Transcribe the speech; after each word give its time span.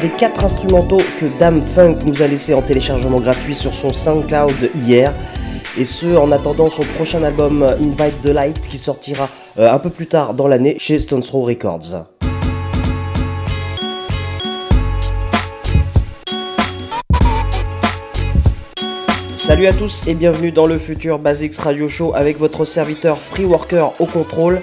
Des 0.00 0.10
quatre 0.10 0.44
instrumentaux 0.44 1.00
que 1.18 1.26
Dame 1.38 1.60
Funk 1.60 1.98
nous 2.04 2.22
a 2.22 2.28
laissé 2.28 2.54
en 2.54 2.62
téléchargement 2.62 3.20
gratuit 3.20 3.54
sur 3.54 3.74
son 3.74 3.92
SoundCloud 3.92 4.70
hier. 4.86 5.12
Et 5.76 5.84
ce, 5.84 6.16
en 6.16 6.30
attendant 6.30 6.70
son 6.70 6.82
prochain 6.82 7.22
album 7.22 7.62
Invite 7.62 8.22
the 8.22 8.28
Light 8.28 8.60
qui 8.60 8.78
sortira 8.78 9.28
euh, 9.58 9.72
un 9.72 9.78
peu 9.78 9.90
plus 9.90 10.06
tard 10.06 10.34
dans 10.34 10.46
l'année 10.46 10.76
chez 10.78 10.98
Stones 10.98 11.22
Throw 11.22 11.42
Records. 11.42 12.06
Salut 19.36 19.66
à 19.66 19.72
tous 19.72 20.06
et 20.06 20.14
bienvenue 20.14 20.52
dans 20.52 20.66
le 20.66 20.78
futur 20.78 21.18
Basics 21.18 21.56
Radio 21.56 21.88
Show 21.88 22.12
avec 22.14 22.38
votre 22.38 22.64
serviteur 22.64 23.18
Free 23.18 23.46
Worker 23.46 23.92
au 23.98 24.06
contrôle. 24.06 24.60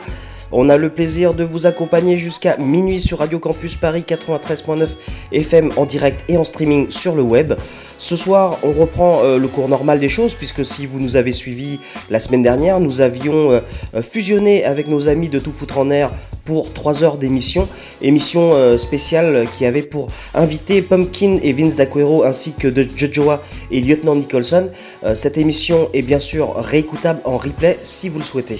On 0.57 0.69
a 0.69 0.77
le 0.77 0.87
plaisir 0.87 1.33
de 1.33 1.43
vous 1.43 1.65
accompagner 1.65 2.17
jusqu'à 2.17 2.55
minuit 2.55 3.01
sur 3.01 3.19
Radio 3.19 3.39
Campus 3.39 3.75
Paris 3.75 4.05
93.9 4.07 4.87
FM 5.33 5.71
en 5.75 5.85
direct 5.85 6.23
et 6.29 6.37
en 6.37 6.45
streaming 6.45 6.89
sur 6.91 7.13
le 7.13 7.23
web. 7.23 7.55
Ce 7.97 8.15
soir, 8.15 8.59
on 8.63 8.71
reprend 8.71 9.19
euh, 9.21 9.37
le 9.37 9.49
cours 9.49 9.67
normal 9.67 9.99
des 9.99 10.07
choses, 10.07 10.33
puisque 10.33 10.65
si 10.65 10.85
vous 10.85 10.97
nous 11.01 11.17
avez 11.17 11.33
suivis 11.33 11.79
la 12.09 12.21
semaine 12.21 12.41
dernière, 12.41 12.79
nous 12.79 13.01
avions 13.01 13.51
euh, 13.51 14.01
fusionné 14.01 14.63
avec 14.63 14.87
nos 14.87 15.09
amis 15.09 15.27
de 15.27 15.39
Tout 15.39 15.51
Foutre 15.51 15.77
en 15.77 15.89
Air 15.89 16.13
pour 16.45 16.71
3 16.71 17.03
heures 17.03 17.17
d'émission, 17.17 17.67
émission 18.01 18.51
euh, 18.53 18.77
spéciale 18.77 19.47
qui 19.57 19.65
avait 19.65 19.81
pour 19.81 20.07
inviter 20.33 20.81
Pumpkin 20.81 21.37
et 21.43 21.51
Vince 21.51 21.75
D'Aquero 21.75 22.23
ainsi 22.23 22.53
que 22.53 22.69
de 22.69 22.87
Jojoa 22.95 23.43
et 23.71 23.81
Lieutenant 23.81 24.15
Nicholson. 24.15 24.69
cette 25.15 25.37
émission 25.37 25.89
est 25.93 26.01
bien 26.01 26.21
sûr 26.21 26.55
réécoutable 26.55 27.19
en 27.25 27.37
replay 27.37 27.77
si 27.83 28.07
vous 28.07 28.19
le 28.19 28.23
souhaitez. 28.23 28.59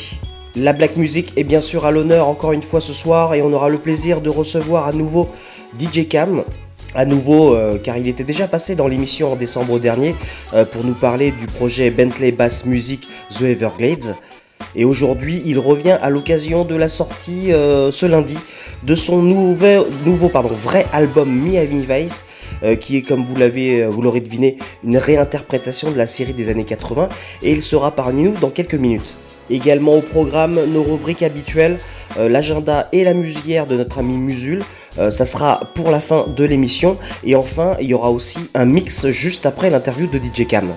La 0.57 0.71
black 0.71 0.95
music 0.95 1.33
est 1.35 1.43
bien 1.43 1.59
sûr 1.59 1.85
à 1.85 1.91
l'honneur 1.91 2.29
encore 2.29 2.53
une 2.53 2.63
fois 2.63 2.79
ce 2.79 2.93
soir 2.93 3.33
et 3.33 3.41
on 3.41 3.51
aura 3.51 3.67
le 3.67 3.77
plaisir 3.77 4.21
de 4.21 4.29
recevoir 4.29 4.87
à 4.87 4.93
nouveau 4.93 5.27
DJ 5.77 6.07
Cam. 6.07 6.45
À 6.93 7.05
nouveau, 7.05 7.53
euh, 7.53 7.77
car 7.77 7.97
il 7.97 8.07
était 8.07 8.23
déjà 8.23 8.47
passé 8.47 8.73
dans 8.73 8.87
l'émission 8.87 9.27
en 9.27 9.35
décembre 9.35 9.79
dernier 9.79 10.15
euh, 10.53 10.63
pour 10.63 10.85
nous 10.85 10.93
parler 10.93 11.31
du 11.31 11.45
projet 11.45 11.89
Bentley 11.89 12.31
Bass 12.31 12.65
Music 12.65 13.09
The 13.37 13.41
Everglades. 13.41 14.15
Et 14.77 14.85
aujourd'hui, 14.85 15.41
il 15.45 15.59
revient 15.59 15.97
à 16.01 16.09
l'occasion 16.09 16.63
de 16.63 16.75
la 16.75 16.87
sortie 16.87 17.51
euh, 17.51 17.91
ce 17.91 18.05
lundi 18.05 18.37
de 18.83 18.95
son 18.95 19.21
nouveau, 19.21 20.29
pardon, 20.29 20.53
vrai 20.53 20.85
album 20.93 21.29
Miami 21.29 21.85
Vice, 21.85 22.23
qui 22.79 22.97
est, 22.97 23.01
comme 23.01 23.25
vous 23.25 23.35
l'avez, 23.35 23.85
vous 23.87 24.01
l'aurez 24.01 24.21
deviné, 24.21 24.57
une 24.85 24.97
réinterprétation 24.97 25.91
de 25.91 25.97
la 25.97 26.07
série 26.07 26.33
des 26.33 26.47
années 26.49 26.63
80. 26.63 27.09
Et 27.41 27.51
il 27.51 27.61
sera 27.61 27.91
parmi 27.91 28.23
nous 28.23 28.35
dans 28.39 28.51
quelques 28.51 28.75
minutes. 28.75 29.17
Également 29.49 29.95
au 29.95 30.01
programme, 30.01 30.59
nos 30.67 30.83
rubriques 30.83 31.23
habituelles, 31.23 31.77
euh, 32.17 32.29
l'agenda 32.29 32.87
et 32.91 33.03
la 33.03 33.13
musière 33.13 33.67
de 33.67 33.77
notre 33.77 33.99
ami 33.99 34.17
Musul. 34.17 34.63
Euh, 34.97 35.11
ça 35.11 35.25
sera 35.25 35.71
pour 35.75 35.91
la 35.91 35.99
fin 35.99 36.25
de 36.27 36.43
l'émission. 36.43 36.97
Et 37.23 37.35
enfin, 37.35 37.75
il 37.79 37.87
y 37.87 37.93
aura 37.93 38.11
aussi 38.11 38.39
un 38.53 38.65
mix 38.65 39.09
juste 39.09 39.45
après 39.45 39.69
l'interview 39.69 40.07
de 40.07 40.17
DJ 40.17 40.47
Cam. 40.47 40.73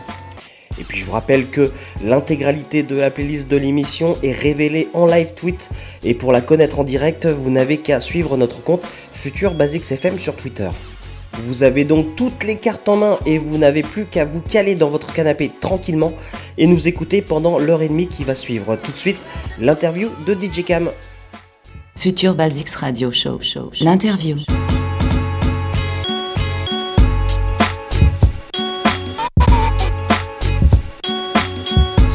Et 0.81 0.85
puis 0.85 0.99
je 0.99 1.05
vous 1.05 1.13
rappelle 1.13 1.47
que 1.47 1.73
l'intégralité 2.05 2.83
de 2.83 2.97
la 2.97 3.11
playlist 3.11 3.49
de 3.49 3.57
l'émission 3.57 4.15
est 4.23 4.33
révélée 4.33 4.89
en 4.95 5.07
live 5.07 5.35
tweet. 5.35 5.71
Et 6.05 6.15
pour 6.15 6.33
la 6.33 6.41
connaître 6.41 6.79
en 6.79 6.85
direct, 6.85 7.27
vous 7.27 7.51
n'avez 7.51 7.79
qu'à 7.79 8.01
suivre 8.01 8.37
notre 8.37 8.63
compte 8.63 8.83
Futur 9.13 9.55
Basics 9.55 9.91
FM 9.91 10.19
sur 10.19 10.37
Twitter. 10.37 10.69
Vous 11.45 11.63
avez 11.63 11.85
donc 11.85 12.17
toutes 12.17 12.45
les 12.45 12.57
cartes 12.57 12.89
en 12.89 12.97
main 12.97 13.19
et 13.27 13.39
vous 13.39 13.59
n'avez 13.59 13.83
plus 13.83 14.07
qu'à 14.07 14.25
vous 14.25 14.41
caler 14.41 14.75
dans 14.75 14.89
votre 14.89 15.13
canapé 15.13 15.51
tranquillement 15.61 16.13
et 16.57 16.67
nous 16.67 16.89
écouter 16.89 17.23
pendant 17.23 17.59
l'heure 17.59 17.83
et 17.83 17.89
demie 17.89 18.09
qui 18.09 18.25
va 18.25 18.35
suivre. 18.35 18.77
Tout 18.77 18.93
de 18.93 18.99
suite, 18.99 19.25
l'interview 19.59 20.11
de 20.27 20.35
DJ 20.35 20.65
Cam. 20.65 20.91
Future 21.97 22.35
Basics 22.35 22.71
Radio 22.71 23.11
Show. 23.11 23.39
show, 23.41 23.71
show. 23.73 23.85
L'interview. 23.85 24.37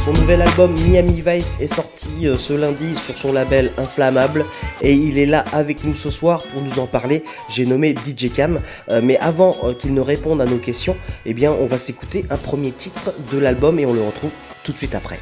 Son 0.04 0.12
nouvel 0.12 0.42
album 0.42 0.74
Miami 0.86 1.22
Vice 1.26 1.56
est 1.60 1.66
sorti 1.66 2.26
euh, 2.26 2.36
ce 2.36 2.52
lundi 2.52 2.94
sur 2.94 3.16
son 3.16 3.32
label 3.32 3.72
Inflammable 3.78 4.44
et 4.82 4.92
il 4.92 5.18
est 5.18 5.24
là 5.24 5.46
avec 5.50 5.82
nous 5.82 5.94
ce 5.94 6.10
soir 6.10 6.42
pour 6.52 6.60
nous 6.60 6.78
en 6.78 6.86
parler. 6.86 7.24
J'ai 7.48 7.64
nommé 7.64 7.94
DJ 7.94 8.30
Cam, 8.30 8.60
euh, 8.90 9.00
mais 9.02 9.16
avant 9.16 9.56
euh, 9.62 9.72
qu'il 9.72 9.94
ne 9.94 10.02
réponde 10.02 10.42
à 10.42 10.44
nos 10.44 10.58
questions, 10.58 10.94
eh 11.24 11.32
bien 11.32 11.52
on 11.52 11.64
va 11.64 11.78
s'écouter 11.78 12.26
un 12.28 12.36
premier 12.36 12.72
titre 12.72 13.14
de 13.32 13.38
l'album 13.38 13.78
et 13.78 13.86
on 13.86 13.94
le 13.94 14.02
retrouve 14.02 14.32
tout 14.62 14.72
de 14.72 14.76
suite 14.76 14.94
après. 14.94 15.20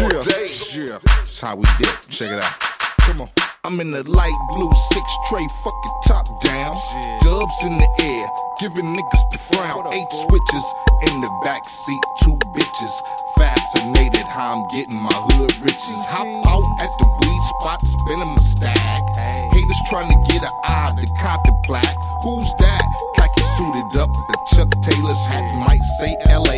All 0.00 0.22
day. 0.22 0.48
Yeah, 0.74 0.98
that's 1.04 1.40
how 1.40 1.56
we 1.56 1.64
did. 1.78 1.92
Check 2.08 2.30
it 2.32 2.42
out. 2.42 2.58
Come 3.00 3.20
on. 3.22 3.30
I'm 3.64 3.78
in 3.78 3.92
the 3.92 4.02
light 4.02 4.38
blue 4.50 4.72
six 4.90 5.06
tray, 5.28 5.46
fucking 5.62 5.96
top 6.06 6.26
down. 6.42 6.74
Dubs 7.22 7.58
in 7.62 7.78
the 7.78 7.88
air, 8.02 8.26
giving 8.58 8.90
niggas 8.90 9.24
the 9.30 9.38
frown. 9.52 9.86
Eight 9.94 10.10
switches 10.10 10.66
in 11.06 11.20
the 11.20 11.30
back 11.44 11.62
seat, 11.64 12.02
two 12.24 12.34
bitches. 12.58 12.94
Fascinated 13.38 14.26
how 14.34 14.58
I'm 14.58 14.66
getting 14.74 14.98
my 14.98 15.14
hood 15.34 15.54
riches. 15.62 15.98
Hop 16.10 16.26
out 16.26 16.66
at 16.82 16.90
the 16.98 17.06
weed 17.22 17.42
spot, 17.54 17.78
spinning 17.86 18.34
my 18.34 18.42
stack. 18.42 19.02
Haters 19.54 19.82
trying 19.90 20.10
to 20.10 20.18
get 20.26 20.42
an 20.42 20.50
eye 20.64 20.90
of 20.90 20.96
the 20.98 21.06
Compton 21.22 21.54
plaque. 21.62 21.96
Who's 22.26 22.50
that? 22.58 22.82
Khaki 23.14 23.46
suited 23.54 23.94
up, 24.02 24.10
the 24.10 24.36
Chuck 24.56 24.70
Taylor's 24.82 25.22
hat 25.30 25.46
might 25.54 25.82
say 26.02 26.10
LA, 26.26 26.51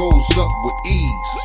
goes 0.00 0.38
up 0.38 0.50
with 0.62 0.74
ease. 0.86 1.39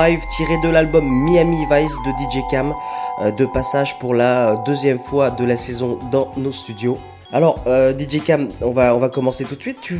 Drive 0.00 0.22
tiré 0.34 0.56
de 0.62 0.70
l'album 0.70 1.04
Miami 1.06 1.66
Vice 1.70 1.92
de 2.06 2.10
DJ 2.12 2.42
Cam, 2.50 2.72
euh, 3.20 3.30
de 3.32 3.44
passage 3.44 3.98
pour 3.98 4.14
la 4.14 4.56
deuxième 4.64 4.98
fois 4.98 5.30
de 5.30 5.44
la 5.44 5.58
saison 5.58 5.98
dans 6.10 6.32
nos 6.38 6.52
studios. 6.52 6.96
Alors, 7.32 7.62
euh, 7.66 7.92
DJ 7.92 8.24
Cam, 8.24 8.48
on 8.62 8.70
va, 8.70 8.94
on 8.96 8.98
va 8.98 9.10
commencer 9.10 9.44
tout 9.44 9.56
de 9.56 9.60
suite. 9.60 9.76
Tu, 9.82 9.98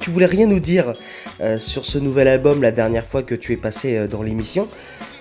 tu 0.00 0.10
voulais 0.10 0.26
rien 0.26 0.46
nous 0.46 0.60
dire 0.60 0.92
euh, 1.40 1.56
sur 1.56 1.86
ce 1.86 1.96
nouvel 1.96 2.28
album 2.28 2.60
la 2.60 2.72
dernière 2.72 3.06
fois 3.06 3.22
que 3.22 3.34
tu 3.34 3.54
es 3.54 3.56
passé 3.56 3.96
euh, 3.96 4.06
dans 4.06 4.22
l'émission. 4.22 4.68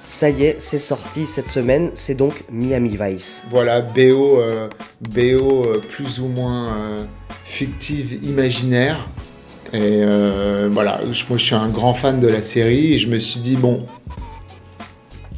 Ça 0.04 0.30
y 0.30 0.44
est, 0.44 0.56
c'est 0.60 0.80
sorti 0.80 1.26
cette 1.26 1.50
semaine, 1.50 1.92
c'est 1.94 2.16
donc 2.16 2.44
Miami 2.52 2.98
Vice. 3.00 3.44
Voilà, 3.50 3.80
BO, 3.80 4.42
euh, 4.42 4.68
BO 5.00 5.64
euh, 5.64 5.80
plus 5.90 6.20
ou 6.20 6.28
moins 6.28 6.76
euh, 6.76 7.00
fictive, 7.46 8.20
imaginaire. 8.26 9.08
Et 9.74 10.02
euh, 10.04 10.68
voilà, 10.72 11.00
je- 11.12 11.24
moi 11.30 11.38
je 11.38 11.46
suis 11.46 11.56
un 11.56 11.70
grand 11.70 11.94
fan 11.94 12.20
de 12.20 12.28
la 12.28 12.42
série 12.42 12.94
et 12.94 12.98
je 12.98 13.08
me 13.08 13.20
suis 13.20 13.40
dit, 13.40 13.56
bon, 13.56 13.86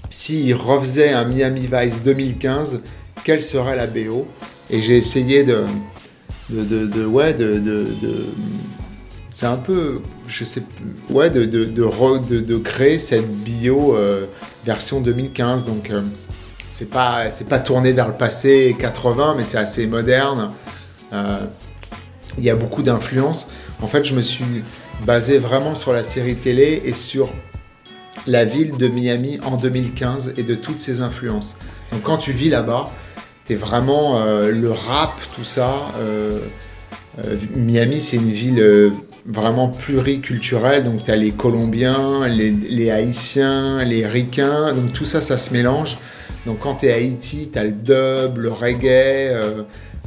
s'il 0.10 0.54
refaisait 0.56 1.12
un 1.14 1.26
Miami 1.26 1.68
Vice 1.72 2.02
2015, 2.04 2.82
quelle 3.24 3.42
serait 3.42 3.76
la 3.76 3.88
BO 3.88 4.28
Et 4.70 4.82
j'ai 4.82 4.98
essayé 4.98 5.44
de, 5.44 5.66
ouais, 7.06 7.34
de, 7.34 7.60
de, 7.60 7.86
c'est 9.34 9.46
un 9.46 9.58
peu, 9.58 10.02
je 10.28 10.44
sais 10.46 10.64
ouais, 11.10 11.30
de, 11.30 11.46
de, 11.46 11.66
de, 11.66 12.58
créer 12.58 13.00
cette 13.00 13.28
bio 13.28 13.96
euh, 13.96 14.26
version 14.66 15.02
2015. 15.02 15.66
Donc, 15.66 15.90
euh, 15.90 16.02
c'est 16.72 16.90
pas, 16.90 17.24
pas 17.50 17.60
tourné 17.60 17.94
vers 17.94 18.08
le 18.08 18.16
passé 18.16 18.76
80, 18.78 19.36
mais 19.38 19.44
c'est 19.44 19.58
assez 19.58 19.88
moderne. 19.88 20.52
Euh, 21.12 21.46
il 22.38 22.44
y 22.44 22.50
a 22.50 22.56
beaucoup 22.56 22.84
d'influences. 22.84 23.50
En 23.84 23.88
fait, 23.88 24.06
je 24.06 24.16
me 24.16 24.22
suis 24.22 24.46
basé 25.06 25.38
vraiment 25.40 25.76
sur 25.76 25.92
la 25.92 26.06
série 26.06 26.36
télé 26.36 26.82
et 26.86 26.94
sur 26.94 27.30
la 28.26 28.46
ville 28.46 28.78
de 28.78 28.88
Miami 28.88 29.40
en 29.44 29.58
2015 29.58 30.36
et 30.38 30.44
de 30.44 30.56
toutes 30.56 30.80
ses 30.80 31.02
influences. 31.02 31.58
Donc, 31.92 32.02
quand 32.04 32.18
tu 32.18 32.32
vis 32.32 32.50
là-bas, 32.50 32.86
t'es 33.44 33.56
vraiment 33.56 34.22
euh, 34.22 34.52
le 34.52 34.72
rap, 34.72 35.20
tout 35.36 35.44
ça. 35.44 35.92
euh, 36.00 36.40
euh, 37.26 37.36
Miami, 37.54 38.00
c'est 38.00 38.16
une 38.16 38.32
ville 38.32 38.94
vraiment 39.26 39.68
pluriculturelle. 39.68 40.86
Donc, 40.86 41.04
tu 41.04 41.12
as 41.12 41.18
les 41.18 41.32
Colombiens, 41.32 42.26
les, 42.30 42.90
Haïtiens, 42.90 43.84
les 43.84 44.08
Ricains. 44.08 44.72
Donc, 44.72 44.94
tout 44.94 45.06
ça, 45.06 45.22
ça 45.22 45.38
se 45.38 45.52
mélange. 45.52 45.98
Donc, 46.46 46.60
quand 46.60 46.76
tu 46.76 46.86
es 46.86 46.94
à 46.94 46.96
Haïti, 46.96 47.50
tu 47.52 47.60
as 47.60 47.66
le 47.66 47.72
dub, 47.72 48.38
le 48.38 48.50
reggae. 48.50 49.36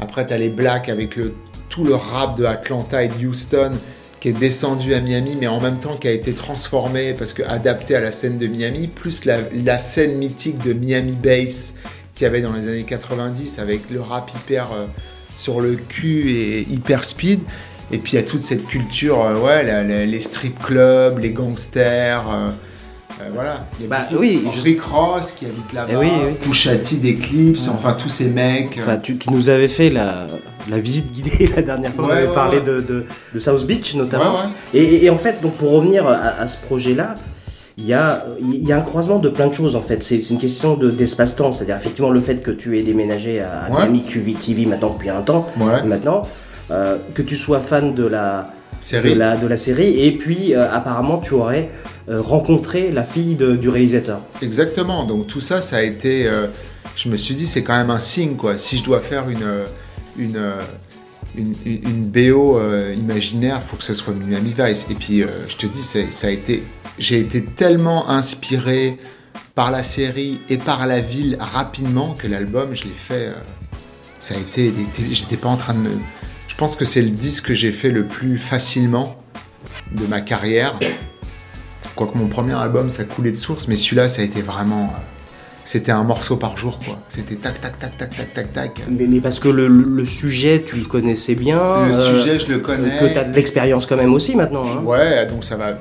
après, 0.00 0.26
tu 0.26 0.32
as 0.32 0.38
les 0.38 0.48
blacks 0.48 0.88
avec 0.88 1.16
le, 1.16 1.34
tout 1.76 1.84
le 1.84 1.94
rap 1.94 2.38
de 2.38 2.46
Atlanta 2.46 3.02
et 3.04 3.08
de 3.08 3.26
Houston 3.26 3.72
qui 4.18 4.30
est 4.30 4.32
descendu 4.32 4.94
à 4.94 5.00
Miami, 5.00 5.36
mais 5.38 5.46
en 5.46 5.60
même 5.60 5.78
temps 5.78 5.94
qui 6.00 6.08
a 6.08 6.10
été 6.10 6.32
transformé 6.32 7.12
parce 7.12 7.34
que 7.34 7.42
adapté 7.42 7.94
à 7.94 8.00
la 8.00 8.12
scène 8.12 8.38
de 8.38 8.46
Miami, 8.46 8.86
plus 8.86 9.26
la, 9.26 9.36
la 9.52 9.78
scène 9.78 10.16
mythique 10.16 10.56
de 10.64 10.72
Miami 10.72 11.12
Bass 11.22 11.74
qu'il 12.14 12.24
y 12.24 12.26
avait 12.26 12.40
dans 12.40 12.54
les 12.54 12.66
années 12.66 12.84
90 12.84 13.58
avec 13.58 13.90
le 13.90 14.00
rap 14.00 14.30
hyper 14.34 14.72
euh, 14.72 14.86
sur 15.36 15.60
le 15.60 15.74
cul 15.74 16.30
et 16.30 16.60
hyper 16.62 17.04
speed. 17.04 17.40
Et 17.92 17.98
puis 17.98 18.14
il 18.14 18.16
y 18.16 18.18
a 18.18 18.22
toute 18.22 18.42
cette 18.42 18.64
culture, 18.64 19.22
euh, 19.22 19.38
ouais, 19.38 19.62
la- 19.62 19.84
la- 19.84 20.06
les 20.06 20.20
strip 20.22 20.58
clubs, 20.58 21.18
les 21.18 21.30
gangsters, 21.30 22.24
euh, 22.26 22.50
euh, 23.20 23.28
voilà. 23.34 23.66
Il 23.78 23.82
y 23.82 23.86
a 23.86 23.90
Bah, 23.90 24.06
oui, 24.18 24.42
Rick 24.64 24.80
Ross 24.80 25.32
qui 25.32 25.44
habite 25.44 25.74
là-bas, 25.74 25.92
Eh 25.92 25.96
oui, 25.96 26.08
oui. 26.26 26.32
Pusha 26.40 26.74
T 26.76 26.96
d'Eclipse, 26.96 27.68
enfin 27.68 27.92
tous 27.92 28.08
ces 28.08 28.28
mecs. 28.30 28.78
Enfin, 28.80 28.96
tu, 28.96 29.18
tu 29.18 29.30
nous 29.30 29.50
avais 29.50 29.68
fait 29.68 29.90
la, 29.90 30.26
la 30.70 30.78
visite 30.78 31.10
guidée 31.12 31.50
la 31.56 31.62
dernière 31.62 31.92
fois, 31.92 32.04
on 32.04 32.08
Ouais, 32.08 32.12
avait 32.18 32.26
ouais, 32.28 32.34
parlé. 32.34 32.60
De, 32.60 32.80
de, 32.80 33.04
de 33.34 33.40
South 33.40 33.66
Beach 33.66 33.94
notamment. 33.94 34.34
Et, 34.74 35.08
en 35.10 35.16
fait, 35.16 35.40
donc 35.42 35.54
pour 35.54 35.70
revenir 35.72 36.06
à, 36.06 36.14
à 36.40 36.46
ce 36.48 36.58
projet-là, 36.64 37.14
il 37.78 37.84
y, 37.86 37.92
a, 37.92 38.24
il 38.40 38.66
y 38.66 38.72
a 38.72 38.78
un 38.78 38.80
croisement 38.80 39.18
de 39.18 39.28
plein 39.28 39.48
de 39.48 39.52
choses 39.52 39.76
en 39.76 39.82
fait. 39.82 40.02
C'est 40.02 40.16
une 40.30 40.38
question 40.38 40.76
de- 40.76 40.90
d'espace-temps. 40.90 41.52
C'est-à-dire 41.52 41.76
effectivement 41.76 42.10
le 42.10 42.20
fait 42.22 42.36
que 42.42 42.50
tu 42.50 42.78
aies 42.78 42.82
déménagé 42.82 43.40
à. 43.40 43.68
Miami, 43.70 44.02
vis 44.54 44.64
maintenant 44.66 44.90
depuis 44.94 45.10
un 45.10 45.20
temps, 45.22 45.46
maintenant, 45.84 46.22
euh, 46.70 46.96
que 47.14 47.20
tu 47.22 47.36
sois 47.36 47.60
fan 47.60 47.94
de 47.94 48.06
la, 48.06 48.50
Série. 48.80 49.12
de 49.12 49.18
la, 49.18 49.36
de 49.36 49.46
la 49.46 49.56
série, 49.58 50.06
et 50.06 50.12
puis 50.12 50.54
euh, 50.54 50.66
apparemment 50.72 51.18
tu 51.18 51.34
aurais 51.34 51.68
euh, 52.08 52.20
rencontré 52.22 52.90
la 52.92 53.04
fille 53.04 53.36
de- 53.36 53.56
du 53.56 53.68
réalisateur. 53.68 54.20
Exactement. 54.42 55.04
Donc 55.04 55.26
tout 55.26 55.40
ça, 55.40 55.60
ça 55.60 55.76
a 55.76 55.82
été. 55.82 56.26
euh, 56.26 56.46
je 56.96 57.10
me 57.10 57.16
suis 57.16 57.34
dit, 57.34 57.46
c'est 57.46 57.62
quand 57.62 57.76
même 57.76 57.90
un 57.90 57.98
signe, 57.98 58.36
quoi. 58.36 58.56
Si 58.56 58.78
je 58.78 58.84
dois 58.84 59.00
faire 59.00 59.28
une 59.28 59.42
une 60.18 60.36
euh, 60.36 60.60
une, 61.36 61.54
une- 61.64 62.08
BO 62.10 62.58
euh, 62.58 62.94
imaginaire, 62.96 63.62
faut 63.62 63.76
que 63.76 63.84
ce 63.84 63.94
soit 63.94 64.14
Miami 64.14 64.54
Vice. 64.58 64.86
Et 64.90 64.94
puis, 64.94 65.22
euh, 65.22 65.26
je 65.48 65.56
te 65.56 65.66
dis, 65.66 65.82
ça 65.82 66.26
a 66.26 66.30
été. 66.30 66.62
J'ai 66.98 67.20
été 67.20 67.42
tellement 67.44 68.08
inspiré 68.08 68.96
par 69.54 69.70
la 69.70 69.82
série 69.82 70.40
et 70.48 70.56
par 70.56 70.86
la 70.86 71.00
ville 71.00 71.36
rapidement 71.40 72.14
que 72.14 72.26
l'album, 72.26 72.74
je 72.74 72.84
l'ai 72.84 72.90
fait. 72.90 73.26
euh, 73.28 73.32
ça 74.18 74.34
a 74.34 74.38
été. 74.38 74.72
J'étais 75.10 75.36
pas 75.36 75.48
en 75.50 75.56
train 75.58 75.74
de. 75.74 75.90
Je 76.48 76.54
pense 76.56 76.74
que 76.76 76.86
c'est 76.86 77.02
le 77.02 77.10
disque 77.10 77.46
que 77.48 77.54
j'ai 77.54 77.72
fait 77.72 77.90
le 77.90 78.06
plus 78.06 78.38
facilement 78.38 79.22
de 79.92 80.06
ma 80.06 80.22
carrière. 80.22 80.78
Quoique 81.94 82.16
mon 82.16 82.28
premier 82.28 82.54
album, 82.54 82.88
ça 82.88 83.04
coulait 83.04 83.30
de 83.30 83.36
source, 83.36 83.68
mais 83.68 83.76
celui-là, 83.76 84.08
ça 84.08 84.22
a 84.22 84.24
été 84.24 84.40
vraiment. 84.42 84.90
C'était 85.66 85.90
un 85.90 86.04
morceau 86.04 86.36
par 86.36 86.56
jour, 86.56 86.78
quoi. 86.78 86.96
C'était 87.08 87.34
tac, 87.34 87.60
tac, 87.60 87.76
tac, 87.78 87.96
tac, 87.98 88.10
tac, 88.16 88.32
tac, 88.32 88.52
tac. 88.52 88.82
Mais, 88.88 89.06
mais 89.08 89.20
parce 89.20 89.40
que 89.40 89.48
le, 89.48 89.66
le 89.66 90.06
sujet, 90.06 90.62
tu 90.64 90.76
le 90.76 90.84
connaissais 90.84 91.34
bien. 91.34 91.86
Le 91.88 91.92
euh, 91.92 92.16
sujet, 92.20 92.38
je 92.38 92.46
le 92.52 92.58
connais. 92.60 92.96
Que 93.00 93.12
tu 93.12 93.18
as 93.18 93.24
de 93.24 93.34
l'expérience 93.34 93.84
quand 93.84 93.96
même 93.96 94.14
aussi 94.14 94.36
maintenant. 94.36 94.64
hein. 94.64 94.82
Ouais, 94.84 95.26
donc 95.26 95.42
ça 95.42 95.56
va, 95.56 95.78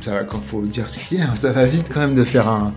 ça 0.00 0.10
va, 0.12 0.24
quand 0.24 0.42
faut 0.44 0.60
dire 0.62 0.90
ce 0.90 0.98
qu'il 0.98 1.18
y 1.18 1.22
a, 1.22 1.36
ça 1.36 1.52
va 1.52 1.64
vite 1.66 1.86
quand 1.88 2.00
même 2.00 2.14
de 2.14 2.24
faire 2.24 2.48
un, 2.48 2.74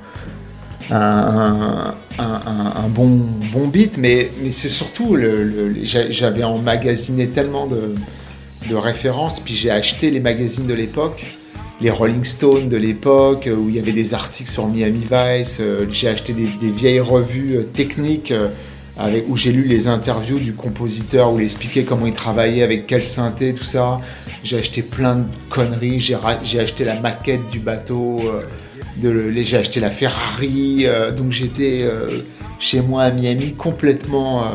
un, 0.91 1.95
un- 2.19 2.87
bon, 2.89 3.07
bon 3.51 3.67
beat, 3.67 3.97
mais, 3.97 4.29
mais 4.43 4.51
c'est 4.51 4.69
surtout, 4.69 5.15
le, 5.15 5.43
le- 5.43 5.75
j'a- 5.83 6.11
j'avais 6.11 6.43
emmagasiné 6.43 7.27
tellement 7.27 7.65
de, 7.67 7.95
de 8.69 8.75
références, 8.75 9.39
puis 9.39 9.55
j'ai 9.55 9.71
acheté 9.71 10.11
les 10.11 10.19
magazines 10.19 10.67
de 10.67 10.73
l'époque, 10.73 11.25
les 11.81 11.89
Rolling 11.89 12.23
Stones 12.23 12.69
de 12.69 12.77
l'époque, 12.77 13.49
où 13.51 13.69
il 13.69 13.75
y 13.75 13.79
avait 13.79 13.91
des 13.91 14.13
articles 14.13 14.49
sur 14.49 14.67
Miami 14.67 15.01
Vice, 15.11 15.57
euh, 15.59 15.85
j'ai 15.91 16.07
acheté 16.07 16.33
des, 16.33 16.71
vieilles 16.71 16.99
revues 16.99 17.57
euh, 17.57 17.63
techniques. 17.63 18.31
euh, 18.31 18.49
avec, 18.97 19.25
où 19.27 19.37
j'ai 19.37 19.51
lu 19.51 19.63
les 19.63 19.87
interviews 19.87 20.39
du 20.39 20.53
compositeur, 20.53 21.31
où 21.33 21.39
il 21.39 21.43
expliquait 21.43 21.83
comment 21.83 22.05
il 22.05 22.13
travaillait, 22.13 22.63
avec 22.63 22.87
quel 22.87 23.03
synthé, 23.03 23.53
tout 23.53 23.63
ça. 23.63 23.99
J'ai 24.43 24.59
acheté 24.59 24.81
plein 24.81 25.15
de 25.15 25.25
conneries, 25.49 25.99
j'ai 25.99 26.59
acheté 26.59 26.83
la 26.83 26.99
maquette 26.99 27.49
du 27.51 27.59
bateau, 27.59 28.19
euh, 28.25 29.31
j'ai 29.43 29.57
acheté 29.57 29.79
la 29.79 29.89
Ferrari, 29.89 30.85
euh, 30.85 31.11
donc 31.11 31.31
j'étais 31.31 31.79
euh, 31.81 32.19
chez 32.59 32.81
moi 32.81 33.03
à 33.03 33.11
Miami 33.11 33.53
complètement 33.53 34.43
euh, 34.43 34.47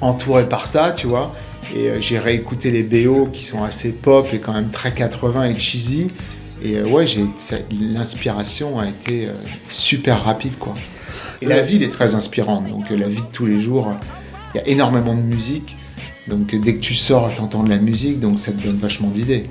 entouré 0.00 0.48
par 0.48 0.66
ça, 0.66 0.92
tu 0.92 1.06
vois. 1.06 1.32
Et 1.74 1.88
euh, 1.88 2.00
j'ai 2.00 2.18
réécouté 2.18 2.70
les 2.70 2.82
BO 2.82 3.26
qui 3.32 3.44
sont 3.44 3.62
assez 3.62 3.92
pop 3.92 4.26
et 4.32 4.40
quand 4.40 4.52
même 4.52 4.70
très 4.70 4.92
80 4.92 5.44
et 5.44 5.58
cheesy. 5.58 6.08
Et 6.64 6.78
euh, 6.78 6.86
ouais, 6.86 7.04
l'inspiration 7.78 8.78
a 8.78 8.88
été 8.88 9.26
euh, 9.26 9.32
super 9.68 10.24
rapide, 10.24 10.56
quoi. 10.58 10.74
Et 11.42 11.46
la 11.46 11.60
ville 11.60 11.82
est 11.82 11.90
très 11.90 12.14
inspirante, 12.14 12.66
donc 12.68 12.90
euh, 12.90 12.96
la 12.96 13.08
vie 13.08 13.20
de 13.20 13.32
tous 13.32 13.44
les 13.44 13.58
jours, 13.58 13.92
il 14.54 14.58
y 14.58 14.60
a 14.60 14.66
énormément 14.66 15.14
de 15.14 15.20
musique. 15.20 15.76
Donc 16.26 16.54
dès 16.54 16.74
que 16.74 16.80
tu 16.80 16.94
sors, 16.94 17.32
t'entends 17.34 17.62
de 17.62 17.68
la 17.68 17.76
musique, 17.76 18.18
donc 18.18 18.40
ça 18.40 18.50
te 18.52 18.62
donne 18.64 18.78
vachement 18.78 19.08
d'idées. 19.08 19.44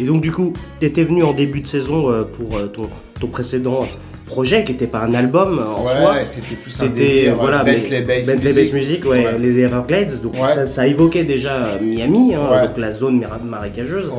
Et 0.00 0.04
donc 0.04 0.22
du 0.22 0.32
coup, 0.32 0.52
tu 0.80 0.86
étais 0.86 1.04
venu 1.04 1.22
en 1.22 1.32
début 1.32 1.60
de 1.60 1.68
saison 1.68 2.26
pour 2.32 2.72
ton, 2.72 2.90
ton 3.20 3.28
précédent 3.28 3.86
projet 4.26 4.64
qui 4.64 4.72
n'était 4.72 4.86
pas 4.88 5.00
un 5.00 5.14
album 5.14 5.58
euh, 5.58 5.64
en 5.66 5.84
Ouais, 5.84 5.92
soi. 6.02 6.24
c'était 6.24 6.56
plus 6.56 6.82
un 6.82 6.86
délire, 6.86 7.32
euh, 7.32 7.36
voilà, 7.38 7.64
Bentley 7.64 8.02
Bass 8.02 8.72
Music. 8.72 9.04
Ouais, 9.04 9.24
Ouais. 9.24 9.38
les 9.38 9.58
Everglades. 9.60 10.20
Donc 10.22 10.34
ça, 10.46 10.66
ça 10.66 10.86
évoquait 10.86 11.24
déjà 11.24 11.54
euh, 11.64 11.78
Miami, 11.80 12.34
hein, 12.34 12.66
donc 12.66 12.76
la 12.78 12.92
zone 12.92 13.24
marécageuse. 13.44 14.10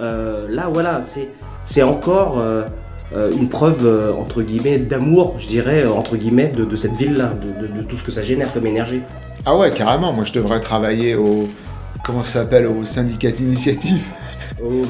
Euh, 0.00 0.42
là, 0.48 0.68
voilà, 0.72 1.00
c'est 1.02 1.28
c'est 1.64 1.82
encore 1.82 2.38
euh, 2.38 2.62
une 3.32 3.48
preuve 3.48 3.84
euh, 3.86 4.12
entre 4.14 4.42
guillemets 4.42 4.78
d'amour, 4.78 5.34
je 5.38 5.48
dirais 5.48 5.84
entre 5.86 6.16
guillemets 6.16 6.48
de, 6.48 6.64
de 6.64 6.76
cette 6.76 6.92
ville-là, 6.94 7.32
de, 7.42 7.66
de- 7.66 7.72
de 7.78 7.82
tout 7.82 7.96
ce 7.96 8.04
que 8.04 8.12
ça 8.12 8.22
génère 8.22 8.52
comme 8.52 8.66
énergie. 8.66 9.00
Ah 9.46 9.56
ouais, 9.56 9.70
carrément, 9.70 10.12
moi 10.12 10.24
je 10.24 10.32
devrais 10.32 10.60
travailler 10.60 11.14
au. 11.16 11.48
Comment 12.04 12.22
ça 12.22 12.40
s'appelle 12.40 12.66
Au 12.66 12.84
syndicat 12.84 13.30
d'initiative. 13.30 14.04
Au- 14.62 14.84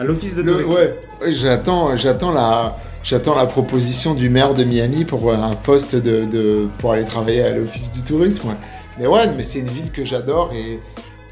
à 0.00 0.04
l'office 0.04 0.36
de 0.36 0.42
tourisme. 0.42 0.70
ouais, 0.70 0.94
j'attends, 1.30 1.96
j'attends 1.96 2.32
la, 2.32 2.76
j'attends 3.08 3.34
la 3.34 3.46
proposition 3.46 4.12
du 4.12 4.28
maire 4.28 4.52
de 4.52 4.64
Miami 4.64 5.06
pour 5.06 5.32
un 5.32 5.54
poste 5.54 5.96
de, 5.96 6.68
pour 6.78 6.92
aller 6.92 7.06
travailler 7.06 7.42
à 7.42 7.50
l'office 7.50 7.90
du 7.90 8.02
tourisme. 8.02 8.54
Mais 8.98 9.06
ouais, 9.06 9.32
mais 9.34 9.42
c'est 9.42 9.60
une 9.60 9.68
ville 9.68 9.90
que 9.90 10.04
j'adore 10.04 10.52
et, 10.52 10.78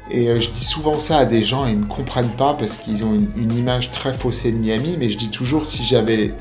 et 0.09 0.29
euh, 0.29 0.39
je 0.39 0.49
dis 0.49 0.65
souvent 0.65 0.97
ça 0.97 1.17
à 1.19 1.25
des 1.25 1.43
gens 1.43 1.67
et 1.67 1.71
ils 1.71 1.79
ne 1.79 1.85
comprennent 1.85 2.35
pas 2.35 2.55
parce 2.55 2.77
qu'ils 2.77 3.03
ont 3.05 3.13
une, 3.13 3.53
image 3.55 3.91
très 3.91 4.13
faussée 4.13 4.51
de 4.51 4.57
Miami. 4.57 4.95
Mais 4.97 5.09
je 5.09 5.17
dis 5.17 5.29
toujours 5.29 5.65
si 5.65 5.83
j'avais, 5.83 6.33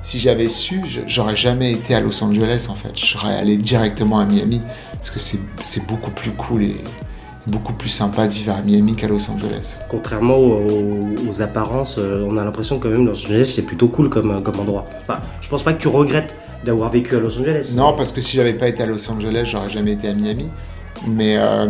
si 0.00 0.18
j'avais 0.18 0.48
su, 0.48 0.80
j'aurais 1.06 1.36
jamais 1.36 1.72
été 1.72 1.94
à 1.94 2.00
Los 2.00 2.24
Angeles 2.24 2.68
en 2.70 2.74
fait. 2.74 2.92
Je 2.94 3.04
serais 3.04 3.34
allé 3.34 3.58
directement 3.58 4.20
à 4.20 4.24
Miami 4.24 4.60
parce 4.92 5.10
que 5.10 5.18
c'est 5.18 5.86
beaucoup 5.86 6.12
plus 6.12 6.30
cool 6.30 6.62
et 6.62 6.76
beaucoup 7.48 7.72
plus 7.72 7.88
sympa 7.88 8.26
de 8.26 8.32
vivre 8.32 8.54
à 8.54 8.62
Miami 8.62 8.94
qu'à 8.94 9.08
Los 9.08 9.30
Angeles. 9.30 9.78
Contrairement 9.88 10.36
aux, 10.36 11.00
aux 11.28 11.42
apparences, 11.42 11.96
euh, 11.98 12.28
on 12.30 12.36
a 12.36 12.44
l'impression 12.44 12.78
quand 12.78 12.90
même 12.90 13.06
Los 13.06 13.24
Angeles 13.24 13.52
c'est 13.54 13.62
plutôt 13.62 13.88
cool 13.88 14.08
comme, 14.08 14.30
euh, 14.30 14.40
comme 14.40 14.60
endroit. 14.60 14.84
Enfin, 15.02 15.20
je 15.40 15.48
pense 15.48 15.62
pas 15.62 15.72
que 15.72 15.80
tu 15.80 15.88
regrettes 15.88 16.34
d'avoir 16.64 16.90
vécu 16.90 17.16
à 17.16 17.20
Los 17.20 17.38
Angeles. 17.38 17.72
Non, 17.76 17.94
parce 17.94 18.12
que 18.12 18.20
si 18.20 18.36
j'avais 18.36 18.54
pas 18.54 18.68
été 18.68 18.82
à 18.82 18.86
Los 18.86 19.10
Angeles, 19.10 19.48
j'aurais 19.50 19.68
jamais 19.68 19.92
été 19.92 20.08
à 20.08 20.14
Miami. 20.14 20.48
Mais 21.06 21.36
euh, 21.38 21.68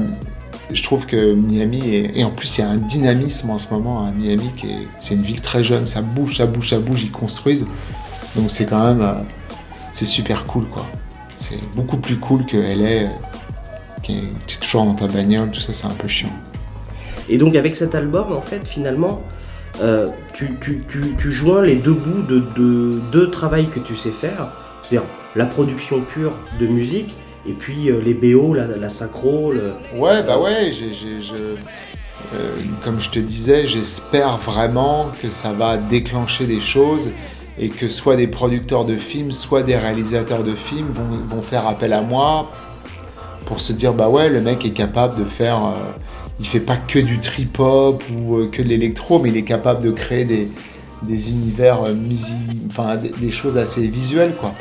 je 0.70 0.82
trouve 0.82 1.06
que 1.06 1.34
Miami 1.34 1.94
est... 1.94 2.18
et 2.18 2.24
en 2.24 2.30
plus 2.30 2.58
il 2.58 2.60
y 2.62 2.64
a 2.64 2.68
un 2.68 2.76
dynamisme 2.76 3.50
en 3.50 3.58
ce 3.58 3.72
moment 3.72 4.06
à 4.06 4.10
Miami 4.10 4.50
qui 4.56 4.66
est 4.66 4.88
c'est 4.98 5.14
une 5.14 5.22
ville 5.22 5.40
très 5.40 5.62
jeune, 5.62 5.86
ça 5.86 6.02
bouge, 6.02 6.36
ça 6.36 6.46
bouge, 6.46 6.70
ça 6.70 6.78
bouge, 6.78 7.02
ils 7.02 7.12
construisent. 7.12 7.66
Donc 8.36 8.50
c'est 8.50 8.66
quand 8.66 8.82
même 8.82 9.06
c'est 9.92 10.06
super 10.06 10.44
cool 10.46 10.66
quoi. 10.66 10.86
C'est 11.36 11.58
beaucoup 11.74 11.98
plus 11.98 12.16
cool 12.16 12.44
que 12.46 12.56
LA 12.56 13.10
tu 14.02 14.12
es 14.12 14.60
toujours 14.60 14.84
dans 14.84 14.94
ta 14.94 15.06
bagnole, 15.06 15.50
tout 15.50 15.60
ça 15.60 15.72
c'est 15.72 15.86
un 15.86 15.90
peu 15.90 16.08
chiant. 16.08 16.32
Et 17.28 17.38
donc 17.38 17.54
avec 17.56 17.76
cet 17.76 17.94
album, 17.94 18.32
en 18.32 18.40
fait, 18.40 18.66
finalement, 18.66 19.22
euh, 19.82 20.06
tu, 20.34 20.56
tu, 20.60 20.84
tu, 20.88 21.14
tu 21.18 21.30
joins 21.32 21.62
les 21.62 21.76
deux 21.76 21.92
bouts 21.92 22.22
de 22.22 22.38
deux 22.40 23.02
de 23.12 23.26
travail 23.26 23.68
que 23.68 23.78
tu 23.80 23.94
sais 23.96 24.10
faire, 24.10 24.50
c'est-à-dire 24.82 25.06
la 25.36 25.46
production 25.46 26.00
pure 26.00 26.32
de 26.58 26.66
musique 26.66 27.16
et 27.46 27.52
puis 27.52 27.90
euh, 27.90 28.00
les 28.00 28.14
BO, 28.14 28.54
la, 28.54 28.66
la 28.66 28.88
synchro. 28.88 29.52
Le... 29.52 29.72
Ouais, 29.96 30.22
bah 30.22 30.38
ouais, 30.38 30.72
je- 30.72 31.34
euh, 32.34 32.56
comme 32.82 33.00
je 33.00 33.10
te 33.10 33.18
disais, 33.18 33.66
j'espère 33.66 34.38
vraiment 34.38 35.10
que 35.22 35.28
ça 35.28 35.52
va 35.52 35.76
déclencher 35.76 36.46
des 36.46 36.60
choses 36.60 37.10
et 37.58 37.68
que 37.68 37.88
soit 37.88 38.16
des 38.16 38.26
producteurs 38.26 38.84
de 38.84 38.96
films, 38.96 39.32
soit 39.32 39.62
des 39.62 39.76
réalisateurs 39.76 40.42
de 40.42 40.52
films 40.54 40.88
vont, 40.92 41.36
vont 41.36 41.42
faire 41.42 41.66
appel 41.68 41.92
à 41.92 42.00
moi 42.02 42.50
pour 43.48 43.60
se 43.60 43.72
dire 43.72 43.94
bah 43.94 44.08
ouais, 44.10 44.28
le 44.28 44.40
mec 44.42 44.64
est 44.66 44.70
capable 44.72 45.16
de 45.18 45.24
faire. 45.24 45.64
euh, 45.64 45.70
il 46.40 46.46
fait 46.46 46.60
pas 46.60 46.76
que 46.76 47.00
du 47.00 47.18
trip-hop 47.18 48.00
ou 48.16 48.36
euh, 48.36 48.46
que 48.46 48.62
de 48.62 48.68
l'électro, 48.68 49.18
mais 49.18 49.30
il 49.30 49.36
est 49.36 49.42
capable 49.42 49.82
de 49.82 49.90
créer 49.90 50.24
des, 50.24 50.48
des 51.02 51.30
univers 51.30 51.82
euh, 51.82 51.94
enfin 52.68 52.94
des, 52.96 53.08
des 53.08 53.30
choses 53.32 53.58
assez 53.58 53.84
visuelles 53.88 54.34
quoi. 54.40 54.52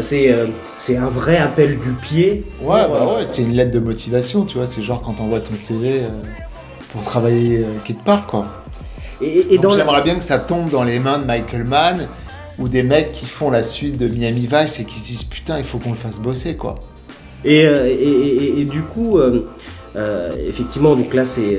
C'est 0.00 0.32
euh, 0.32 0.46
c'est 0.78 0.96
un 0.96 1.08
vrai 1.08 1.36
appel 1.36 1.78
du 1.78 1.90
pied. 1.92 2.44
Ouais, 2.62 2.86
pour, 2.86 2.94
bah 2.94 3.16
ouais, 3.16 3.24
c'est 3.28 3.42
une 3.42 3.52
lettre 3.52 3.72
de 3.72 3.80
motivation, 3.80 4.44
tu 4.44 4.56
vois. 4.58 4.66
C'est 4.66 4.82
genre 4.82 5.02
quand 5.02 5.12
t'envoies 5.14 5.40
ton 5.40 5.54
CV 5.56 6.00
pour 6.92 7.02
travailler 7.04 7.64
quelque 7.84 8.04
part, 8.04 8.26
quoi. 8.26 8.44
Et, 9.20 9.54
et 9.54 9.58
Donc 9.58 9.62
dans 9.62 9.70
la- 9.70 9.76
J'aimerais 9.78 10.02
bien 10.02 10.14
que 10.16 10.24
ça 10.24 10.38
tombe 10.38 10.70
dans 10.70 10.84
les 10.84 10.98
mains 11.00 11.18
de 11.18 11.24
Michael 11.24 11.64
Mann 11.64 12.08
ou 12.58 12.68
des 12.68 12.82
mecs 12.82 13.12
qui 13.12 13.26
font 13.26 13.50
la 13.50 13.62
suite 13.62 13.96
de 13.98 14.06
Miami 14.08 14.48
Vice 14.50 14.80
et 14.80 14.84
qui 14.84 14.98
se 15.00 15.04
disent 15.04 15.24
putain, 15.24 15.58
il 15.58 15.64
faut 15.64 15.78
qu'on 15.78 15.90
le 15.90 15.96
fasse 15.96 16.20
bosser, 16.20 16.56
quoi. 16.56 16.76
Et, 17.44 17.66
euh, 17.66 17.86
et, 17.86 17.92
et- 17.92 18.60
et 18.60 18.64
du 18.64 18.82
coup, 18.82 19.18
euh, 19.18 19.40
euh, 19.96 20.32
effectivement, 20.48 20.94
donc 20.96 21.12
là 21.14 21.24
c'est 21.24 21.58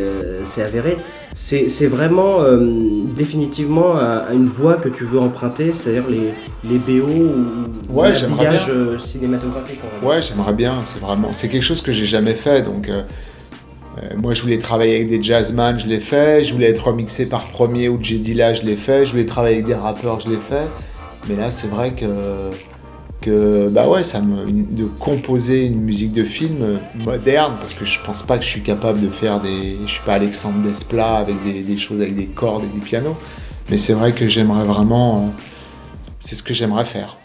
avéré, 0.62 0.98
c'est 1.34 1.88
vraiment 1.88 2.40
définitivement 3.16 3.96
à, 3.98 4.24
à 4.30 4.34
une 4.34 4.48
voie 4.48 4.76
que 4.76 4.90
tu 4.90 5.04
veux 5.04 5.20
emprunter, 5.20 5.74
c'est-à-dire 5.74 6.06
les, 6.10 6.34
les 6.70 6.78
BO 6.80 7.08
ou 7.08 7.98
Ouais, 8.00 8.14
l'habillage 8.14 8.72
cinématographique. 9.00 9.80
Ouais, 10.02 10.22
j'aimerais 10.22 10.54
bien. 10.54 10.82
C'est 10.86 11.00
vraiment, 11.00 11.32
c'est 11.34 11.48
quelque 11.50 11.64
chose 11.64 11.82
que 11.82 11.92
j'ai 11.92 12.06
jamais 12.06 12.34
fait. 12.34 12.62
Donc, 12.62 12.90
moi, 14.18 14.34
je 14.34 14.42
voulais 14.42 14.58
travailler 14.58 14.96
avec 14.96 15.08
des 15.10 15.22
jazzman, 15.24 15.80
je 15.80 15.88
l'ai 15.88 16.00
fait. 16.02 16.44
Je 16.44 16.54
voulais 16.54 16.70
être 16.70 16.86
remixé 16.88 17.26
par 17.28 17.46
Premier 17.48 17.88
ou 17.90 17.98
J 18.02 18.20
Dilla, 18.20 18.54
je 18.54 18.64
l'ai 18.64 18.76
fait. 18.76 19.06
Je 19.06 19.12
voulais 19.12 19.26
travailler 19.26 19.56
avec 19.56 19.66
des 19.68 19.76
rappeurs, 19.76 20.20
je 20.20 20.30
l'ai 20.30 20.40
fait. 20.40 20.68
Mais 21.30 21.36
là, 21.36 21.52
c'est 21.52 21.68
vrai 21.68 21.94
que 21.96 22.06
bah 23.30 23.88
ouais, 23.88 24.04
ça 24.04 24.22
me 24.22 24.46
de 24.50 24.86
composer 24.86 25.66
une 25.66 25.82
musique 25.82 26.12
de 26.12 26.24
film 26.24 26.62
euh, 26.62 26.78
moderne 27.04 27.56
parce 27.60 27.74
que 27.74 27.86
je 27.86 28.00
pense 28.04 28.24
pas 28.24 28.38
que 28.38 28.44
je 28.44 28.50
suis 28.50 28.62
capable 28.64 29.02
de 29.02 29.10
faire 29.10 29.40
des, 29.42 29.78
je 29.86 29.92
suis 29.92 30.04
pas 30.04 30.14
Alexandre 30.14 30.62
Desplat 30.62 31.18
avec 31.18 31.36
des, 31.44 31.78
choses 31.78 32.02
avec 32.02 32.16
des 32.16 32.28
cordes 32.28 32.64
et 32.64 32.74
du 32.74 32.80
piano. 32.80 33.16
Mais 33.70 33.78
c'est 33.78 33.94
vrai 33.94 34.12
que 34.12 34.28
j'aimerais 34.28 34.66
vraiment, 34.66 35.18
euh, 35.18 35.28
c'est 36.20 36.36
ce 36.36 36.44
que 36.44 36.54
j'aimerais 36.54 36.86
faire. 36.86 37.18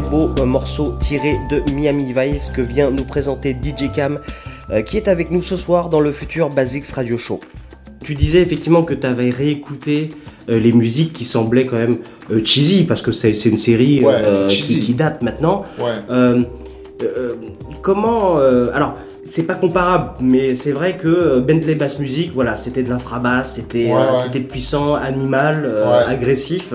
Très 0.00 0.10
beau 0.10 0.28
euh, 0.40 0.44
morceau 0.44 0.94
tiré 1.00 1.32
de 1.50 1.62
Miami 1.72 2.12
Vice 2.14 2.52
que 2.54 2.60
vient 2.60 2.90
nous 2.90 3.04
présenter 3.04 3.54
DJ 3.54 3.90
Cam, 3.90 4.18
euh, 4.70 4.82
qui 4.82 4.98
est 4.98 5.08
avec 5.08 5.30
nous 5.30 5.40
ce 5.40 5.56
soir 5.56 5.88
dans 5.88 6.00
le 6.00 6.12
futur 6.12 6.50
Basics 6.50 6.86
Radio 6.88 7.16
Show. 7.16 7.40
Tu 8.04 8.12
disais 8.12 8.40
effectivement 8.42 8.82
que 8.82 8.92
tu 8.92 9.06
avais 9.06 9.30
réécouté 9.30 10.10
euh, 10.50 10.60
les 10.60 10.72
musiques 10.72 11.14
qui 11.14 11.24
semblaient 11.24 11.64
quand 11.64 11.78
même 11.78 11.96
euh, 12.30 12.44
cheesy, 12.44 12.84
parce 12.84 13.00
que 13.00 13.10
c'est 13.10 13.32
une 13.46 13.56
série 13.56 14.04
Ouais, 14.04 14.12
euh, 14.12 14.48
qui, 14.48 14.92
date 14.92 15.22
maintenant. 15.22 15.64
Ouais. 15.78 15.86
Euh, 16.10 16.42
euh, 17.02 17.34
comment. 17.80 18.36
euh, 18.36 18.68
alors, 18.74 18.96
c'est 19.26 19.42
pas 19.42 19.54
comparable, 19.56 20.10
mais 20.20 20.54
c'est 20.54 20.70
vrai 20.72 20.96
que 20.96 21.08
euh, 21.08 21.40
Bentley 21.40 21.74
Bass 21.74 21.98
Music, 21.98 22.30
voilà, 22.32 22.56
c'était 22.56 22.82
de 22.82 22.88
l'infrabasse, 22.88 23.54
c'était 23.56 23.86
Ouais, 23.86 23.92
euh, 23.94 24.12
ouais. 24.12 24.18
c'était 24.22 24.40
puissant, 24.40 24.94
animal, 24.94 25.64
euh, 25.70 25.84
Ouais. 25.98 26.04
agressif. 26.06 26.72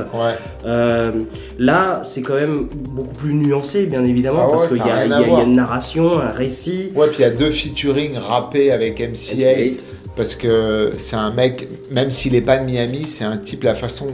Euh, 0.65 1.11
là, 1.57 2.01
c'est 2.03 2.21
quand 2.21 2.35
même 2.35 2.67
beaucoup 2.89 3.13
plus 3.15 3.33
nuancé, 3.33 3.85
bien 3.85 4.03
évidemment, 4.03 4.47
Ah 4.49 4.51
parce 4.51 4.67
qu'il 4.67 4.77
y, 4.77 4.81
a 4.81 5.05
y 5.05 5.09
y 5.09 5.43
une 5.43 5.55
narration, 5.55 6.19
un 6.19 6.31
récit. 6.31 6.91
Ouais, 6.95 7.07
puis 7.07 7.19
il 7.19 7.21
y 7.21 7.25
a 7.25 7.29
deux 7.31 7.51
featuring 7.51 8.17
rappés 8.17 8.71
avec 8.71 8.99
MC8, 8.99 9.37
MC8. 9.37 9.79
parce 10.15 10.35
que 10.35 10.91
c'est 10.97 11.15
un 11.15 11.31
mec, 11.31 11.67
même 11.89 12.11
s'il 12.11 12.35
est 12.35 12.41
pas 12.41 12.57
de 12.57 12.65
Miami, 12.65 13.07
c'est 13.07 13.23
un 13.23 13.37
type, 13.37 13.63
la 13.63 13.75
façon, 13.75 14.07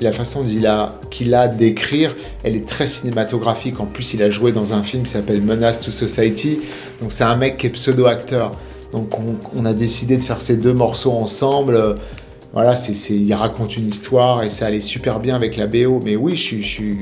la 0.00 0.12
façon 0.12 0.44
qu'il 0.44 0.66
a, 1.34 1.48
d'écrire, 1.48 2.16
elle 2.42 2.56
est 2.56 2.66
très 2.66 2.86
cinématographique. 2.86 3.80
En 3.80 3.86
plus, 3.86 4.14
il 4.14 4.22
a 4.22 4.30
joué 4.30 4.52
dans 4.52 4.74
un 4.74 4.82
film 4.82 5.04
qui 5.04 5.10
s'appelle 5.10 5.42
Menace 5.42 5.80
to 5.80 5.90
Society, 5.90 6.60
donc 7.00 7.12
c'est 7.12 7.24
un 7.24 7.36
mec 7.36 7.58
qui 7.58 7.66
est 7.66 7.70
pseudo-acteur. 7.70 8.52
Donc 8.92 9.12
on, 9.54 9.64
a 9.64 9.72
décidé 9.72 10.16
de 10.16 10.24
faire 10.24 10.40
ces 10.40 10.56
deux 10.56 10.74
morceaux 10.74 11.12
ensemble. 11.12 11.98
Voilà, 12.52 12.74
il 13.10 13.34
raconte 13.34 13.76
une 13.76 13.86
histoire 13.86 14.42
et 14.42 14.50
ça 14.50 14.66
allait 14.66 14.80
super 14.80 15.20
bien 15.20 15.36
avec 15.36 15.56
la 15.56 15.68
BO. 15.68 16.00
Mais 16.04 16.16
oui, 16.16 16.34
je 16.34 16.56
suis, 16.60 16.96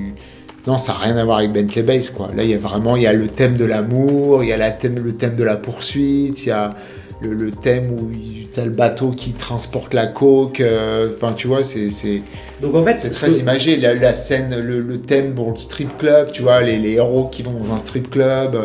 non, 0.67 0.77
ça 0.77 0.93
n'a 0.93 0.99
rien 0.99 1.17
à 1.17 1.25
voir 1.25 1.39
avec 1.39 1.53
Bentley 1.53 1.83
Bass, 1.83 2.11
quoi. 2.11 2.29
Là, 2.37 2.43
il 2.43 2.51
y 2.51 2.55
a 2.55 2.59
vraiment, 2.59 2.97
il 2.97 3.03
y 3.03 3.07
a 3.07 3.15
le 3.15 3.27
thème 3.27 3.57
de 3.57 3.65
l'amour, 3.65 4.45
il 4.45 4.51
y 4.51 4.53
a 4.53 4.59
le 4.59 5.15
thème 5.15 5.37
de 5.37 5.45
la 5.45 5.57
poursuite, 5.57 6.45
il 6.45 6.49
y 6.49 6.53
a 6.53 6.75
le, 7.21 7.33
le 7.35 7.51
thème 7.51 7.91
où 7.93 8.11
tu 8.53 8.61
as 8.61 8.65
le 8.65 8.71
bateau 8.71 9.11
qui 9.11 9.33
transporte 9.33 9.93
la 9.95 10.07
coke. 10.07 10.61
euh, 10.61 11.09
Enfin, 11.17 11.33
tu 11.33 11.49
vois, 11.49 11.65
c'est, 11.65 11.91
c'est, 11.91 12.23
Donc 12.63 12.75
en 12.75 12.83
fait, 12.83 12.99
c'est 12.99 13.09
ce 13.09 13.15
très 13.15 13.29
que- 13.29 13.41
imagé. 13.41 13.77
La, 13.77 13.95
la 13.95 14.15
scène, 14.15 14.55
le, 14.57 14.81
le 14.81 14.99
thème 15.01 15.35
pour 15.35 15.51
le 15.51 15.57
strip 15.57 15.97
club, 15.99 16.31
tu 16.33 16.43
vois, 16.43 16.63
les, 16.63 16.79
les 16.79 16.93
héros 16.93 17.25
qui 17.31 17.43
vont 17.43 17.53
dans 17.53 17.73
un 17.73 17.79
strip 17.79 18.11
club. 18.11 18.57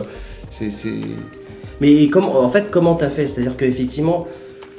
C'est. 0.49 0.69
Mais 1.81 2.07
comment, 2.07 2.39
en 2.39 2.49
fait, 2.49 2.65
comment 2.69 2.95
t'as 2.95 3.09
fait? 3.09 3.27
C'est-à-dire 3.27 3.57
qu'effectivement, 3.57 4.27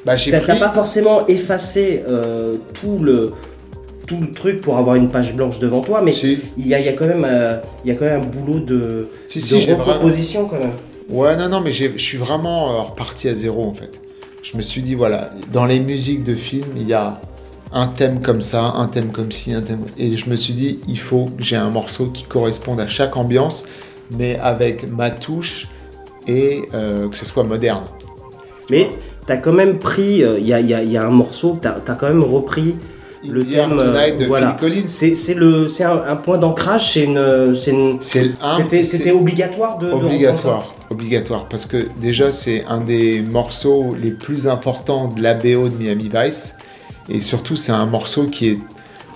Bah, 0.06 0.14
t'as 0.16 0.38
pris... 0.40 0.46
t'as 0.46 0.56
pas 0.56 0.70
forcément 0.70 1.26
effacé 1.26 2.02
euh, 2.08 2.56
tout 2.80 2.98
le 3.02 3.32
tout 4.06 4.18
le 4.20 4.32
truc 4.32 4.60
pour 4.60 4.76
avoir 4.76 4.96
une 4.96 5.08
page 5.08 5.34
blanche 5.34 5.58
devant 5.58 5.80
toi, 5.80 6.02
mais 6.04 6.12
Si. 6.12 6.38
il 6.58 6.68
y 6.68 6.74
a, 6.74 6.78
il 6.78 6.84
y 6.84 6.90
a 6.90 6.92
quand 6.92 7.06
même 7.06 7.24
euh, 7.26 7.56
il 7.84 7.88
y 7.88 7.90
a 7.92 7.96
quand 7.96 8.04
même 8.04 8.20
un 8.20 8.24
boulot 8.26 8.60
de, 8.60 9.08
Si, 9.26 9.38
de 9.38 9.44
si, 9.44 9.60
j'ai 9.60 9.72
vraiment- 9.72 9.84
recomposition 9.94 10.44
quand 10.44 10.58
même. 10.58 10.72
Ouais, 11.09 11.37
non, 11.37 11.49
non, 11.49 11.61
mais 11.61 11.73
je 11.73 11.97
suis 11.99 12.19
vraiment 12.19 12.73
euh, 12.73 12.83
reparti 12.83 13.29
à 13.29 13.35
zéro 13.35 13.64
en 13.64 13.75
fait. 13.75 14.01
Je 14.43 14.57
me 14.57 14.62
suis 14.62 14.83
dit, 14.83 14.95
voilà, 14.95 15.31
dans 15.53 15.64
les 15.67 15.81
musiques 15.81 16.23
de 16.25 16.35
films, 16.35 16.77
il 16.77 16.87
y 16.88 16.93
a 16.95 17.21
un 17.73 17.87
thème 17.88 18.21
comme 18.21 18.40
ça, 18.40 18.62
un 18.62 18.87
thème 18.88 19.11
comme 19.11 19.33
ci, 19.33 19.53
un 19.53 19.62
thème. 19.62 19.81
Et 19.99 20.17
je 20.17 20.29
me 20.31 20.37
suis 20.37 20.53
dit, 20.55 20.81
il 20.87 20.99
faut 20.99 21.27
que 21.27 21.43
j'ai 21.43 21.57
un 21.57 21.71
morceau 21.71 22.07
qui 22.07 22.25
corresponde 22.25 22.81
à 22.81 22.87
chaque 22.87 23.17
ambiance, 23.17 23.64
mais 24.17 24.38
avec 24.43 24.90
ma 24.90 25.11
touche 25.11 25.69
et 26.27 26.62
euh, 26.75 27.09
que 27.09 27.17
ce 27.17 27.27
soit 27.27 27.45
moderne. 27.45 27.85
Mais 28.71 28.90
t'as 29.27 29.37
quand 29.38 29.53
même 29.53 29.79
pris, 29.79 30.23
euh, 30.23 30.38
il 30.38 30.47
y, 30.47 30.53
a, 30.53 30.61
y 30.61 30.90
y 30.90 30.97
un 30.97 31.11
morceau, 31.11 31.59
t'as 31.61 31.75
as 31.87 31.95
quand 31.95 32.09
même 32.09 32.23
repris 32.23 32.77
le 33.27 33.43
the 33.43 33.51
thème. 33.51 33.79
euh, 33.79 33.93
Tonight 33.93 34.19
de 34.21 34.27
voilà. 34.27 34.57
C'est 34.87 35.35
le, 35.35 35.69
c'est 35.69 35.85
un, 35.85 36.03
un 36.07 36.17
point 36.17 36.37
d'ancrage, 36.38 36.93
c'est 36.93 37.05
une, 37.05 37.55
c'est 37.55 37.73
c'était 38.57 38.83
c'était 38.83 39.11
obligatoire 39.12 39.79
de 39.79 39.87
de 39.88 39.93
reprendre 40.51 40.75
Obligatoire, 40.90 41.49
parce 41.49 41.66
que 41.66 41.88
déjà 41.99 42.31
c'est 42.31 42.64
un 42.66 42.81
des 42.81 43.20
morceaux 43.20 43.94
les 43.94 44.11
plus 44.11 44.49
importants 44.49 45.09
de 45.09 45.23
la 45.23 45.35
BO 45.35 45.68
de 45.68 45.77
Miami 45.77 46.11
Vice, 46.12 46.55
et 47.09 47.20
surtout 47.20 47.57
c'est 47.57 47.73
un 47.73 47.87
morceau 47.87 48.25
qui 48.25 48.49
est 48.49 48.59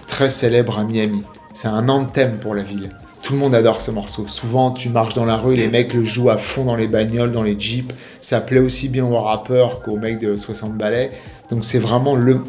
très 0.08 0.30
célèbre 0.30 0.78
à 0.78 0.84
Miami. 0.84 1.22
C'est 1.54 1.68
un 1.68 1.88
anthem 1.88 2.38
pour 2.38 2.54
la 2.54 2.62
ville. 2.62 2.90
Tout 3.22 3.32
le 3.32 3.40
monde 3.40 3.54
adore 3.54 3.82
ce 3.82 3.90
morceau. 3.90 4.26
Souvent, 4.28 4.70
tu 4.70 4.88
marches 4.88 5.14
dans 5.14 5.24
la 5.24 5.36
rue, 5.36 5.56
les 5.56 5.68
mecs 5.68 5.92
le 5.92 6.04
jouent 6.04 6.30
à 6.30 6.38
fond 6.38 6.64
dans 6.64 6.76
les 6.76 6.86
bagnoles, 6.86 7.32
dans 7.32 7.42
les 7.42 7.58
jeeps. 7.58 7.92
Ça 8.20 8.40
plaît 8.40 8.60
aussi 8.60 8.88
bien 8.88 9.04
aux 9.04 9.20
rappeurs 9.20 9.82
qu'aux 9.82 9.96
mecs 9.96 10.18
de 10.18 10.36
60 10.36 10.74
balais. 10.74 11.10
Donc 11.50 11.64
c'est 11.64 11.78
vraiment 11.78 12.14
le, 12.14 12.40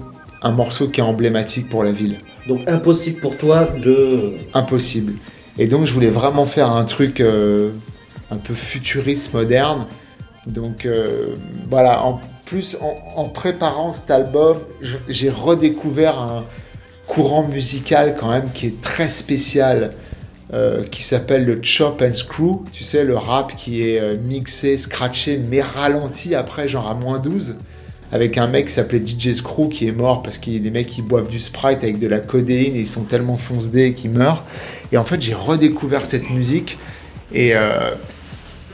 un 0.42 0.52
morceau 0.52 0.88
qui 0.88 1.00
est 1.00 1.04
emblématique 1.04 1.70
pour 1.70 1.84
la 1.84 1.92
ville. 1.92 2.20
Donc 2.48 2.62
impossible 2.68 3.20
pour 3.20 3.36
toi 3.36 3.68
de. 3.84 4.34
impossible. 4.54 5.14
Et 5.58 5.68
donc 5.68 5.86
je 5.86 5.94
voulais 5.94 6.10
vraiment 6.10 6.46
faire 6.46 6.72
un 6.72 6.86
truc 6.86 7.20
euh, 7.20 7.72
un 8.32 8.38
peu 8.38 8.54
futuriste, 8.54 9.34
moderne. 9.34 9.86
Donc 10.48 10.86
euh, 10.86 11.36
voilà, 11.70 12.04
en 12.04 12.20
plus 12.46 12.78
en, 13.16 13.26
préparant 13.26 13.94
cet 13.94 14.10
album, 14.10 14.58
j'ai 15.08 15.30
redécouvert 15.30 16.18
un 16.20 16.44
courant 17.08 17.44
musical 17.44 18.16
quand 18.20 18.30
même 18.30 18.50
qui 18.54 18.68
est 18.68 18.82
très 18.82 19.10
spécial, 19.10 19.92
euh, 20.54 20.84
qui 20.84 21.04
s'appelle 21.04 21.46
le 21.46 21.60
chop 21.62 22.02
and 22.02 22.16
screw. 22.16 22.64
Tu 22.72 22.84
sais, 22.84 23.04
le 23.04 23.16
rap 23.16 23.56
qui 23.56 23.84
est 23.84 24.00
euh, 24.00 24.16
mixé, 24.18 24.78
scratché, 24.78 25.38
mais 25.38 25.62
ralenti 25.62 26.34
après, 26.34 26.68
genre 26.68 26.88
à 26.88 26.96
moins 26.96 27.20
12 27.20 27.56
avec 28.12 28.40
un 28.40 28.48
mec 28.48 28.66
qui 28.66 28.74
s'appelait 28.74 29.06
DJ 29.06 29.34
Screw 29.34 29.70
qui 29.70 29.88
est 29.88 29.92
mort 29.92 30.24
parce 30.24 30.40
qu'il 30.40 30.54
y 30.54 30.56
a 30.56 30.60
des 30.60 30.72
mecs 30.72 30.88
qui 30.88 31.04
boivent 31.04 31.30
du 31.30 31.38
Sprite 31.38 31.84
avec 31.84 32.00
de 32.00 32.08
la 32.08 32.18
codéine 32.18 32.76
et 32.76 32.80
ils 32.80 32.88
sont 32.88 33.04
tellement 33.04 33.38
foncedés 33.38 33.94
qu'ils 33.94 34.10
meurent. 34.10 34.44
Et 34.92 34.98
en 34.98 35.04
fait, 35.04 35.22
j'ai 35.22 35.36
redécouvert 35.36 36.08
cette 36.08 36.32
musique 36.32 36.80
et, 37.32 37.54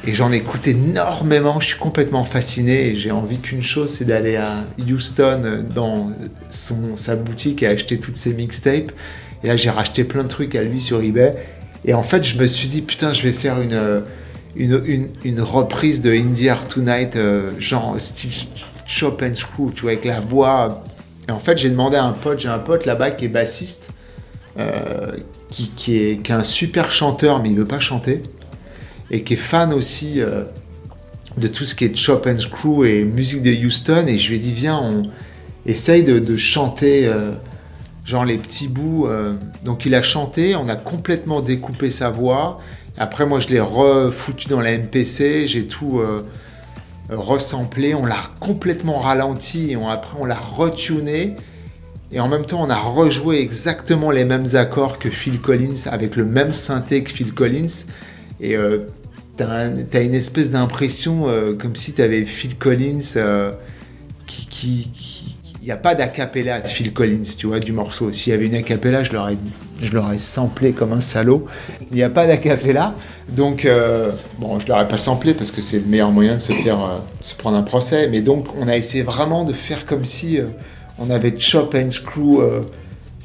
et 0.07 0.13
j'en 0.13 0.31
écoute 0.31 0.67
énormément. 0.67 1.59
Je 1.59 1.67
suis 1.67 1.79
complètement 1.79 2.25
fasciné 2.25 2.89
et 2.89 2.95
j'ai 2.95 3.11
envie 3.11 3.39
qu'une 3.39 3.63
chose, 3.63 3.91
c'est 3.91 4.05
d'aller 4.05 4.35
à 4.35 4.63
Houston 4.79 5.41
euh, 5.43 5.61
dans 5.61 6.11
son, 6.49 6.97
sa 6.97 7.15
boutique 7.15 7.63
et 7.63 7.67
acheter 7.67 7.97
toutes 7.97 8.15
ses 8.15 8.33
mixtapes. 8.33 8.91
Et 9.43 9.47
là, 9.47 9.55
j'ai 9.55 9.69
racheté 9.69 10.03
plein 10.03 10.23
de 10.23 10.27
trucs 10.27 10.55
à 10.55 10.63
lui 10.63 10.79
sur 10.79 11.01
eBay. 11.01 11.35
Et 11.85 11.93
en 11.93 12.03
fait, 12.03 12.23
je 12.23 12.39
me 12.39 12.45
suis 12.45 12.67
dit, 12.67 12.81
putain, 12.81 13.13
je 13.13 13.23
vais 13.23 13.31
faire 13.31 13.59
une, 13.59 13.73
euh, 13.73 14.01
une, 14.55 15.09
une, 15.23 15.41
reprise 15.41 16.01
de 16.01 16.11
Indie 16.11 16.49
Art 16.49 16.67
Tonight, 16.67 17.15
euh, 17.15 17.51
genre 17.59 17.95
style 17.99 18.31
Chop 18.85 19.23
and 19.23 19.33
Screw, 19.33 19.71
tu 19.73 19.83
vois, 19.83 19.91
avec 19.91 20.05
la 20.05 20.19
voix 20.19 20.83
Et 21.27 21.31
en 21.31 21.39
fait, 21.39 21.57
j'ai 21.57 21.69
demandé 21.69 21.97
à 21.97 22.03
un 22.03 22.13
pote, 22.13 22.39
j'ai 22.39 22.49
un 22.49 22.59
pote 22.59 22.85
là-bas 22.85 23.11
qui 23.11 23.25
est 23.25 23.29
bassiste, 23.29 23.89
qui, 25.49 25.71
qui 25.75 25.97
est, 25.97 26.21
qui 26.23 26.31
un 26.31 26.43
super 26.43 26.91
chanteur, 26.91 27.41
mais 27.41 27.49
il 27.49 27.57
veut 27.57 27.65
pas 27.65 27.79
chanter, 27.79 28.21
et 29.11 29.23
qui 29.23 29.33
est 29.33 29.37
fan 29.37 29.73
aussi 29.73 30.21
euh, 30.21 30.43
de 31.37 31.47
tout 31.47 31.65
ce 31.65 31.75
qui 31.75 31.85
est 31.85 31.95
Chop 31.95 32.27
and 32.27 32.39
Screw 32.39 32.85
et 32.85 33.03
musique 33.03 33.43
de 33.43 33.51
Houston. 33.51 34.05
Et 34.07 34.17
je 34.17 34.29
lui 34.29 34.37
ai 34.37 34.39
dit, 34.39 34.53
viens, 34.53 34.79
on 34.79 35.03
essaye 35.65 36.03
de, 36.03 36.37
chanter, 36.37 37.07
euh, 37.07 37.31
genre 38.05 38.25
les 38.25 38.37
petits 38.37 38.67
bouts. 38.67 39.07
euh. 39.07 39.33
Donc 39.63 39.85
il 39.85 39.95
a 39.95 40.01
chanté, 40.01 40.55
on 40.55 40.67
a 40.67 40.75
complètement 40.75 41.41
découpé 41.41 41.91
sa 41.91 42.09
voix. 42.09 42.59
Après, 42.97 43.25
moi, 43.25 43.39
je 43.39 43.49
l'ai 43.49 43.59
refoutu 43.59 44.47
dans 44.47 44.61
la 44.61 44.77
MPC, 44.77 45.47
j'ai 45.47 45.65
tout 45.65 46.01
ressemblé, 47.09 47.93
on 47.93 48.05
l'a 48.05 48.21
complètement 48.39 48.99
ralenti, 48.99 49.71
et 49.71 49.75
on, 49.75 49.89
après, 49.89 50.17
on 50.17 50.23
l'a 50.23 50.39
retuné. 50.39 51.35
Et 52.13 52.21
en 52.21 52.29
même 52.29 52.45
temps, 52.45 52.63
on 52.63 52.69
a 52.69 52.79
rejoué 52.79 53.39
exactement 53.39 54.11
les 54.11 54.23
mêmes 54.23 54.45
accords 54.53 54.97
que 54.97 55.09
Phil 55.09 55.41
Collins, 55.41 55.89
avec 55.91 56.15
le 56.15 56.23
même 56.23 56.53
synthé 56.53 57.03
que 57.03 57.09
Phil 57.09 57.33
Collins. 57.33 57.83
Et 58.39 58.55
t'as 59.37 59.49
un- 59.49 59.83
t'as 59.89 60.01
une 60.03 60.15
espèce 60.15 60.51
d'impression 60.51 61.27
euh, 61.27 61.53
comme 61.53 61.75
si 61.75 61.93
t'avais 61.93 62.25
Phil 62.25 62.55
Collins 62.57 62.99
euh, 63.17 63.51
qui... 64.27 64.89
il 65.61 65.65
n'y 65.65 65.71
a 65.71 65.77
pas 65.77 65.95
d'acapella 65.95 66.61
de 66.61 66.67
Phil 66.67 66.93
Collins, 66.93 67.23
tu 67.37 67.47
vois, 67.47 67.59
du 67.59 67.71
morceau. 67.71 68.11
S'il 68.11 68.31
y 68.31 68.35
avait 68.35 68.45
une 68.45 68.55
acapella, 68.55 69.03
je 69.03 69.11
l'aurais, 69.13 69.37
je 69.81 69.91
l'aurais 69.91 70.17
samplé 70.19 70.73
comme 70.73 70.93
un 70.93 71.01
salaud. 71.01 71.45
Il 71.91 71.97
n'y 71.97 72.03
a 72.03 72.09
pas 72.09 72.27
d'acapella. 72.27 72.93
Donc, 73.29 73.65
euh, 73.65 74.11
bon, 74.39 74.59
je 74.59 74.67
l'aurais 74.67 74.87
pas 74.87 74.97
samplé 74.99 75.33
parce 75.33 75.51
que 75.51 75.61
c'est 75.61 75.79
le 75.79 75.85
meilleur 75.85 76.11
moyen 76.11 76.35
de 76.35 76.39
se 76.39 76.53
faire, 76.53 77.01
se 77.21 77.33
prendre 77.35 77.57
un 77.57 77.63
procès. 77.63 78.07
Mais 78.09 78.21
donc, 78.21 78.47
on 78.55 78.67
a 78.67 78.77
essayé 78.77 79.03
vraiment 79.03 79.43
de 79.43 79.53
faire 79.53 79.85
comme 79.87 80.05
si 80.05 80.39
on 80.99 81.09
avait 81.09 81.33
chop 81.39 81.75
and 81.75 81.89
screw 81.89 82.41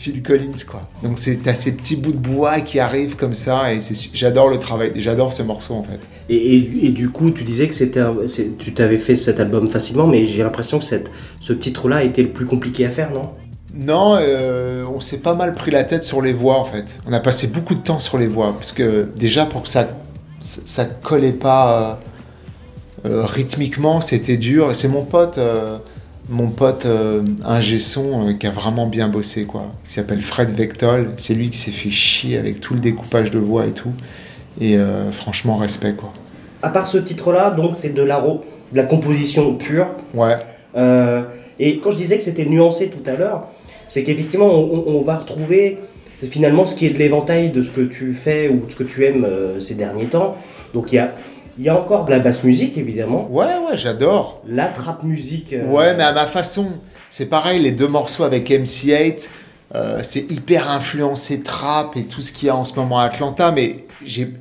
Phil 0.00 0.22
Collins, 0.22 0.64
quoi. 0.66 0.80
Donc, 1.02 1.18
c'est 1.18 1.46
à 1.46 1.54
ces 1.54 1.72
petits 1.76 1.94
bouts 1.96 2.12
de 2.12 2.16
bois 2.16 2.60
qui 2.60 2.78
arrivent 2.80 3.16
comme 3.16 3.34
ça. 3.34 3.72
Et 3.74 3.80
j'adore 4.14 4.48
le 4.48 4.58
travail, 4.58 4.92
j'adore 4.96 5.32
ce 5.34 5.42
morceau, 5.42 5.74
en 5.74 5.82
fait. 5.82 6.00
Et, 6.30 6.36
et- 6.56 6.86
et 6.86 6.88
du 6.88 7.10
coup, 7.10 7.30
tu 7.30 7.44
disais 7.44 7.68
que 7.68 7.74
c'était 7.74 8.00
tu 8.58 8.72
t'avais 8.72 8.96
fait 8.96 9.14
cet 9.14 9.38
album 9.40 9.68
facilement, 9.68 10.06
mais 10.06 10.24
j'ai 10.24 10.42
l'impression 10.42 10.78
que 10.78 10.84
cette, 10.86 11.10
ce 11.38 11.52
titre-là 11.52 11.96
a 11.96 12.02
été 12.02 12.22
le 12.22 12.30
plus 12.30 12.46
compliqué 12.46 12.86
à 12.86 12.90
faire, 12.90 13.10
non? 13.12 13.30
Non, 13.74 14.16
euh, 14.18 14.84
on 14.92 15.00
s'est 15.00 15.18
pas 15.18 15.34
mal 15.34 15.52
pris 15.54 15.70
la 15.70 15.84
tête 15.84 16.02
sur 16.02 16.22
les 16.22 16.32
voix 16.32 16.58
en 16.58 16.64
fait. 16.64 16.98
On 17.06 17.12
a 17.12 17.20
passé 17.20 17.46
beaucoup 17.46 17.74
de 17.76 17.82
temps 17.82 18.00
sur 18.00 18.16
les 18.18 18.26
voix 18.26 18.52
parce 18.54 18.72
que 18.72 19.06
déjà 19.16 19.44
pour 19.46 19.62
que 19.62 19.68
ça 19.68 19.86
ça, 20.40 20.60
ça 20.64 20.84
collait 20.86 21.30
pas 21.32 22.00
euh, 23.04 23.10
euh, 23.10 23.24
rythmiquement, 23.26 24.00
c'était 24.00 24.38
dur. 24.38 24.70
Et 24.70 24.74
c'est 24.74 24.88
mon 24.88 25.04
pote, 25.04 25.38
mon 26.30 26.48
pote 26.48 26.86
euh, 26.86 27.22
ingé 27.44 27.78
son 27.78 28.28
euh, 28.28 28.32
qui 28.34 28.46
a 28.46 28.50
vraiment 28.50 28.86
bien 28.86 29.08
bossé 29.08 29.44
quoi. 29.44 29.72
Il 29.86 29.90
s'appelle 29.90 30.22
Fred 30.22 30.50
Vectol. 30.50 31.10
C'est 31.16 31.34
lui 31.34 31.50
qui 31.50 31.58
s'est 31.58 31.72
fait 31.72 31.90
chier 31.90 32.38
avec 32.38 32.60
tout 32.60 32.72
le 32.74 32.80
découpage 32.80 33.30
de 33.30 33.38
voix 33.38 33.66
et 33.66 33.72
tout. 33.72 33.92
Et 34.60 34.76
euh, 34.76 35.10
franchement 35.12 35.56
respect 35.56 35.94
quoi. 35.94 36.12
À 36.62 36.68
part 36.68 36.86
ce 36.86 36.98
titre-là, 36.98 37.50
donc 37.50 37.72
c'est 37.74 37.92
de 37.94 38.02
la, 38.02 38.20
de 38.20 38.76
la 38.76 38.84
composition 38.84 39.54
pure. 39.56 39.88
Ouais. 40.14 40.36
Euh, 40.76 41.22
et 41.58 41.78
quand 41.80 41.90
je 41.90 41.96
disais 41.96 42.16
que 42.16 42.22
c'était 42.22 42.44
nuancé 42.46 42.88
tout 42.88 43.08
à 43.10 43.16
l'heure, 43.16 43.48
c'est 43.88 44.04
qu'effectivement, 44.04 44.46
on, 44.46 44.84
on- 44.86 45.02
va 45.02 45.18
retrouver 45.18 45.78
finalement 46.22 46.64
ce 46.64 46.74
qui 46.74 46.86
est 46.86 46.90
de 46.90 46.98
l'éventail 46.98 47.50
de 47.50 47.60
ce 47.62 47.70
que 47.70 47.80
tu 47.80 48.12
fais 48.12 48.48
ou 48.48 48.64
de 48.66 48.70
ce 48.70 48.76
que 48.76 48.84
tu 48.84 49.04
aimes 49.04 49.26
ces 49.60 49.74
derniers 49.74 50.06
temps. 50.06 50.36
Donc 50.74 50.92
il 50.92 50.96
y 50.96 50.98
a, 50.98 51.12
il 51.60 51.66
y 51.66 51.68
a 51.68 51.78
encore 51.78 52.06
de 52.06 52.10
la 52.10 52.20
basse 52.20 52.42
musique, 52.42 52.78
évidemment. 52.78 53.28
Ouais, 53.30 53.44
ouais, 53.44 53.76
j'adore. 53.76 54.42
La 54.48 54.68
trap 54.68 55.02
musique. 55.02 55.52
euh, 55.52 55.66
Ouais, 55.70 55.94
mais 55.94 56.04
à 56.04 56.12
ma 56.12 56.26
façon. 56.26 56.68
C'est 57.10 57.26
pareil, 57.26 57.60
les 57.60 57.70
deux 57.72 57.86
morceaux 57.86 58.24
avec 58.24 58.48
MC8, 58.48 59.28
euh, 59.74 60.00
c'est 60.02 60.30
hyper 60.30 60.70
influencé 60.70 61.42
trap 61.42 61.98
et 61.98 62.04
tout 62.04 62.22
ce 62.22 62.32
qu'il 62.32 62.46
y 62.46 62.50
a 62.50 62.56
en 62.56 62.64
ce 62.64 62.74
moment 62.76 62.98
à 62.98 63.04
Atlanta, 63.04 63.50
mais 63.52 63.84
j'ai 64.02 64.32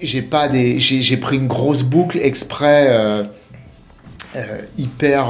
j'ai 0.00 0.22
pas 0.22 0.48
des 0.48 0.78
j'ai 0.78 1.16
pris 1.18 1.36
une 1.36 1.48
grosse 1.48 1.82
boucle 1.82 2.18
exprès 2.18 2.86
euh, 2.88 3.24
hyper 4.78 5.26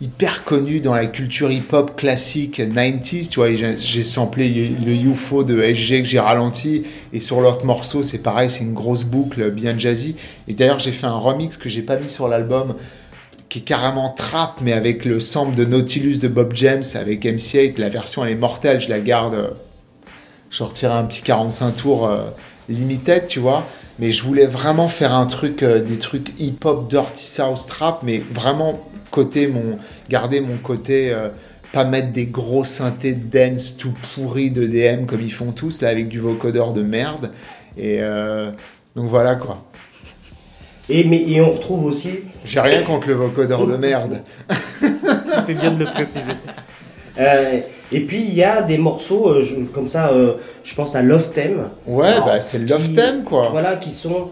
hyper 0.00 0.44
connue 0.44 0.80
dans 0.80 0.94
la 0.94 1.06
culture 1.06 1.50
hip-hop 1.52 1.94
classique 1.96 2.58
90s, 2.58 3.28
tu 3.28 3.40
vois, 3.40 3.54
j'ai 3.54 4.04
samplé 4.04 4.48
le 4.48 4.92
UFO 4.92 5.44
de 5.44 5.60
SG 5.62 6.02
que 6.02 6.08
j'ai 6.08 6.20
ralenti 6.20 6.84
et 7.12 7.20
sur 7.20 7.40
l'autre 7.40 7.66
morceau, 7.66 8.02
c'est 8.02 8.18
pareil, 8.22 8.50
c'est 8.50 8.64
une 8.64 8.72
grosse 8.72 9.04
boucle 9.04 9.50
bien 9.50 9.78
jazzy 9.78 10.16
et 10.48 10.54
d'ailleurs, 10.54 10.78
j'ai 10.78 10.92
fait 10.92 11.06
un 11.06 11.18
remix 11.18 11.56
que 11.58 11.68
j'ai 11.68 11.82
pas 11.82 11.96
mis 11.96 12.08
sur 12.08 12.28
l'album 12.28 12.76
qui 13.50 13.58
est 13.58 13.62
carrément 13.62 14.10
trap, 14.10 14.60
mais 14.62 14.72
avec 14.72 15.04
le 15.04 15.18
sample 15.20 15.56
de 15.56 15.64
Nautilus 15.64 16.18
de 16.18 16.28
Bob 16.28 16.52
James, 16.54 16.84
avec 16.94 17.24
MC8. 17.24 17.78
La 17.80 17.88
version, 17.88 18.24
elle 18.24 18.30
est 18.30 18.36
mortelle, 18.36 18.80
je 18.80 18.88
la 18.88 19.00
garde. 19.00 19.34
euh, 19.34 19.48
Je 20.50 20.56
sortirai 20.58 20.92
un 20.94 21.02
petit 21.04 21.22
45 21.22 21.72
tours 21.72 22.06
euh, 22.06 22.22
limited, 22.68 23.26
tu 23.26 23.40
vois. 23.40 23.66
Mais 24.00 24.12
je 24.12 24.22
voulais 24.22 24.46
vraiment 24.46 24.88
faire 24.88 25.12
un 25.12 25.26
truc, 25.26 25.62
euh, 25.62 25.78
des 25.78 25.98
trucs 25.98 26.32
hip-hop, 26.40 26.88
dirty 26.88 27.26
south 27.26 27.66
trap, 27.68 28.02
mais 28.02 28.22
vraiment 28.32 28.80
côté 29.10 29.46
mon, 29.46 29.78
garder 30.08 30.40
mon 30.40 30.56
côté, 30.56 31.12
euh, 31.12 31.28
pas 31.72 31.84
mettre 31.84 32.10
des 32.10 32.24
gros 32.24 32.64
synthés 32.64 33.12
dance 33.12 33.76
tout 33.76 33.92
pourris 34.14 34.50
de 34.50 34.66
DM 34.66 35.04
comme 35.04 35.20
ils 35.20 35.32
font 35.32 35.52
tous, 35.52 35.82
là, 35.82 35.90
avec 35.90 36.08
du 36.08 36.18
vocodeur 36.18 36.72
de 36.72 36.80
merde. 36.80 37.30
Et 37.76 37.98
euh, 38.00 38.50
donc 38.96 39.10
voilà 39.10 39.34
quoi. 39.34 39.64
Et, 40.88 41.04
mais, 41.04 41.22
et 41.28 41.42
on 41.42 41.50
retrouve 41.50 41.84
aussi. 41.84 42.20
J'ai 42.46 42.60
rien 42.60 42.82
contre 42.82 43.06
le 43.08 43.14
vocodeur 43.14 43.66
de 43.66 43.76
merde. 43.76 44.22
tu 44.80 44.86
fais 45.46 45.54
bien 45.54 45.72
de 45.72 45.84
le 45.84 45.90
préciser. 45.90 46.32
Et 47.92 48.00
puis 48.00 48.18
il 48.20 48.34
y 48.34 48.44
a 48.44 48.62
des 48.62 48.78
morceaux 48.78 49.28
euh, 49.30 49.42
je- 49.42 49.56
comme 49.72 49.86
ça, 49.88 50.10
euh, 50.12 50.34
je 50.64 50.74
pense 50.74 50.94
à 50.94 51.02
Love 51.02 51.30
Theme. 51.32 51.68
Ouais, 51.86 52.08
Alors, 52.08 52.26
bah, 52.26 52.40
c'est 52.40 52.58
Love 52.58 52.84
qui- 52.88 52.94
Theme, 52.94 53.24
quoi. 53.24 53.48
Voilà, 53.50 53.76
qui 53.76 53.90
sont. 53.90 54.28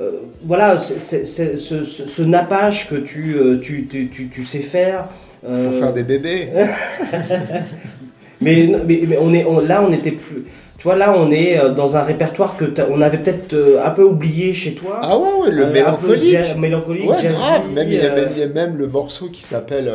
euh, 0.00 0.10
voilà, 0.44 0.78
ce, 0.80 0.98
ce- 1.24 1.84
ce 1.84 2.22
nappage 2.22 2.88
que 2.88 2.94
tu, 2.96 3.36
tu, 3.62 3.86
tu, 3.90 4.08
tu- 4.08 4.28
tu 4.28 4.44
sais 4.44 4.60
faire. 4.60 5.04
Pour 5.42 5.74
faire 5.74 5.92
des 5.92 6.02
bébés. 6.02 6.48
mais, 8.40 8.68
mais, 8.86 9.00
mais 9.06 9.18
on 9.20 9.32
est, 9.34 9.44
on- 9.44 9.60
là, 9.60 9.84
on 9.86 9.92
était 9.92 10.12
plus. 10.12 10.44
Tu 10.78 10.84
vois, 10.84 10.94
là, 10.96 11.12
on 11.16 11.30
est 11.32 11.58
dans 11.74 11.96
un 11.96 12.02
répertoire 12.02 12.56
que 12.56 12.64
on 12.88 13.00
avait 13.00 13.18
peut-être 13.18 13.54
un 13.84 13.90
peu 13.90 14.04
oublié 14.04 14.54
chez 14.54 14.74
toi. 14.74 15.00
Ah 15.02 15.18
ouais, 15.18 15.28
ouais, 15.42 15.50
le 15.50 15.62
Euh, 15.62 15.66
un 15.86 15.92
peu 15.94 16.06
mélancolique. 16.16 16.56
mélancolique, 16.56 17.10
ouais, 17.10 17.18
jazzy, 17.20 17.34
grave. 17.34 17.62
Même, 17.74 17.88
il, 17.88 17.94
y 17.94 18.00
a, 18.00 18.14
même- 18.14 18.28
il 18.32 18.38
y 18.38 18.42
a 18.44 18.46
même 18.46 18.76
le 18.76 18.86
morceau 18.86 19.26
qui 19.28 19.42
s'appelle. 19.42 19.92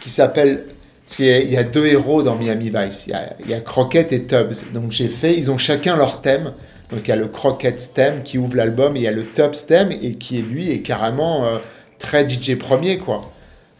qui 0.00 0.10
s'appelle. 0.10 0.64
Parce 1.06 1.16
qu'il 1.16 1.26
y, 1.26 1.56
a- 1.56 1.64
deux 1.64 1.86
héros 1.86 2.22
dans 2.22 2.34
Miami 2.36 2.70
Vice. 2.74 3.04
Il 3.06 3.10
y 3.10 3.14
a, 3.14 3.36
il 3.40 3.50
y 3.50 3.54
a 3.54 3.60
Crockett 3.60 4.12
et 4.12 4.22
Tubbs. 4.24 4.72
Donc 4.72 4.90
j'ai 4.92 5.08
fait. 5.08 5.34
Ils 5.36 5.50
ont 5.50 5.58
chacun 5.58 5.96
leur 5.96 6.20
thème. 6.22 6.52
Donc 6.90 7.00
il 7.04 7.08
y 7.08 7.12
a 7.12 7.16
le 7.16 7.28
Crockett 7.28 7.90
thème 7.94 8.22
qui 8.22 8.38
ouvre 8.38 8.56
l'album. 8.56 8.96
et 8.96 9.00
Il 9.00 9.02
y 9.02 9.08
a 9.08 9.12
le 9.12 9.24
Tubbs 9.26 9.66
thème 9.66 9.92
et 9.92 10.14
qui 10.14 10.38
est 10.38 10.42
lui 10.42 10.70
est 10.70 10.80
carrément 10.80 11.44
euh, 11.44 11.58
très 11.98 12.26
DJ 12.28 12.56
premier, 12.56 12.98
quoi. 12.98 13.30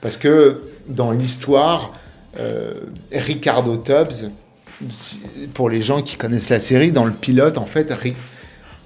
Parce 0.02 0.16
que 0.18 0.62
dans 0.87 1.12
l'histoire, 1.12 1.94
euh, 2.38 2.74
Ricardo 3.12 3.76
Tubbs, 3.78 4.30
pour 5.54 5.70
les 5.70 5.80
gens 5.82 6.02
qui 6.02 6.16
connaissent 6.16 6.50
la 6.50 6.60
série, 6.60 6.92
dans 6.92 7.04
le 7.04 7.12
pilote, 7.12 7.56
en 7.58 7.64
fait, 7.64 7.90
Ri- 7.92 8.14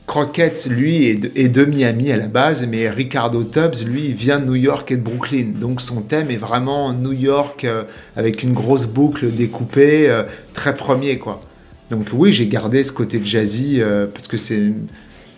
Crockett, 0.08 0.66
lui, 0.70 1.04
est 1.04 1.48
de, 1.48 1.64
Miami 1.66 2.10
à 2.10 2.16
la 2.16 2.28
base, 2.28 2.66
mais 2.66 2.88
Ricardo 2.88 3.44
Tubbs, 3.44 3.84
lui, 3.84 4.14
vient 4.14 4.40
de 4.40 4.46
New 4.46 4.54
York 4.54 4.90
et 4.90 4.96
de 4.96 5.02
Brooklyn. 5.02 5.52
Donc 5.54 5.82
son 5.82 6.00
thème 6.00 6.30
est 6.30 6.38
vraiment 6.38 6.94
New 6.94 7.12
York, 7.12 7.64
euh, 7.64 7.82
avec 8.16 8.42
une 8.42 8.54
grosse 8.54 8.86
boucle 8.86 9.30
découpée, 9.30 10.08
euh, 10.08 10.22
très 10.54 10.74
premier, 10.74 11.18
quoi. 11.18 11.42
Donc 11.90 12.08
oui, 12.14 12.32
j'ai 12.32 12.46
gardé 12.46 12.84
ce 12.84 12.92
côté 12.92 13.20
jazzy, 13.22 13.82
euh, 13.82 14.06
parce 14.06 14.28
que 14.28 14.38
c'est... 14.38 14.72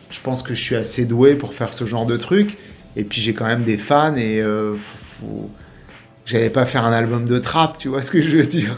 Je 0.09 0.21
pense 0.23 0.45
que 0.45 0.55
je 0.55 0.63
suis 0.63 0.77
assez 0.77 1.05
doué 1.05 1.35
pour 1.35 1.53
faire 1.53 1.75
ce 1.75 1.85
genre 1.85 2.07
de 2.07 2.17
truc. 2.17 2.57
Et 2.95 3.03
puis 3.03 3.21
j'ai 3.21 3.35
quand 3.35 3.47
même 3.47 3.65
des 3.65 3.77
fans 3.77 4.17
et... 4.17 4.41
J'allais 6.27 6.51
pas 6.51 6.65
faire 6.65 6.85
un 6.85 6.93
album 6.93 7.25
de 7.27 7.39
trap, 7.39 7.77
tu 7.77 7.89
vois 7.89 8.03
ce 8.03 8.13
que 8.13 8.23
je 8.23 8.37
veux 8.37 8.47
dire 8.47 8.77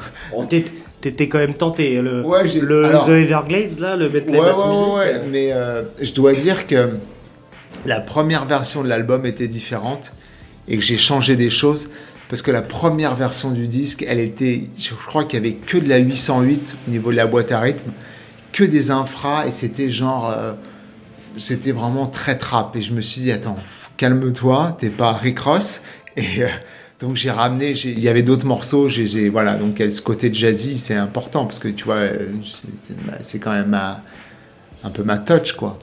T'étais 1.02 1.28
quand 1.28 1.38
même 1.38 1.52
tenté. 1.54 2.00
Le, 2.00 2.22
Ouais, 2.24 2.44
le 2.46 2.84
alors- 2.86 3.04
The 3.06 3.10
Everglades, 3.10 3.78
là, 3.80 3.96
le 3.96 4.08
Bentley 4.08 4.38
Ouais, 4.38 4.46
ouais, 4.46 4.46
Music. 4.46 4.86
ouais, 4.86 4.94
ouais, 4.94 5.22
mais 5.30 5.52
euh, 5.52 5.82
je 6.00 6.12
dois 6.12 6.32
dire 6.32 6.66
que 6.66 6.90
la 7.84 8.00
première 8.00 8.44
version 8.46 8.82
de 8.82 8.88
l'album 8.88 9.26
était 9.26 9.48
différente 9.48 10.12
et 10.68 10.76
que 10.78 10.82
j'ai 10.82 10.96
changé 10.96 11.36
des 11.36 11.50
choses 11.50 11.90
parce 12.28 12.40
que 12.40 12.50
la 12.50 12.62
première 12.62 13.14
version 13.16 13.50
du 13.50 13.66
disque, 13.66 14.04
elle 14.08 14.20
était, 14.20 14.62
je 14.78 14.94
crois 14.94 15.24
qu'il 15.24 15.34
y 15.42 15.46
avait 15.46 15.56
que 15.56 15.76
de 15.76 15.88
la 15.88 15.98
808 15.98 16.76
au 16.86 16.90
niveau 16.90 17.10
de 17.10 17.16
la 17.16 17.26
boîte 17.26 17.52
à 17.52 17.60
rythme, 17.60 17.90
que 18.52 18.64
des 18.64 18.90
infras 18.90 19.46
et 19.46 19.50
c'était 19.50 19.90
genre, 19.90 20.30
euh, 20.30 20.52
c'était 21.36 21.72
vraiment 21.72 22.06
très 22.06 22.38
trap 22.38 22.74
et 22.76 22.80
je 22.80 22.92
me 22.94 23.00
suis 23.02 23.20
dit 23.22 23.32
attends, 23.32 23.58
calme-toi, 23.96 24.76
t'es 24.78 24.88
pas 24.88 25.12
Rick 25.14 25.40
Ross 25.40 25.82
et 26.16 26.22
euh, 26.42 26.46
donc 27.02 27.16
j'ai 27.16 27.32
ramené, 27.32 27.72
il 27.72 27.98
y 27.98 28.08
avait 28.08 28.22
d'autres 28.22 28.46
morceaux, 28.46 28.88
j'ai, 28.88 29.28
voilà, 29.28 29.56
donc 29.56 29.78
ce 29.78 30.00
côté 30.00 30.32
jazzy 30.32 30.78
c'est 30.78 30.94
important 30.94 31.44
parce 31.46 31.58
que 31.58 31.66
tu 31.66 31.84
vois, 31.84 31.96
euh, 31.96 32.28
c'est, 33.20 33.40
quand 33.40 33.50
même 33.50 33.74
un 33.74 34.90
peu 34.90 35.02
ma 35.02 35.18
touch 35.18 35.52
quoi. 35.52 35.78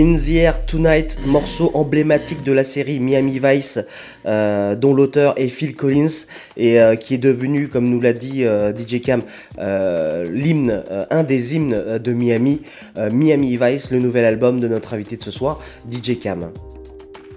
In 0.00 0.16
the 0.16 0.30
Air 0.36 0.64
Tonight, 0.64 1.18
morceau 1.26 1.70
emblématique 1.74 2.42
de 2.42 2.52
la 2.52 2.64
série 2.64 3.00
Miami 3.00 3.38
Vice, 3.42 3.78
euh, 4.24 4.74
dont 4.74 4.94
l'auteur 4.94 5.34
est 5.36 5.48
Phil 5.48 5.74
Collins 5.74 6.06
et 6.56 6.80
euh, 6.80 6.94
qui 6.96 7.12
est 7.14 7.18
devenu, 7.18 7.68
comme 7.68 7.86
nous 7.90 8.00
l'a 8.00 8.14
dit 8.14 8.44
euh, 8.46 8.72
DJ 8.72 9.02
Cam, 9.02 9.20
euh, 9.58 10.24
l'hymne, 10.32 10.82
euh, 10.90 11.04
un 11.10 11.22
des 11.22 11.54
hymnes 11.54 11.98
de 12.02 12.12
Miami, 12.14 12.62
euh, 12.96 13.10
Miami 13.12 13.58
Vice, 13.60 13.90
le 13.90 13.98
nouvel 13.98 14.24
album 14.24 14.58
de 14.58 14.68
notre 14.68 14.94
invité 14.94 15.16
de 15.16 15.22
ce 15.22 15.30
soir, 15.30 15.60
DJ 15.90 16.18
Cam. 16.18 16.50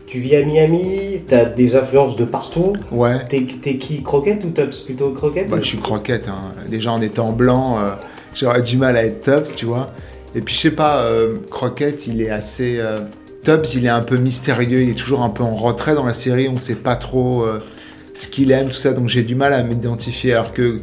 Tu 0.07 0.19
vis 0.19 0.35
à 0.37 0.45
Miami, 0.45 1.21
t'as 1.27 1.45
des 1.45 1.75
influences 1.75 2.15
de 2.15 2.23
partout. 2.23 2.73
Ouais. 2.91 3.25
T'es, 3.27 3.45
t'es 3.61 3.77
qui, 3.77 4.03
croquette 4.03 4.45
ou 4.45 4.51
tops 4.51 4.79
Plutôt 4.81 5.11
croquette 5.11 5.49
Bah, 5.49 5.57
ou- 5.57 5.61
je 5.61 5.67
suis 5.67 5.79
croquette. 5.79 6.27
hein. 6.29 6.53
Déjà 6.69 6.91
en 6.93 7.01
étant 7.01 7.33
blanc, 7.33 7.79
euh, 7.79 7.89
j'aurais 8.35 8.61
du 8.61 8.77
mal 8.77 8.95
à 8.95 9.03
être 9.03 9.21
tops, 9.21 9.51
tu 9.55 9.65
vois. 9.65 9.91
Et 10.35 10.41
puis 10.41 10.55
je 10.55 10.59
sais 10.61 10.71
pas, 10.71 11.03
euh, 11.05 11.37
croquette, 11.49 12.07
il 12.07 12.21
est 12.21 12.29
assez. 12.31 12.77
euh, 12.79 12.97
tops, 13.43 13.75
il 13.75 13.85
est 13.85 13.89
un 13.89 14.01
peu 14.01 14.17
mystérieux, 14.17 14.81
il 14.83 14.89
est 14.89 14.93
toujours 14.97 15.21
un 15.21 15.29
peu 15.29 15.43
en 15.43 15.53
retrait 15.55 15.95
dans 15.95 16.05
la 16.05 16.13
série, 16.13 16.47
on 16.47 16.57
sait 16.57 16.75
pas 16.75 16.95
trop 16.95 17.43
euh, 17.43 17.59
ce 18.13 18.27
qu'il 18.27 18.51
aime, 18.51 18.67
tout 18.67 18.73
ça, 18.73 18.93
donc 18.93 19.09
j'ai 19.09 19.23
du 19.23 19.35
mal 19.35 19.51
à 19.53 19.61
m'identifier. 19.63 20.33
Alors 20.33 20.53
que, 20.53 20.79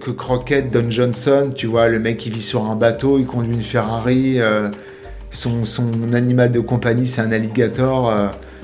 que 0.00 0.10
croquette, 0.10 0.72
Don 0.72 0.90
Johnson, 0.90 1.50
tu 1.54 1.66
vois, 1.66 1.88
le 1.88 1.98
mec 1.98 2.16
qui 2.16 2.30
vit 2.30 2.40
sur 2.42 2.64
un 2.70 2.74
bateau, 2.76 3.18
il 3.18 3.26
conduit 3.26 3.52
une 3.54 3.62
Ferrari, 3.62 4.40
euh, 4.40 4.70
son, 5.30 5.64
son 5.66 6.12
animal 6.14 6.50
de 6.50 6.60
compagnie, 6.60 7.06
c'est 7.06 7.20
un 7.20 7.32
alligator. 7.32 8.12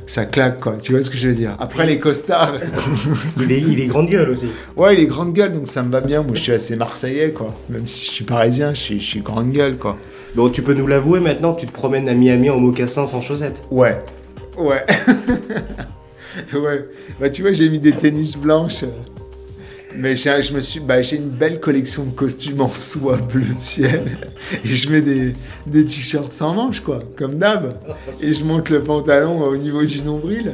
ça 0.06 0.24
claque 0.24 0.58
quoi, 0.60 0.76
tu 0.80 0.92
vois 0.92 1.02
ce 1.02 1.10
que 1.10 1.16
je 1.18 1.28
veux 1.28 1.34
dire? 1.34 1.54
Après 1.58 1.84
les 1.84 1.98
costards, 1.98 2.54
il, 3.40 3.52
est, 3.52 3.60
il 3.60 3.80
est 3.80 3.86
grande 3.86 4.08
gueule 4.08 4.30
aussi. 4.30 4.46
Ouais, 4.76 4.94
il 4.94 5.00
est 5.00 5.06
grande 5.06 5.32
gueule, 5.34 5.52
donc 5.52 5.68
ça 5.68 5.82
me 5.82 5.92
va 5.92 6.00
bien. 6.00 6.22
Moi, 6.22 6.36
je 6.36 6.40
suis 6.40 6.52
assez 6.52 6.74
marseillais, 6.76 7.32
quoi. 7.32 7.54
Même 7.68 7.86
si 7.86 8.04
je 8.04 8.10
suis 8.10 8.24
parisien, 8.24 8.72
je 8.72 8.80
suis, 8.80 8.98
je 9.00 9.04
suis 9.04 9.20
grande 9.20 9.52
gueule, 9.52 9.76
quoi. 9.76 9.98
Bon, 10.36 10.50
tu 10.50 10.60
peux 10.60 10.74
nous 10.74 10.86
l'avouer 10.86 11.18
maintenant, 11.18 11.54
tu 11.54 11.64
te 11.64 11.72
promènes 11.72 12.10
à 12.10 12.12
Miami 12.12 12.50
en 12.50 12.58
mocassins 12.58 13.06
sans 13.06 13.22
chaussettes. 13.22 13.62
Ouais. 13.70 13.98
Ouais. 14.58 14.84
ouais. 16.52 16.82
Bah, 17.18 17.30
tu 17.30 17.40
vois, 17.40 17.52
j'ai 17.52 17.70
mis 17.70 17.80
des 17.80 17.92
tennis 17.92 18.36
blanches. 18.36 18.84
Mais 19.94 20.14
j'ai, 20.14 20.42
je 20.42 20.52
me 20.52 20.60
suis, 20.60 20.78
bah, 20.78 21.00
j'ai 21.00 21.16
une 21.16 21.30
belle 21.30 21.58
collection 21.58 22.04
de 22.04 22.10
costumes 22.10 22.60
en 22.60 22.68
soie 22.68 23.16
bleu 23.16 23.46
ciel. 23.54 24.04
Et 24.62 24.68
je 24.68 24.90
mets 24.90 25.00
des, 25.00 25.34
des 25.66 25.86
t-shirts 25.86 26.34
sans 26.34 26.52
manches, 26.52 26.80
quoi. 26.80 26.98
Comme 27.16 27.36
d'hab. 27.36 27.72
Et 28.20 28.34
je 28.34 28.44
monte 28.44 28.68
le 28.68 28.82
pantalon 28.82 29.40
au 29.40 29.56
niveau 29.56 29.86
du 29.86 30.02
nombril. 30.02 30.52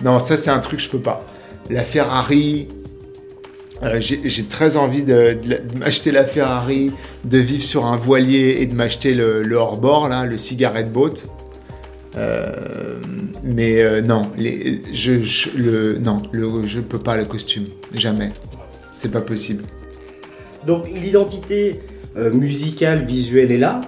Non, 0.00 0.20
ça, 0.20 0.36
c'est 0.36 0.50
un 0.50 0.60
truc 0.60 0.78
que 0.78 0.84
je 0.84 0.90
peux 0.90 1.00
pas. 1.00 1.26
La 1.70 1.82
Ferrari, 1.82 2.68
Euh, 3.84 4.00
j'ai 4.00 4.44
très 4.44 4.76
envie 4.76 5.02
de, 5.02 5.36
m'acheter 5.76 6.10
la 6.10 6.24
Ferrari, 6.24 6.92
de 7.24 7.38
vivre 7.38 7.62
sur 7.62 7.86
un 7.86 7.96
voilier 7.96 8.58
et 8.60 8.66
de 8.66 8.74
m'acheter 8.74 9.14
le, 9.14 9.54
hors-bord, 9.54 10.08
le 10.08 10.38
cigarette 10.38 10.92
boat. 10.92 11.14
Euh, 12.16 13.00
mais 13.42 13.82
euh, 13.82 14.00
non, 14.00 14.22
je, 14.38 15.20
je, 15.22 15.48
le, 15.56 15.98
non 15.98 16.22
je 16.64 16.80
peux 16.80 16.98
pas 16.98 17.16
le 17.16 17.24
costume. 17.24 17.66
Jamais. 17.92 18.30
C'est 18.90 19.10
pas 19.10 19.20
possible. 19.20 19.64
Donc 20.66 20.88
l'identité 20.88 21.80
musicale, 22.16 23.04
visuelle 23.04 23.50
est 23.50 23.58
là. 23.58 23.80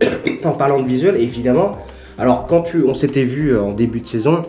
en 0.44 0.52
parlant 0.52 0.80
de 0.80 0.86
visuel, 0.86 1.16
évidemment. 1.16 1.72
Alors 2.18 2.46
quand 2.46 2.62
tu, 2.62 2.84
on 2.84 2.94
s'était 2.94 3.24
vu 3.24 3.56
en 3.56 3.72
début 3.72 4.00
de 4.00 4.06
saison, 4.06 4.42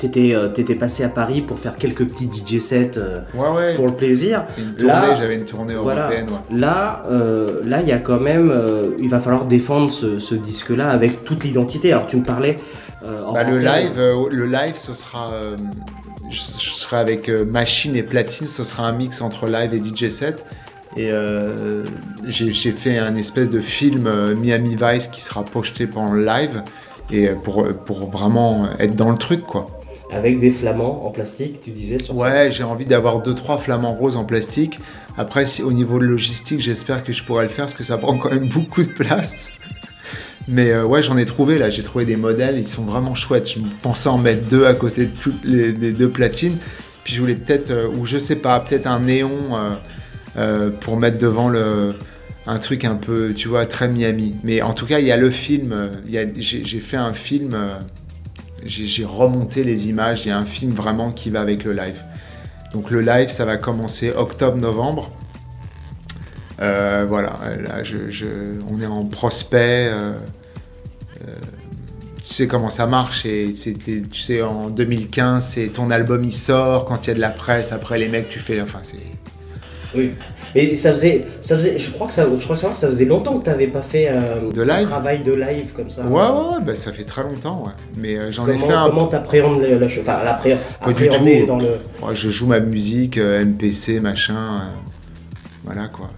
t'étais 0.00 0.34
euh, 0.34 0.48
t'étais 0.48 0.74
passé 0.74 1.04
à 1.04 1.08
Paris 1.08 1.42
pour 1.42 1.58
faire 1.58 1.76
quelques 1.76 2.04
petits 2.06 2.28
DJ 2.28 2.58
sets 2.58 2.92
euh, 2.96 3.20
Ouais, 3.34 3.48
ouais. 3.56 3.74
pour 3.76 3.86
le 3.86 3.92
plaisir. 3.92 4.44
Une 4.58 4.74
tournée, 4.74 4.92
Là, 4.92 5.14
j'avais 5.14 5.36
une 5.36 5.44
tournée 5.44 5.74
Voilà. 5.74 6.02
européenne. 6.06 6.28
ouais. 6.30 6.58
Là, 6.58 7.02
euh, 7.10 7.60
là, 7.64 7.82
il 7.82 7.88
y 7.88 7.92
a 7.92 7.98
quand 7.98 8.18
même, 8.18 8.52
il 8.98 9.08
va 9.08 9.20
falloir 9.20 9.44
défendre 9.44 9.88
ce, 9.90 10.18
ce 10.18 10.34
disque-là 10.34 10.90
avec 10.90 11.22
toute 11.24 11.44
l'identité. 11.44 11.92
Alors 11.92 12.06
tu 12.06 12.16
me 12.16 12.24
parlais. 12.24 12.56
Bah, 13.02 13.44
le 13.44 13.58
live, 13.58 13.98
le 14.30 14.46
live, 14.46 14.76
ce 14.76 14.92
sera, 14.94 15.30
je, 16.28 16.36
je 16.36 16.70
serai 16.74 16.96
avec 16.98 17.28
machine 17.28 17.94
et 17.96 18.02
platine. 18.02 18.48
Ce 18.48 18.64
sera 18.64 18.86
un 18.86 18.92
mix 18.92 19.20
entre 19.22 19.46
live 19.48 19.72
et 19.74 19.78
DJ 19.82 20.08
set. 20.08 20.44
Et 20.96 21.10
euh, 21.12 21.84
j'ai 22.26 22.72
fait 22.72 22.98
un 22.98 23.14
espèce 23.14 23.48
de 23.48 23.60
film 23.60 24.06
euh, 24.08 24.34
Miami 24.34 24.76
Vice 24.80 25.06
qui 25.06 25.20
sera 25.20 25.44
projeté 25.44 25.86
pendant 25.86 26.12
le 26.12 26.24
live 26.24 26.62
et 27.12 27.28
pour 27.28 27.64
pour 27.86 28.10
vraiment 28.10 28.68
être 28.80 28.96
dans 28.96 29.10
le 29.10 29.16
truc 29.16 29.46
quoi. 29.46 29.66
Avec 30.12 30.38
des 30.38 30.50
flamants 30.50 31.06
en 31.06 31.10
plastique, 31.10 31.60
tu 31.62 31.70
disais 31.70 31.98
sur 31.98 32.16
Ouais, 32.16 32.50
j'ai 32.50 32.64
envie 32.64 32.86
d'avoir 32.86 33.22
deux 33.22 33.34
trois 33.34 33.58
flamants 33.58 33.92
roses 33.92 34.16
en 34.16 34.24
plastique. 34.24 34.80
Après, 35.16 35.46
si, 35.46 35.62
au 35.62 35.72
niveau 35.72 35.98
de 36.00 36.04
logistique, 36.04 36.60
j'espère 36.60 37.04
que 37.04 37.12
je 37.12 37.22
pourrai 37.22 37.44
le 37.44 37.48
faire 37.48 37.66
parce 37.66 37.74
que 37.74 37.84
ça 37.84 37.96
prend 37.96 38.18
quand 38.18 38.30
même 38.30 38.48
beaucoup 38.48 38.82
de 38.82 38.88
place. 38.88 39.52
Mais 40.48 40.72
euh, 40.72 40.84
ouais, 40.84 41.02
j'en 41.02 41.16
ai 41.16 41.24
trouvé 41.26 41.58
là. 41.58 41.70
J'ai 41.70 41.84
trouvé 41.84 42.04
des 42.04 42.16
modèles, 42.16 42.58
ils 42.58 42.66
sont 42.66 42.82
vraiment 42.82 43.14
chouettes. 43.14 43.48
Je 43.48 43.60
pensais 43.82 44.08
en 44.08 44.18
mettre 44.18 44.48
deux 44.48 44.66
à 44.66 44.74
côté 44.74 45.06
de 45.06 45.16
toutes 45.16 45.44
les, 45.44 45.70
les 45.70 45.92
deux 45.92 46.08
platines. 46.08 46.56
Puis 47.04 47.14
je 47.14 47.20
voulais 47.20 47.36
peut-être, 47.36 47.70
euh, 47.70 47.88
ou 47.88 48.04
je 48.04 48.18
sais 48.18 48.36
pas, 48.36 48.58
peut-être 48.58 48.88
un 48.88 49.00
néon 49.00 49.30
euh, 50.36 50.70
pour 50.70 50.96
mettre 50.96 51.18
devant 51.18 51.48
le 51.48 51.94
un 52.46 52.58
truc 52.58 52.84
un 52.84 52.96
peu, 52.96 53.32
tu 53.36 53.46
vois, 53.46 53.64
très 53.66 53.86
Miami. 53.86 54.34
Mais 54.42 54.60
en 54.60 54.72
tout 54.72 54.86
cas, 54.86 54.98
il 54.98 55.06
y 55.06 55.12
a 55.12 55.16
le 55.16 55.30
film. 55.30 55.90
j'ai 56.36 56.80
fait 56.80 56.96
un 56.96 57.12
film. 57.12 57.56
J'ai 58.64 59.04
remonté 59.04 59.64
les 59.64 59.88
images. 59.88 60.24
Il 60.24 60.28
y 60.28 60.32
a 60.32 60.38
un 60.38 60.44
film 60.46 60.72
vraiment 60.72 61.10
qui 61.12 61.30
va 61.30 61.40
avec 61.40 61.64
le 61.64 61.72
live. 61.72 62.00
Donc 62.72 62.90
le 62.90 63.00
live, 63.00 63.30
ça 63.30 63.44
va 63.44 63.56
commencer 63.56 64.12
octobre-novembre. 64.12 65.10
Euh, 66.60 67.06
voilà, 67.08 67.38
là, 67.62 67.82
on 68.70 68.80
est 68.80 68.86
en 68.86 69.04
prospect. 69.06 69.88
euh, 69.90 70.12
euh, 71.22 71.32
tu 72.22 72.34
sais 72.34 72.46
comment 72.46 72.70
ça 72.70 72.86
marche. 72.86 73.26
Et 73.26 73.54
tu 73.54 74.04
sais, 74.14 74.42
en 74.42 74.68
2015, 74.68 75.44
c'est 75.44 75.68
ton 75.68 75.90
album 75.90 76.22
il 76.22 76.32
sort. 76.32 76.84
Quand 76.84 77.06
il 77.06 77.08
y 77.08 77.10
a 77.10 77.14
de 77.14 77.20
la 77.20 77.30
presse, 77.30 77.72
après 77.72 77.98
les 77.98 78.08
mecs, 78.08 78.28
tu 78.28 78.38
fais. 78.38 78.60
Enfin. 78.60 78.80
Oui. 79.94 80.12
Et 80.54 80.76
ça 80.76 80.90
faisait, 80.90 81.20
ça 81.40 81.56
faisait, 81.56 81.78
je 81.78 81.90
crois 81.90 82.06
que 82.08 82.12
ça, 82.12 82.24
je 82.38 82.42
crois 82.44 82.56
savoir 82.56 82.72
que 82.74 82.80
ça 82.80 82.88
faisait 82.88 83.04
longtemps 83.04 83.38
que 83.38 83.44
tu 83.44 83.50
n'avais 83.50 83.68
pas 83.68 83.82
fait 83.82 84.08
euh, 84.10 84.50
De 84.52 84.62
live 84.62 84.72
un 84.72 84.84
travail 84.86 85.20
de 85.22 85.32
live 85.32 85.72
comme 85.74 85.90
ça. 85.90 86.02
Ouais, 86.04 86.10
ouais, 86.22 86.28
ouais, 86.56 86.64
bah, 86.64 86.74
ça 86.74 86.92
fait 86.92 87.04
très 87.04 87.22
longtemps, 87.22 87.64
ouais. 87.66 87.72
Mais 87.96 88.16
euh, 88.16 88.32
j'en 88.32 88.44
ai 88.48 88.52
Comment, 88.54 88.66
fait 88.66 88.72
un. 88.72 88.86
comment 88.88 89.06
t'appréhendes 89.06 89.62
la, 89.62 89.76
la 89.78 89.88
chose 89.88 90.02
Enfin, 90.02 90.24
l'appré- 90.24 90.56
Pas 90.80 90.92
du 90.92 91.04
appréhender 91.06 91.40
tout. 91.42 91.46
dans 91.46 91.56
le. 91.58 91.68
Moi, 92.00 92.14
je 92.14 92.30
joue 92.30 92.46
ma 92.46 92.58
musique, 92.60 93.18
euh, 93.18 93.44
MPC, 93.44 94.00
machin. 94.00 94.34
voilà 95.64 95.86
quoi. 95.88 96.08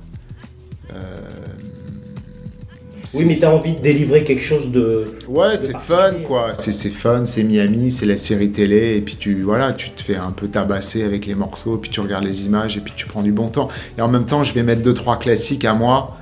Oui, 3.14 3.24
mais 3.26 3.36
t'as 3.36 3.52
envie 3.52 3.74
de 3.74 3.80
délivrer 3.80 4.24
quelque 4.24 4.42
chose 4.42 4.70
de. 4.70 5.18
Ouais, 5.28 5.56
c'est 5.56 5.76
fun 5.76 6.14
quoi. 6.26 6.52
C'est 6.54 6.90
fun, 6.90 7.26
c'est 7.26 7.42
Miami, 7.42 7.90
c'est 7.90 8.06
la 8.06 8.16
série 8.16 8.50
télé, 8.50 8.96
et 8.96 9.00
puis 9.00 9.16
tu 9.16 9.42
voilà, 9.42 9.72
tu 9.72 9.90
te 9.90 10.02
fais 10.02 10.16
un 10.16 10.30
peu 10.30 10.48
tabasser 10.48 11.02
avec 11.02 11.26
les 11.26 11.34
morceaux, 11.34 11.76
puis 11.76 11.90
tu 11.90 12.00
regardes 12.00 12.24
les 12.24 12.46
images, 12.46 12.76
et 12.76 12.80
puis 12.80 12.92
tu 12.96 13.06
prends 13.06 13.22
du 13.22 13.32
bon 13.32 13.48
temps. 13.48 13.68
Et 13.98 14.00
en 14.00 14.08
même 14.08 14.26
temps, 14.26 14.44
je 14.44 14.54
vais 14.54 14.62
mettre 14.62 14.82
deux 14.82 14.94
trois 14.94 15.18
classiques 15.18 15.64
à 15.64 15.74
moi 15.74 16.16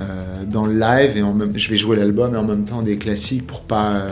euh, 0.00 0.44
dans 0.46 0.66
le 0.66 0.78
live, 0.78 1.16
et 1.16 1.22
en 1.22 1.34
même, 1.34 1.56
je 1.56 1.68
vais 1.68 1.76
jouer 1.76 1.96
l'album 1.96 2.34
et 2.34 2.38
en 2.38 2.44
même 2.44 2.64
temps 2.64 2.82
des 2.82 2.96
classiques 2.96 3.46
pour 3.46 3.60
pas 3.60 3.92
euh, 3.92 4.08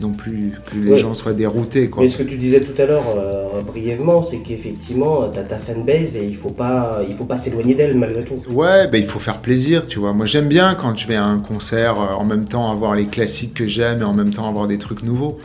non 0.00 0.12
plus 0.12 0.52
que 0.70 0.76
les 0.76 0.92
Ouais. 0.92 0.98
gens 0.98 1.12
soient 1.14 1.32
déroutés 1.34 1.88
quoi. 1.88 2.02
Mais 2.02 2.08
ce 2.08 2.18
que 2.18 2.22
tu 2.22 2.36
disais 2.36 2.60
tout 2.60 2.80
à 2.80 2.86
l'heure 2.86 3.04
euh, 3.16 3.60
brièvement, 3.62 4.22
c'est 4.22 4.38
qu'effectivement, 4.38 5.28
t'as 5.28 5.42
ta 5.42 5.56
fanbase 5.56 6.16
et 6.16 6.24
il 6.24 6.36
faut 6.36 6.50
pas, 6.50 7.02
il 7.06 7.14
faut 7.14 7.24
pas 7.26 7.36
s'éloigner 7.36 7.74
d'elle 7.74 7.94
malgré 7.96 8.22
tout. 8.24 8.36
Ouais, 8.50 8.88
bah, 8.88 8.96
il 8.98 9.04
faut 9.06 9.18
faire 9.18 9.38
plaisir, 9.38 9.86
tu 9.86 9.98
vois. 9.98 10.12
Moi, 10.12 10.26
j'aime 10.26 10.48
bien 10.48 10.74
quand 10.74 10.96
je 10.96 11.06
vais 11.06 11.16
à 11.16 11.24
un 11.24 11.38
concert, 11.38 12.00
euh, 12.00 12.14
en 12.14 12.24
même 12.24 12.46
temps 12.46 12.70
avoir 12.70 12.94
les 12.94 13.06
classiques 13.06 13.54
que 13.54 13.66
j'aime 13.66 14.00
et 14.00 14.04
en 14.04 14.14
même 14.14 14.32
temps 14.32 14.48
avoir 14.48 14.66
des 14.66 14.78
trucs 14.78 15.02
nouveaux. 15.02 15.38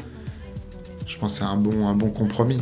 Je 1.07 1.17
pense 1.17 1.33
que 1.33 1.39
c'est 1.39 1.51
un 1.51 1.57
bon, 1.57 1.87
un 1.87 1.93
bon 1.93 2.09
compromis. 2.09 2.59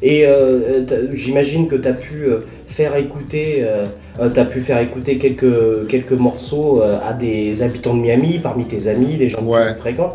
Et 0.00 0.24
euh, 0.26 0.84
j'imagine 1.12 1.66
que 1.66 1.74
tu 1.74 1.88
as 1.88 1.92
pu 1.92 2.26
faire 2.68 2.94
écouter, 2.96 3.64
euh, 3.66 3.86
t'as 4.32 4.44
pu 4.44 4.60
faire 4.60 4.78
écouter 4.78 5.18
quelques, 5.18 5.88
quelques 5.88 6.12
morceaux 6.12 6.80
à 6.82 7.12
des 7.12 7.60
habitants 7.62 7.94
de 7.94 8.00
Miami, 8.00 8.38
parmi 8.40 8.64
tes 8.66 8.86
amis, 8.86 9.16
des 9.16 9.28
gens 9.28 9.38
que 9.44 9.72
tu 9.72 9.78
fréquentes. 9.80 10.14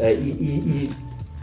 Euh, 0.00 0.14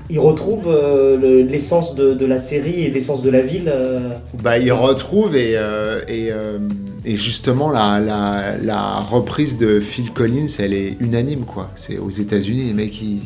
ils 0.10 0.20
retrouvent 0.20 0.70
euh, 0.70 1.18
le- 1.18 1.42
l'essence 1.42 1.94
de, 1.96 2.26
la 2.26 2.40
série 2.40 2.84
et 2.86 2.90
l'essence 2.92 3.22
de 3.22 3.30
la 3.30 3.42
ville. 3.42 3.68
euh, 3.68 4.10
Bah, 4.42 4.58
ils 4.58 4.72
retrouvent 4.72 5.36
et, 5.36 5.58
et, 6.08 7.18
justement, 7.18 7.70
la, 7.70 8.00
la, 8.00 9.00
reprise 9.02 9.58
de 9.58 9.80
Phil 9.80 10.12
Collins, 10.12 10.48
elle 10.60 10.74
est 10.74 10.96
unanime, 11.02 11.42
quoi. 11.46 11.70
C'est 11.76 11.98
aux 11.98 12.10
États-Unis, 12.10 12.64
les 12.66 12.74
mecs, 12.74 13.02
ils- 13.02 13.20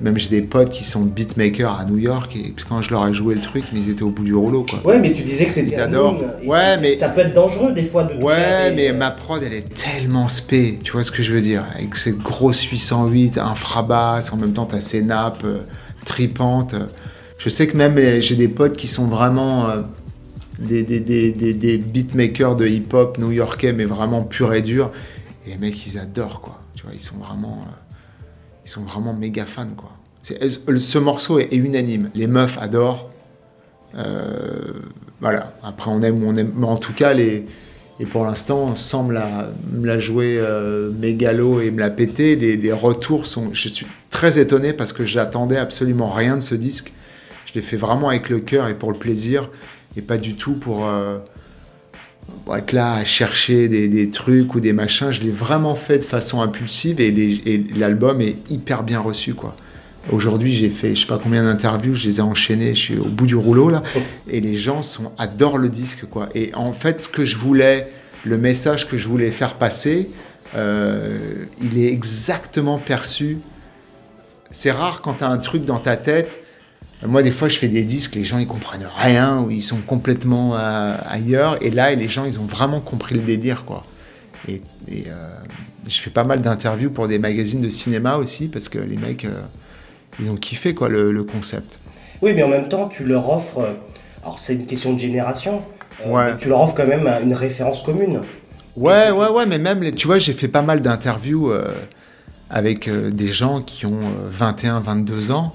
Même 0.00 0.18
j'ai 0.18 0.28
des 0.30 0.42
potes 0.42 0.70
qui 0.70 0.84
sont 0.84 1.02
beatmakers 1.02 1.78
à 1.78 1.84
New 1.84 1.98
York 1.98 2.34
et 2.34 2.54
quand 2.68 2.82
je 2.82 2.90
leur 2.90 3.06
ai 3.06 3.14
joué 3.14 3.34
le 3.36 3.40
truc, 3.40 3.64
mais 3.72 3.78
ils 3.80 3.90
étaient 3.90 4.02
au 4.02 4.10
bout 4.10 4.24
du 4.24 4.34
rouleau, 4.34 4.64
quoi. 4.68 4.80
Ouais, 4.84 4.98
mais 4.98 5.12
tu 5.12 5.22
disais 5.22 5.44
que 5.46 5.52
c'était 5.52 5.76
Ils 5.76 5.80
adorent. 5.80 6.18
Ouais, 6.44 6.74
ça- 6.74 6.80
mais 6.80 6.94
ça 6.96 7.08
peut 7.08 7.20
être 7.20 7.34
dangereux 7.34 7.72
des 7.72 7.84
fois 7.84 8.04
de 8.04 8.14
Ouais, 8.20 8.70
des- 8.70 8.76
mais 8.76 8.92
ma 8.92 9.10
prod, 9.12 9.40
elle 9.44 9.52
est 9.52 9.68
tellement 9.74 10.28
spé, 10.28 10.78
tu 10.82 10.92
vois 10.92 11.04
ce 11.04 11.12
que 11.12 11.22
je 11.22 11.32
veux 11.32 11.40
dire? 11.42 11.64
Avec 11.76 11.94
cette 11.96 12.18
grosse 12.18 12.62
808, 12.62 13.38
infrabasse, 13.38 14.32
en 14.32 14.36
même 14.38 14.52
temps, 14.52 14.64
t'as 14.66 14.80
ces 14.80 15.02
nappes 15.02 15.44
euh, 15.44 15.60
tripantes. 16.04 16.74
Je 17.38 17.48
sais 17.48 17.66
que 17.68 17.76
même 17.76 17.96
j'ai 18.20 18.34
des 18.36 18.48
potes 18.48 18.76
qui 18.76 18.88
sont 18.88 19.06
vraiment 19.06 19.68
euh, 19.68 19.82
des, 20.58 21.78
beatmakers 21.78 22.56
de 22.56 22.66
hip-hop 22.66 23.18
new-yorkais, 23.18 23.72
mais 23.72 23.84
vraiment 23.84 24.22
purs 24.22 24.54
et 24.54 24.62
durs. 24.62 24.90
Et 25.46 25.50
les 25.50 25.58
mecs, 25.58 25.86
ils 25.86 25.98
adorent, 25.98 26.40
quoi. 26.40 26.60
Tu 26.74 26.82
vois, 26.84 26.92
ils 26.94 27.00
sont 27.00 27.16
vraiment, 27.16 27.64
euh, 27.66 27.91
ils 28.64 28.70
sont 28.70 28.82
vraiment 28.82 29.12
méga 29.12 29.46
fans, 29.46 29.66
quoi. 29.76 29.90
Ce 30.22 30.98
morceau 30.98 31.38
est, 31.40 31.52
unanime. 31.52 32.10
Les 32.14 32.28
meufs 32.28 32.56
adorent. 32.58 33.10
Euh, 33.96 34.72
voilà. 35.20 35.54
Après, 35.62 35.90
on 35.90 36.00
aime 36.02 36.22
ou 36.22 36.28
on 36.28 36.36
aime. 36.36 36.52
Mais 36.56 36.66
en 36.66 36.76
tout 36.76 36.92
cas, 36.92 37.12
les. 37.12 37.46
Et 38.00 38.06
pour 38.06 38.24
l'instant, 38.24 38.74
me 39.04 39.12
la, 39.12 39.48
me 39.72 39.86
la 39.86 39.98
jouer 39.98 40.36
euh, 40.38 40.90
mégalo 40.92 41.60
et 41.60 41.70
me 41.70 41.80
la 41.80 41.90
péter, 41.90 42.36
les, 42.36 42.56
les 42.56 42.72
retours 42.72 43.26
sont. 43.26 43.50
Je 43.52 43.68
suis 43.68 43.86
très 44.10 44.38
étonné 44.38 44.72
parce 44.72 44.92
que 44.92 45.04
j'attendais 45.04 45.56
absolument 45.56 46.10
rien 46.10 46.36
de 46.36 46.40
ce 46.40 46.54
disque. 46.54 46.92
Je 47.46 47.54
l'ai 47.54 47.62
fait 47.62 47.76
vraiment 47.76 48.08
avec 48.08 48.28
le 48.28 48.40
cœur 48.40 48.68
et 48.68 48.74
pour 48.74 48.92
le 48.92 48.98
plaisir 48.98 49.50
et 49.96 50.02
pas 50.02 50.16
du 50.16 50.34
tout 50.34 50.54
pour, 50.54 50.86
euh, 50.86 51.18
être 52.56 52.72
là 52.72 52.94
à 52.94 53.04
chercher 53.04 53.68
des, 53.68 54.10
trucs 54.10 54.54
ou 54.54 54.60
des 54.60 54.72
machins. 54.72 55.10
Je 55.10 55.20
l'ai 55.20 55.30
vraiment 55.30 55.74
fait 55.74 55.98
de 55.98 56.04
façon 56.04 56.40
impulsive 56.40 57.00
et 57.00 57.64
l'album 57.76 58.20
est 58.20 58.36
hyper 58.50 58.82
bien 58.82 59.00
reçu, 59.00 59.34
quoi. 59.34 59.56
Aujourd'hui, 60.10 60.52
j'ai 60.52 60.68
fait 60.68 60.94
je 60.94 61.02
sais 61.02 61.06
pas 61.06 61.20
combien 61.22 61.44
d'interviews, 61.44 61.94
je 61.94 62.08
les 62.08 62.18
ai 62.18 62.22
enchaînées, 62.22 62.74
je 62.74 62.80
suis 62.80 62.98
au 62.98 63.04
bout 63.04 63.26
du 63.26 63.36
rouleau 63.36 63.70
là, 63.70 63.82
et 64.28 64.40
les 64.40 64.56
gens 64.56 64.82
sont, 64.82 65.12
adorent 65.16 65.58
le 65.58 65.68
disque 65.68 66.06
quoi. 66.10 66.28
Et 66.34 66.52
en 66.54 66.72
fait, 66.72 67.00
ce 67.00 67.08
que 67.08 67.24
je 67.24 67.36
voulais, 67.36 67.92
le 68.24 68.36
message 68.36 68.88
que 68.88 68.98
je 68.98 69.06
voulais 69.06 69.30
faire 69.30 69.54
passer, 69.54 70.10
euh, 70.56 71.44
il 71.62 71.78
est 71.78 71.92
exactement 71.92 72.78
perçu. 72.78 73.38
C'est 74.50 74.72
rare 74.72 75.02
quand 75.02 75.14
tu 75.14 75.24
as 75.24 75.28
un 75.28 75.38
truc 75.38 75.64
dans 75.64 75.78
ta 75.78 75.96
tête. 75.96 76.41
Moi, 77.06 77.22
des 77.22 77.32
fois, 77.32 77.48
je 77.48 77.58
fais 77.58 77.68
des 77.68 77.82
disques, 77.82 78.14
les 78.14 78.22
gens 78.24 78.38
ils 78.38 78.46
comprennent 78.46 78.88
rien 78.98 79.40
ou 79.42 79.50
ils 79.50 79.62
sont 79.62 79.78
complètement 79.80 80.56
euh, 80.56 80.96
ailleurs, 81.08 81.58
et 81.60 81.70
là, 81.70 81.92
les 81.94 82.08
gens 82.08 82.24
ils 82.24 82.38
ont 82.38 82.44
vraiment 82.46 82.80
compris 82.80 83.14
le 83.16 83.22
délire 83.22 83.64
quoi. 83.64 83.84
Et, 84.48 84.62
et, 84.88 85.04
euh, 85.08 85.34
je 85.88 85.98
fais 85.98 86.10
pas 86.10 86.22
mal 86.24 86.42
d'interviews 86.42 86.90
pour 86.90 87.08
des 87.08 87.18
magazines 87.18 87.60
de 87.60 87.70
cinéma 87.70 88.16
aussi 88.16 88.46
parce 88.48 88.68
que 88.68 88.78
les 88.78 88.96
mecs, 88.96 89.24
euh, 89.24 89.40
ils 90.20 90.30
ont 90.30 90.36
kiffé 90.36 90.74
quoi 90.74 90.88
le, 90.88 91.10
le 91.10 91.24
concept. 91.24 91.80
Oui, 92.20 92.32
mais 92.34 92.42
en 92.44 92.48
même 92.48 92.68
temps, 92.68 92.88
tu 92.88 93.04
leur 93.04 93.28
offres. 93.30 93.68
Alors, 94.22 94.38
c'est 94.40 94.54
une 94.54 94.66
question 94.66 94.92
de 94.92 94.98
génération. 95.00 95.60
Ouais. 96.06 96.36
tu 96.38 96.48
leur 96.48 96.60
offres 96.60 96.74
quand 96.76 96.86
même 96.86 97.08
une 97.22 97.34
référence 97.34 97.82
commune. 97.82 98.20
Ouais, 98.76 99.10
ouais, 99.10 99.28
ouais, 99.28 99.44
mais 99.46 99.58
même, 99.58 99.82
les- 99.82 99.92
tu 99.92 100.06
vois, 100.06 100.18
j'ai 100.20 100.32
fait 100.32 100.48
pas 100.48 100.62
mal 100.62 100.80
d'interviews 100.82 101.52
avec 102.48 102.88
des 102.88 103.28
gens 103.28 103.60
qui 103.60 103.86
ont 103.86 104.00
euh, 104.00 104.28
21, 104.30 104.80
22 104.80 105.30
ans. 105.32 105.54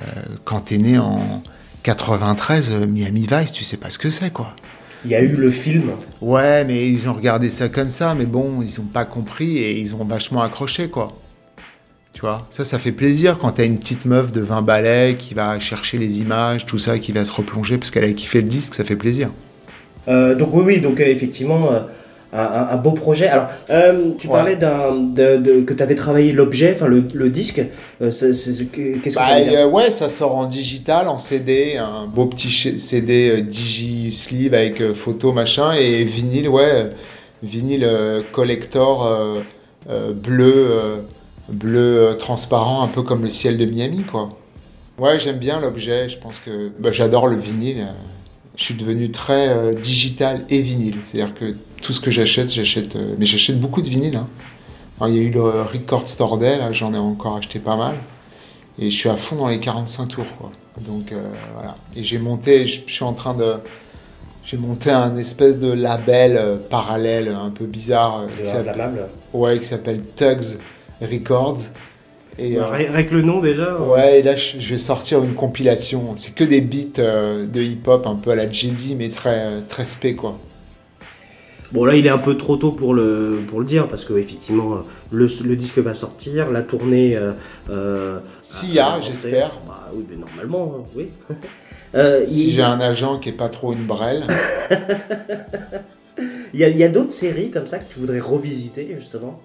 Euh, 0.00 0.20
quand 0.44 0.60
t'es 0.60 0.78
né 0.78 0.98
en 0.98 1.42
93, 1.82 2.70
euh, 2.70 2.86
Miami 2.86 3.26
Vice, 3.30 3.52
tu 3.52 3.64
sais 3.64 3.76
pas 3.76 3.90
ce 3.90 3.98
que 3.98 4.10
c'est, 4.10 4.32
quoi. 4.32 4.54
Il 5.04 5.10
y 5.10 5.14
a 5.14 5.22
eu 5.22 5.28
le 5.28 5.50
film. 5.50 5.92
Ouais, 6.20 6.64
mais 6.64 6.88
ils 6.88 7.08
ont 7.08 7.14
regardé 7.14 7.48
ça 7.48 7.68
comme 7.68 7.90
ça, 7.90 8.14
mais 8.14 8.26
bon, 8.26 8.60
ils 8.62 8.80
ont 8.80 8.84
pas 8.84 9.04
compris 9.04 9.56
et 9.58 9.78
ils 9.78 9.94
ont 9.94 10.04
vachement 10.04 10.42
accroché, 10.42 10.88
quoi. 10.88 11.16
Tu 12.12 12.20
vois, 12.20 12.46
ça, 12.50 12.64
ça 12.64 12.78
fait 12.78 12.92
plaisir 12.92 13.38
quand 13.38 13.52
t'as 13.52 13.64
une 13.64 13.78
petite 13.78 14.04
meuf 14.04 14.32
de 14.32 14.40
20 14.40 14.62
balais 14.62 15.14
qui 15.18 15.32
va 15.32 15.58
chercher 15.58 15.96
les 15.96 16.20
images, 16.20 16.66
tout 16.66 16.76
ça, 16.76 16.98
qui 16.98 17.12
va 17.12 17.24
se 17.24 17.32
replonger 17.32 17.78
parce 17.78 17.90
qu'elle 17.90 18.04
a 18.04 18.12
kiffé 18.12 18.42
le 18.42 18.48
disque, 18.48 18.74
ça 18.74 18.84
fait 18.84 18.96
plaisir. 18.96 19.30
Euh, 20.08 20.34
donc, 20.34 20.50
oui, 20.52 20.62
oui, 20.66 20.80
donc 20.80 21.00
euh, 21.00 21.06
effectivement, 21.06 21.70
un, 22.32 22.38
un- 22.42 22.68
un 22.70 22.76
beau 22.76 22.92
projet. 22.92 23.26
Alors, 23.28 23.48
euh, 23.70 24.10
tu 24.18 24.26
Ouais. 24.28 24.32
parlais 24.34 24.56
d'un, 24.56 24.94
de, 24.94 25.36
de- 25.36 25.60
que 25.62 25.72
tu 25.74 25.82
avais 25.82 25.94
travaillé 25.94 26.32
l'objet, 26.32 26.72
enfin 26.74 26.86
le, 26.86 27.02
le 27.12 27.28
disque. 27.28 27.60
Euh, 28.02 28.10
Qu'est-ce 28.10 28.64
que 28.64 29.14
Bah, 29.14 29.26
ça 29.28 29.36
euh, 29.36 29.66
ouais, 29.68 29.90
ça 29.90 30.08
sort 30.08 30.36
en 30.36 30.46
digital, 30.46 31.08
en 31.08 31.18
CD, 31.18 31.76
un 31.76 32.06
beau 32.06 32.26
petit 32.26 32.50
CD 32.78 33.30
euh, 33.30 33.40
digi 33.40 34.12
sleeve 34.12 34.54
avec 34.54 34.92
photo 34.92 35.32
machin 35.32 35.72
et 35.72 36.04
vinyle, 36.04 36.48
ouais, 36.48 36.86
vinyle 37.42 37.88
collector 38.32 39.10
bleu, 40.14 40.66
bleu 41.48 42.16
transparent, 42.18 42.82
un 42.82 42.88
peu 42.88 43.02
comme 43.02 43.22
le 43.24 43.30
ciel 43.30 43.56
de 43.58 43.64
Miami, 43.64 44.04
quoi. 44.04 44.30
Ouais, 44.98 45.18
j'aime 45.18 45.38
bien 45.38 45.60
l'objet. 45.60 46.08
Je 46.08 46.18
pense 46.18 46.38
que 46.38 46.70
bah, 46.78 46.90
j'adore 46.92 47.26
le 47.26 47.36
vinyle. 47.36 47.86
Je 48.60 48.66
suis 48.66 48.74
devenu 48.74 49.10
très 49.10 49.48
euh, 49.48 49.72
digital 49.72 50.44
et 50.50 50.60
vinyle, 50.60 50.96
c'est-à-dire 51.06 51.34
que 51.34 51.54
tout 51.80 51.94
ce 51.94 52.00
que 52.00 52.10
j'achète, 52.10 52.52
j'achète, 52.52 52.94
euh, 52.94 53.14
mais 53.16 53.24
j'achète 53.24 53.58
beaucoup 53.58 53.80
de 53.80 53.88
vinyle. 53.88 54.16
hein. 54.16 54.28
Alors, 55.00 55.08
il 55.08 55.16
y 55.16 55.18
a 55.18 55.22
eu 55.22 55.30
le 55.30 55.40
Record 55.40 56.06
Store 56.06 56.36
Day, 56.36 56.58
là, 56.58 56.70
j'en 56.70 56.92
ai 56.92 56.98
encore 56.98 57.38
acheté 57.38 57.58
pas 57.58 57.76
mal. 57.76 57.94
Et 58.78 58.90
je 58.90 58.94
suis 58.96 59.08
à 59.08 59.16
fond 59.16 59.36
dans 59.36 59.48
les 59.48 59.60
45 59.60 60.08
tours, 60.08 60.26
quoi. 60.38 60.52
Donc 60.86 61.10
euh, 61.12 61.22
voilà. 61.54 61.74
Et 61.96 62.04
j'ai 62.04 62.18
monté, 62.18 62.66
je, 62.66 62.82
je 62.86 62.92
suis 62.92 63.04
en 63.04 63.14
train 63.14 63.32
de. 63.32 63.54
J'ai 64.44 64.58
monté 64.58 64.90
un 64.90 65.16
espèce 65.16 65.58
de 65.58 65.72
label 65.72 66.58
parallèle, 66.68 67.28
un 67.28 67.48
peu 67.50 67.64
bizarre. 67.64 68.26
qui 68.42 68.42
s'appelle-. 68.50 68.74
Ouais, 69.32 69.58
qui 69.58 69.64
s'appelle 69.64 70.02
Tugs 70.16 70.58
Records. 71.00 71.60
Et, 72.40 72.56
euh, 72.58 72.64
Avec 72.64 73.10
le 73.10 73.22
nom 73.22 73.40
déjà 73.40 73.74
euh, 73.74 73.78
Ouais, 73.80 74.20
et 74.20 74.22
là 74.22 74.34
je, 74.34 74.58
je 74.58 74.70
vais 74.70 74.78
sortir 74.78 75.22
une 75.22 75.34
compilation. 75.34 76.14
C'est 76.16 76.34
que 76.34 76.44
des 76.44 76.60
beats 76.62 76.98
euh, 76.98 77.46
de 77.46 77.60
hip-hop 77.60 78.06
un 78.06 78.14
peu 78.16 78.30
à 78.30 78.34
la 78.34 78.50
JD, 78.50 78.96
mais 78.96 79.10
très, 79.10 79.60
très 79.68 79.84
spé, 79.84 80.14
quoi. 80.14 80.38
Bon 81.72 81.84
là 81.84 81.94
il 81.94 82.04
est 82.04 82.10
un 82.10 82.18
peu 82.18 82.36
trop 82.36 82.56
tôt 82.56 82.72
pour 82.72 82.94
le, 82.94 83.38
pour 83.48 83.60
le 83.60 83.64
dire 83.64 83.86
parce 83.86 84.04
que 84.04 84.14
effectivement 84.14 84.78
le, 85.12 85.28
le 85.44 85.54
disque 85.56 85.78
va 85.78 85.94
sortir, 85.94 86.50
la 86.50 86.62
tournée... 86.62 87.16
Euh, 87.16 87.30
euh, 87.70 88.18
S'il 88.42 88.72
y 88.74 88.80
a, 88.80 89.00
j'espère. 89.00 89.52
Bah 89.68 89.88
oui 89.94 90.04
mais 90.10 90.16
normalement 90.16 90.84
oui. 90.96 91.08
Euh, 91.96 92.24
Si 92.28 92.46
il- 92.46 92.50
j'ai 92.52 92.62
un 92.62 92.80
agent 92.80 93.18
qui 93.18 93.30
est 93.30 93.32
pas 93.32 93.48
trop 93.48 93.72
une 93.72 93.84
brêle. 93.84 94.24
Il 96.54 96.60
y 96.60 96.64
a, 96.64 96.68
il 96.68 96.76
y 96.76 96.84
a 96.84 96.88
d'autres 96.88 97.12
séries 97.12 97.50
comme 97.50 97.66
ça 97.66 97.78
que 97.78 97.84
tu 97.92 97.98
voudrais 98.00 98.20
revisiter, 98.20 98.96
justement? 98.98 99.40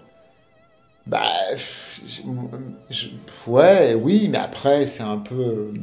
Bah, 1.07 1.21
pff, 1.51 2.01
je- 2.07 2.21
je- 2.89 3.07
ouais, 3.51 3.93
oui, 3.93 4.27
mais 4.31 4.39
après, 4.39 4.87
c'est 4.87 5.03
un 5.03 5.17
peu. 5.17 5.35
euh, 5.35 5.73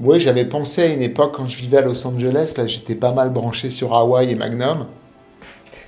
Ouais, 0.00 0.18
j'avais 0.18 0.46
pensé 0.46 0.82
à 0.82 0.86
une 0.86 1.02
époque 1.02 1.34
quand 1.36 1.46
je 1.48 1.56
vivais 1.56 1.76
à 1.76 1.80
Los 1.82 2.04
Angeles, 2.06 2.54
là, 2.56 2.66
j'étais 2.66 2.94
pas 2.94 3.12
mal 3.12 3.30
branché 3.30 3.68
sur 3.70 3.94
Hawaii 3.94 4.30
et 4.30 4.34
Magnum. 4.34 4.86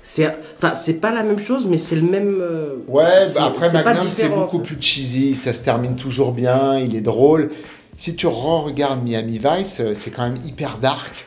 C'est 0.03 0.31
enfin, 0.57 0.75
c'est 0.75 1.01
pas 1.01 1.11
la 1.11 1.23
même 1.23 1.39
chose, 1.39 1.65
mais 1.67 1.79
c'est 1.79 1.97
le 1.97 2.03
même. 2.03 2.37
euh, 2.41 2.77
Ouais, 2.87 3.05
bah 3.35 3.47
après 3.47 3.69
Magnum, 3.73 4.03
c'est 4.11 4.29
beaucoup 4.43 4.59
plus 4.61 4.77
cheesy, 4.81 5.35
ça 5.35 5.55
se 5.55 5.63
termine 5.63 5.97
toujours 5.97 6.33
bien, 6.33 6.79
il 6.79 6.95
est 6.95 7.01
drôle. 7.01 7.51
Si 7.97 8.15
tu 8.15 8.27
re-regardes 8.27 9.03
Miami 9.03 9.39
Vice, 9.39 9.81
euh, 9.81 9.95
c'est 9.95 10.11
quand 10.11 10.25
même 10.25 10.39
hyper 10.47 10.77
dark. 10.79 11.27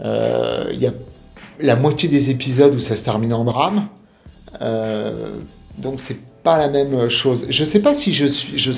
Euh, 0.00 0.66
Il 0.72 0.80
y 0.80 0.86
a 0.86 0.92
la 1.60 1.74
moitié 1.74 2.08
des 2.08 2.30
épisodes 2.30 2.72
où 2.74 2.78
ça 2.78 2.94
se 2.94 3.04
termine 3.04 3.34
en 3.34 3.44
drame. 3.44 3.88
Euh, 4.62 5.30
donc 5.78 5.98
c'est 5.98 6.18
la 6.56 6.68
même 6.68 7.08
chose. 7.08 7.46
Je 7.50 7.64
sais 7.64 7.82
pas 7.82 7.92
si 7.92 8.12
je, 8.12 8.26
suis, 8.26 8.58
je, 8.58 8.72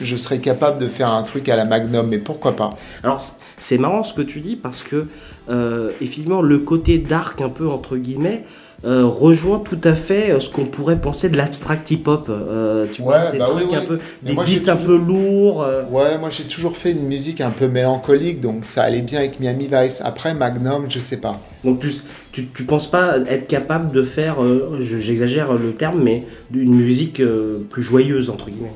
je, 0.00 0.16
serais 0.16 0.38
capable 0.38 0.78
de 0.78 0.88
faire 0.88 1.10
un 1.10 1.22
truc 1.22 1.48
à 1.48 1.56
la 1.56 1.64
Magnum, 1.64 2.08
mais 2.08 2.18
pourquoi 2.18 2.56
pas? 2.56 2.76
Alors, 3.02 3.20
c'est 3.58 3.78
marrant 3.78 4.04
ce 4.04 4.14
que 4.14 4.22
tu 4.22 4.40
dis 4.40 4.56
parce 4.56 4.82
que, 4.82 5.06
euh, 5.50 5.90
effectivement, 6.00 6.42
le 6.42 6.58
côté 6.58 6.98
dark, 6.98 7.40
un 7.40 7.48
peu 7.48 7.68
entre 7.68 7.96
guillemets, 7.96 8.44
euh, 8.84 9.04
rejoint 9.04 9.60
tout 9.60 9.78
à 9.84 9.94
fait 9.94 10.30
euh, 10.32 10.40
ce 10.40 10.48
qu'on 10.50 10.66
pourrait 10.66 11.00
penser 11.00 11.28
de 11.28 11.36
l'abstract 11.36 11.90
hip-hop. 11.90 12.26
euh, 12.28 12.86
tu 12.92 13.02
vois, 13.02 13.22
ces 13.22 13.38
bah 13.38 13.46
trucs 13.46 13.70
oui, 13.70 13.76
un 13.76 13.80
oui. 13.80 13.86
peu. 13.86 13.98
Des 14.22 14.32
moi, 14.32 14.44
beats 14.44 14.72
un 14.72 14.76
peu 14.76 14.96
lourds. 14.96 15.62
euh, 15.62 15.84
Ouais, 15.90 16.18
moi 16.18 16.30
j'ai 16.30 16.44
toujours 16.44 16.76
fait 16.76 16.90
une 16.92 17.06
musique 17.06 17.40
un 17.40 17.50
peu 17.52 17.68
mélancolique, 17.68 18.40
donc 18.40 18.64
ça 18.64 18.82
allait 18.82 19.02
bien 19.02 19.20
avec 19.20 19.38
Miami 19.40 19.68
Vice. 19.72 20.00
Après 20.04 20.34
Magnum, 20.34 20.86
je 20.88 20.98
sais 20.98 21.18
pas. 21.18 21.40
Donc 21.64 21.80
tu, 21.80 21.92
tu, 22.32 22.46
tu 22.46 22.64
penses 22.64 22.90
pas 22.90 23.18
être 23.28 23.46
capable 23.46 23.92
de 23.92 24.02
faire, 24.02 24.36
je- 24.80 24.98
j'exagère 24.98 25.52
le 25.54 25.72
terme, 25.74 26.02
mais 26.02 26.24
d'une 26.50 26.74
musique 26.74 27.22
plus 27.70 27.82
joyeuse 27.82 28.30
entre 28.30 28.46
guillemets. 28.50 28.72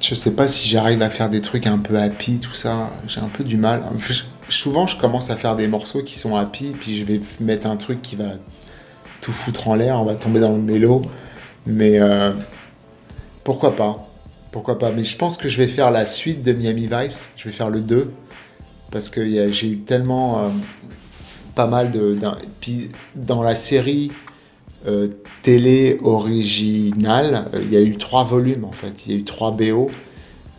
Je 0.00 0.16
sais 0.16 0.32
pas 0.32 0.48
si 0.48 0.68
j'arrive 0.68 1.00
à 1.02 1.10
faire 1.10 1.30
des 1.30 1.40
trucs 1.40 1.66
un 1.68 1.78
peu 1.78 1.96
happy, 1.96 2.40
tout 2.40 2.54
ça. 2.54 2.90
J'ai 3.06 3.20
un 3.20 3.28
peu 3.28 3.44
du 3.44 3.56
mal. 3.56 3.82
Souvent, 4.52 4.86
je 4.86 4.98
commence 4.98 5.30
à 5.30 5.36
faire 5.36 5.56
des 5.56 5.66
morceaux 5.66 6.02
qui 6.02 6.16
sont 6.16 6.36
happy, 6.36 6.72
puis 6.78 6.94
je 6.94 7.04
vais 7.04 7.20
mettre 7.40 7.66
un 7.66 7.76
truc 7.76 8.02
qui 8.02 8.16
va 8.16 8.34
tout 9.22 9.32
foutre 9.32 9.68
en 9.68 9.74
l'air, 9.74 9.98
on 9.98 10.04
va 10.04 10.14
tomber 10.14 10.40
dans 10.40 10.52
le 10.52 10.60
mélo. 10.60 11.00
Mais 11.64 11.98
euh, 11.98 12.32
pourquoi 13.44 13.74
pas? 13.74 14.06
Pourquoi 14.50 14.78
pas? 14.78 14.90
Mais 14.90 15.04
je 15.04 15.16
pense 15.16 15.38
que 15.38 15.48
je 15.48 15.56
vais 15.56 15.68
faire 15.68 15.90
la 15.90 16.04
suite 16.04 16.42
de 16.42 16.52
Miami 16.52 16.86
Vice. 16.86 17.30
Je 17.36 17.44
vais 17.44 17.52
faire 17.52 17.70
le 17.70 17.80
2. 17.80 18.12
Parce 18.90 19.08
que 19.08 19.26
j'ai 19.50 19.68
eu 19.68 19.78
tellement 19.78 20.40
euh, 20.40 20.48
pas 21.54 21.66
mal 21.66 21.90
de. 21.90 22.14
Puis 22.60 22.90
dans 23.14 23.42
la 23.42 23.54
série 23.54 24.12
euh, 24.86 25.08
télé 25.42 25.98
originale, 26.02 27.46
il 27.54 27.72
y 27.72 27.76
a 27.78 27.80
eu 27.80 27.96
trois 27.96 28.24
volumes 28.24 28.64
en 28.64 28.72
fait. 28.72 29.06
Il 29.06 29.12
y 29.12 29.16
a 29.16 29.18
eu 29.18 29.24
trois 29.24 29.52
BO. 29.52 29.90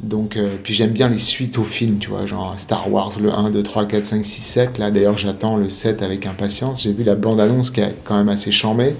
Donc, 0.04 0.36
euh, 0.36 0.58
puis 0.62 0.74
j'aime 0.74 0.92
bien 0.92 1.08
les 1.08 1.18
suites 1.18 1.58
aux 1.58 1.64
films, 1.64 1.98
tu 1.98 2.10
vois, 2.10 2.26
genre 2.26 2.56
Star 2.58 2.92
Wars, 2.92 3.12
le 3.22 3.32
1, 3.32 3.52
2, 3.52 3.64
3, 3.64 3.86
4, 3.86 4.06
5, 4.06 4.26
6, 4.26 4.42
7. 4.42 4.78
Là, 4.78 4.92
d'ailleurs, 4.92 5.18
j'attends 5.18 5.56
le 5.56 5.70
7 5.70 6.02
avec 6.04 6.26
impatience. 6.26 6.84
J'ai 6.84 6.92
vu 6.92 7.04
la 7.04 7.16
bande-annonce 7.16 7.72
qui 7.72 7.80
est 7.80 7.96
quand 8.04 8.18
même 8.18 8.30
assez 8.30 8.52
chambée. 8.52 8.96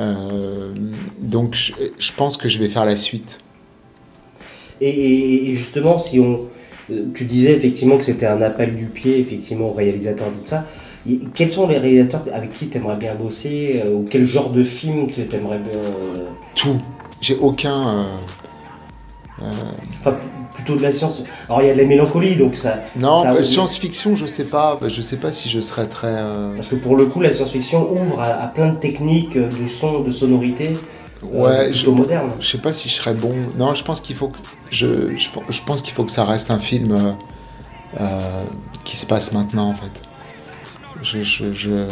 Euh, 0.00 0.70
donc, 1.20 1.54
je, 1.54 1.72
je 1.98 2.12
pense 2.12 2.36
que 2.36 2.48
je 2.48 2.58
vais 2.58 2.68
faire 2.68 2.84
la 2.84 2.96
suite. 2.96 3.38
Et, 4.80 4.88
et- 4.88 5.50
et 5.50 5.54
justement, 5.54 5.98
si 5.98 6.18
on, 6.18 6.40
euh, 6.90 7.04
tu 7.14 7.24
disais 7.24 7.52
effectivement 7.52 7.96
que 7.98 8.04
c'était 8.04 8.26
un 8.26 8.40
appel 8.42 8.74
du 8.74 8.86
pied, 8.86 9.18
effectivement, 9.18 9.68
aux 9.70 9.74
réalisateurs 9.74 10.28
tout 10.28 10.46
ça. 10.46 10.66
Quels 11.34 11.50
sont 11.50 11.66
les 11.66 11.78
réalisateurs 11.78 12.24
avec 12.32 12.52
qui 12.52 12.66
tu 12.68 12.76
aimerais 12.76 12.96
bien 12.96 13.14
bosser 13.14 13.80
euh, 13.84 13.94
ou 13.94 14.06
quel 14.10 14.26
genre 14.26 14.50
de 14.50 14.62
film 14.62 15.06
tu 15.10 15.20
aimerais 15.34 15.58
bien 15.58 15.78
Tout. 16.54 16.78
J'ai 17.22 17.36
aucun. 17.36 17.88
euh, 17.88 18.04
Enfin, 20.00 20.12
p- 20.12 20.26
plutôt 20.54 20.76
de 20.76 20.82
la 20.82 20.92
science. 20.92 21.22
Alors 21.48 21.62
il 21.62 21.68
y 21.68 21.70
a 21.70 21.74
de 21.74 21.78
la 21.78 21.86
mélancolie, 21.86 22.36
donc 22.36 22.56
ça. 22.56 22.80
Non, 22.96 23.22
ça- 23.22 23.32
euh, 23.34 23.42
science-fiction, 23.42 24.16
je 24.16 24.26
sais 24.26 24.44
pas. 24.44 24.78
Je 24.86 25.00
sais 25.00 25.16
pas 25.16 25.32
si 25.32 25.48
je 25.48 25.60
serais 25.60 25.86
très. 25.86 26.08
euh, 26.08 26.54
Parce 26.56 26.68
que 26.68 26.74
pour 26.76 26.96
le 26.96 27.06
coup, 27.06 27.20
la 27.20 27.30
science-fiction 27.32 27.90
ouvre 27.90 28.20
à, 28.20 28.26
à 28.42 28.48
plein 28.48 28.68
de 28.68 28.76
techniques 28.78 29.36
euh, 29.36 29.48
de 29.48 29.66
son, 29.66 30.00
de 30.00 30.10
sonorité. 30.10 30.70
euh, 31.22 31.26
Ouais, 31.26 31.70
plutôt 31.70 31.90
je, 31.92 31.96
moderne. 31.96 32.30
je 32.40 32.46
sais 32.46 32.58
pas 32.58 32.72
si 32.72 32.88
je 32.88 32.94
serais 32.94 33.14
bon. 33.14 33.34
Non, 33.58 33.74
je 33.74 33.84
pense 33.84 34.00
qu'il 34.00 34.16
faut 34.16 34.28
que 34.28 34.38
je, 34.70 35.16
je, 35.16 35.28
je 35.50 35.62
pense 35.62 35.82
qu'il 35.82 35.94
faut 35.94 36.04
que 36.04 36.10
ça 36.12 36.24
reste 36.24 36.50
un 36.50 36.58
film 36.58 36.92
euh, 36.92 37.12
euh, 38.00 38.20
qui 38.84 38.96
se 38.96 39.04
passe 39.06 39.32
maintenant 39.32 39.68
en 39.70 39.74
fait. 39.74 40.02
Je, 41.02 41.22
je, 41.22 41.52
je- 41.54 41.86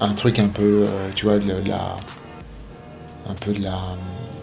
un 0.00 0.14
truc 0.14 0.38
un 0.38 0.48
peu, 0.48 0.84
euh, 0.86 1.08
tu 1.14 1.26
vois, 1.26 1.38
de 1.38 1.52
la, 1.66 1.96
un 3.28 3.34
peu 3.34 3.52
de 3.52 3.62
la, 3.62 3.78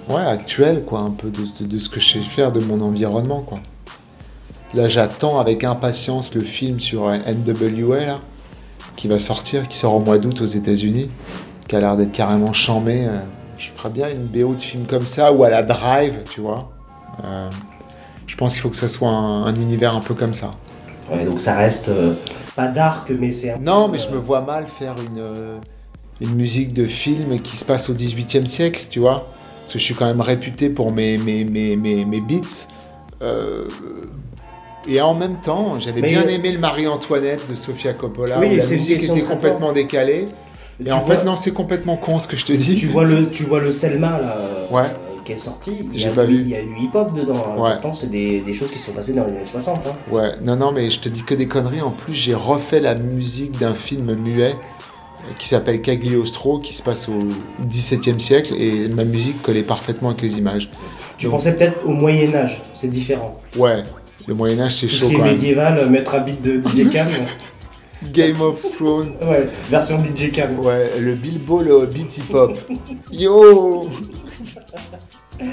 ouais, 0.10 0.26
actuel 0.26 0.84
quoi, 0.86 1.00
un 1.02 1.12
peu 1.12 1.30
de, 1.30 1.42
de- 1.60 1.66
de 1.66 1.80
ce 1.80 1.90
que 1.90 2.00
je 2.00 2.14
sais 2.14 2.20
faire 2.20 2.52
de 2.52 2.60
mon 2.60 2.82
environnement 2.82 3.42
quoi. 3.42 3.60
Là, 4.74 4.88
j'attends 4.88 5.40
avec 5.40 5.64
impatience 5.64 6.36
le 6.36 6.42
film 6.42 6.80
sur 6.80 7.08
euh, 7.08 7.18
NWA 7.28 8.06
là, 8.06 8.20
qui 8.96 9.08
va 9.08 9.18
sortir, 9.18 9.68
qui 9.68 9.78
sort 9.78 9.96
au 9.96 10.00
mois 10.00 10.20
d'août 10.20 10.42
aux 10.42 10.46
États-Unis, 10.46 11.10
qui 11.68 11.76
a 11.76 11.80
l'air 11.80 11.98
d'être 11.98 12.12
carrément 12.12 12.54
chambé. 12.54 13.06
euh, 13.08 13.20
Je 13.58 13.70
ferais 13.76 13.90
bien 13.90 14.10
une 14.12 14.26
BO 14.26 14.54
de 14.54 14.60
film 14.62 14.86
comme 14.86 15.08
ça 15.08 15.32
ou 15.34 15.44
à 15.44 15.50
la 15.50 15.64
Drive, 15.64 16.18
tu 16.30 16.42
vois. 16.42 16.70
Euh, 17.26 17.50
je 18.28 18.36
pense 18.36 18.54
qu'il 18.54 18.62
faut 18.62 18.70
que 18.70 18.78
ça 18.78 18.88
soit 18.88 19.10
un, 19.10 19.46
un 19.46 19.56
univers 19.56 19.96
un 19.96 20.02
peu 20.02 20.14
comme 20.14 20.36
ça. 20.36 20.54
Ouais, 21.12 21.26
donc 21.26 21.40
ça 21.40 21.56
reste 21.56 21.90
euh, 21.90 22.14
pas 22.56 22.68
dark, 22.68 23.10
mais 23.20 23.32
c'est 23.32 23.52
un 23.52 23.58
Non, 23.58 23.88
peu, 23.88 23.94
mais 23.94 23.98
je 23.98 24.10
me 24.10 24.18
vois 24.20 24.42
mal 24.42 24.68
faire 24.68 24.94
une, 25.04 25.24
une 26.22 26.36
musique 26.36 26.74
de 26.74 26.86
film 26.86 27.40
qui 27.42 27.58
se 27.58 27.66
passe 27.66 27.90
au 27.90 27.94
18e 27.96 28.46
siècle, 28.48 28.86
tu 28.92 29.00
vois. 29.00 29.28
Parce 29.70 29.76
que 29.76 29.80
je 29.82 29.86
suis 29.86 29.94
quand 29.94 30.08
même 30.08 30.22
réputé 30.22 30.72
pour 30.72 30.92
mes, 30.92 31.20
mes, 31.20 31.44
mes, 31.44 31.76
mes, 31.76 32.04
mes 32.04 32.22
beats. 32.22 32.66
Euh, 33.22 33.68
et 34.88 35.00
en 35.00 35.14
même 35.14 35.36
temps, 35.42 35.78
j'avais 35.80 36.02
bien 36.02 36.24
euh, 36.24 36.28
aimé 36.28 36.52
le 36.52 36.58
Marie-Antoinette 36.58 37.48
de 37.48 37.54
Sofia 37.54 37.94
Coppola, 37.94 38.40
Oui, 38.40 38.48
où 38.54 38.56
la 38.56 38.66
musique 38.66 39.04
était 39.04 39.22
complètement 39.22 39.72
décalée. 39.72 40.26
Et 40.82 40.86
Tu 40.86 40.92
en 40.92 41.02
vois- 41.02 41.18
fait, 41.18 41.24
non, 41.24 41.36
c'est 41.36 41.52
complètement 41.52 41.98
con 41.98 42.18
ce 42.18 42.28
que 42.28 42.36
je 42.36 42.46
te 42.48 42.54
dis. 42.54 42.78
Tu 42.78 42.88
vois 42.88 43.04
le, 43.04 43.30
tu 43.30 43.44
vois 43.44 43.60
le 43.60 43.72
Selma 43.72 44.08
là, 44.20 44.38
euh, 44.74 44.84
qui 45.24 45.34
est 45.34 45.38
sorti. 45.38 45.74
Il 45.94 46.02
y, 46.02 46.06
a 46.06 46.10
pas 46.10 46.26
du- 46.26 46.38
vu. 46.38 46.42
il 46.46 46.50
y 46.50 46.56
a 46.56 46.64
du 46.64 46.74
hip-hop 46.76 47.14
dedans. 47.14 47.36
hein. 47.56 47.62
Ouais. 47.62 47.72
Pourtant, 47.74 47.94
c'est 47.94 48.10
des, 48.10 48.40
des 48.40 48.56
choses 48.56 48.72
qui 48.72 48.80
se 48.80 48.88
sont 48.88 48.94
passées 48.94 49.14
dans 49.14 49.26
les 49.28 49.34
années 49.36 49.46
60. 49.46 49.82
hein. 49.86 49.92
Ouais, 50.12 50.32
non, 50.42 50.56
non, 50.56 50.72
mais 50.72 50.90
je 50.90 51.00
te 51.00 51.10
dis 51.10 51.22
que 51.22 51.36
des 51.36 51.46
conneries. 51.48 51.82
En 51.84 51.92
plus, 51.92 52.16
j'ai 52.16 52.34
refait 52.34 52.80
la 52.80 52.96
musique 52.96 53.60
d'un 53.60 53.76
film 53.76 54.16
muet 54.16 54.54
qui 55.38 55.48
s'appelle 55.48 55.82
Cagliostro, 55.82 56.60
qui 56.60 56.74
se 56.74 56.82
passe 56.82 57.08
au 57.10 57.20
XVIIe 57.66 58.20
siècle, 58.20 58.54
et 58.58 58.88
ma 58.90 59.04
musique 59.04 59.42
collait 59.42 59.64
parfaitement 59.64 60.10
avec 60.10 60.22
les 60.22 60.38
images. 60.38 60.70
Tu 61.18 61.26
Donc, 61.26 61.36
pensais 61.36 61.54
peut-être 61.56 61.86
au 61.86 61.92
Moyen-Âge, 61.92 62.62
c'est 62.76 62.90
différent. 62.90 63.40
Ouais, 63.58 63.84
le 64.28 64.34
Moyen-Âge, 64.34 64.76
c'est 64.78 64.88
Tout 64.88 64.94
ce 64.94 65.00
chaud 65.00 65.10
qui 65.10 65.16
quand 65.16 65.24
médiéval, 65.24 65.78
euh, 65.80 65.90
mettre 65.90 66.16
un 66.16 66.20
beat 66.20 66.42
de 66.42 66.62
DJ 66.70 66.90
Cam. 66.90 67.08
Game 68.14 68.40
of 68.42 68.66
Thrones. 68.78 69.12
ouais, 69.22 69.50
version 69.70 70.02
DJ 70.04 70.32
Cam. 70.32 70.58
Ouais, 70.60 70.92
le 71.00 71.16
Bilbo, 71.16 71.62
le 71.62 71.86
beat 71.86 72.18
hip-hop. 72.18 72.58
Yo 73.12 73.90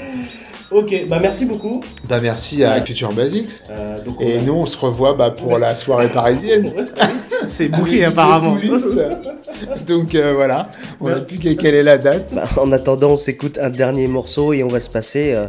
Ok, 0.69 1.05
bah 1.07 1.19
merci 1.21 1.45
beaucoup. 1.45 1.81
Bah 2.09 2.19
merci 2.21 2.63
à 2.63 2.83
Future 2.83 3.13
Basics. 3.13 3.61
Euh, 3.69 4.03
donc 4.03 4.19
on 4.19 4.23
Et 4.23 4.37
a- 4.37 4.41
nous, 4.41 4.53
on 4.53 4.65
se 4.65 4.77
revoit 4.77 5.13
bah, 5.13 5.31
pour 5.31 5.57
la 5.57 5.75
soirée 5.77 6.09
parisienne. 6.09 6.71
C'est 7.47 7.69
bouclé 7.69 8.03
apparemment. 8.03 8.57
Donc 9.87 10.13
euh, 10.15 10.33
voilà, 10.35 10.69
on 10.99 11.07
n'a 11.09 11.19
plus 11.21 11.37
qu'à 11.37 11.55
quelle 11.55 11.75
est 11.75 11.83
la 11.83 11.97
date? 11.97 12.33
Bah, 12.33 12.43
en 12.57 12.71
attendant, 12.73 13.11
on 13.11 13.17
s'écoute 13.17 13.57
un 13.61 13.69
dernier 13.69 14.07
morceau 14.07 14.51
et 14.53 14.63
on 14.63 14.67
va 14.67 14.79
se 14.81 14.89
passer 14.89 15.33
euh, 15.33 15.47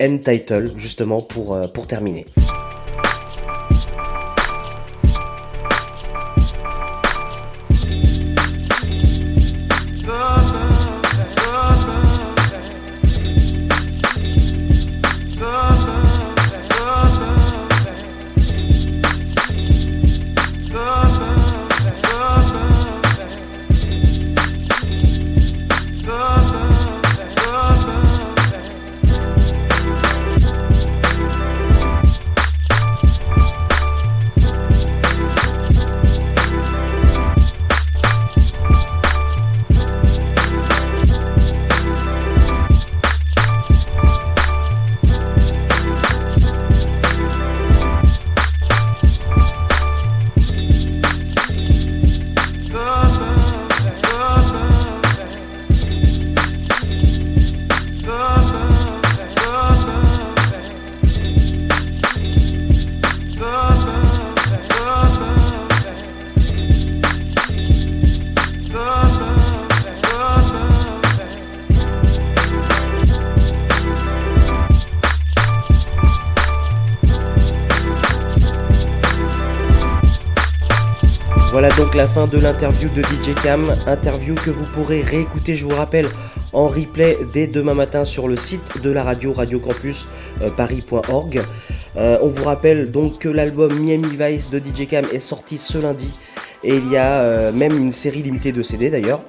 End 0.00 0.18
Title, 0.18 0.70
justement, 0.76 1.20
pour, 1.20 1.54
euh, 1.54 1.66
pour 1.66 1.86
terminer. 1.86 2.24
De 82.26 82.38
l'interview 82.38 82.88
de 82.90 83.02
DJ 83.02 83.34
Cam, 83.42 83.74
interview 83.86 84.34
que 84.34 84.50
vous 84.50 84.64
pourrez 84.64 85.00
réécouter, 85.00 85.54
je 85.54 85.64
vous 85.64 85.74
rappelle, 85.74 86.06
en 86.52 86.68
replay 86.68 87.16
dès 87.32 87.46
demain 87.46 87.72
matin 87.74 88.04
sur 88.04 88.28
le 88.28 88.36
site 88.36 88.82
de 88.82 88.90
la 88.90 89.02
radio, 89.02 89.32
radiocampusparis.org. 89.32 91.42
Euh, 91.96 92.18
on 92.20 92.28
vous 92.28 92.44
rappelle 92.44 92.90
donc 92.90 93.18
que 93.18 93.28
l'album 93.28 93.72
Miami 93.78 94.18
Vice 94.18 94.50
de 94.50 94.58
DJ 94.58 94.86
Cam 94.86 95.06
est 95.12 95.20
sorti 95.20 95.56
ce 95.56 95.78
lundi 95.78 96.12
et 96.62 96.76
il 96.76 96.90
y 96.90 96.96
a 96.96 97.22
euh, 97.22 97.52
même 97.52 97.78
une 97.78 97.92
série 97.92 98.22
limitée 98.22 98.52
de 98.52 98.62
CD 98.62 98.90
d'ailleurs. 98.90 99.20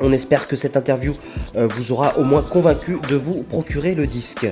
On 0.00 0.12
espère 0.12 0.48
que 0.48 0.56
cette 0.56 0.76
interview 0.76 1.14
euh, 1.56 1.68
vous 1.68 1.92
aura 1.92 2.18
au 2.18 2.24
moins 2.24 2.42
convaincu 2.42 2.98
de 3.08 3.16
vous 3.16 3.44
procurer 3.44 3.94
le 3.94 4.06
disque. 4.06 4.46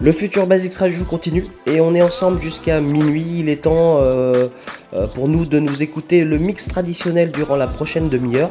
Le 0.00 0.12
futur 0.12 0.46
Basics 0.46 0.74
Radio 0.74 1.04
continue 1.04 1.44
et 1.66 1.80
on 1.80 1.94
est 1.94 2.02
ensemble 2.02 2.42
jusqu'à 2.42 2.80
minuit. 2.80 3.24
Il 3.36 3.48
est 3.48 3.62
temps 3.62 4.02
euh, 4.02 4.34
euh, 4.34 4.48
pour 5.14 5.28
nous 5.28 5.44
de 5.44 5.58
nous 5.58 5.82
écouter 5.82 6.24
le 6.24 6.38
mix 6.38 6.68
traditionnel 6.68 7.30
durant 7.32 7.56
la 7.56 7.66
prochaine 7.66 8.08
demi-heure 8.08 8.50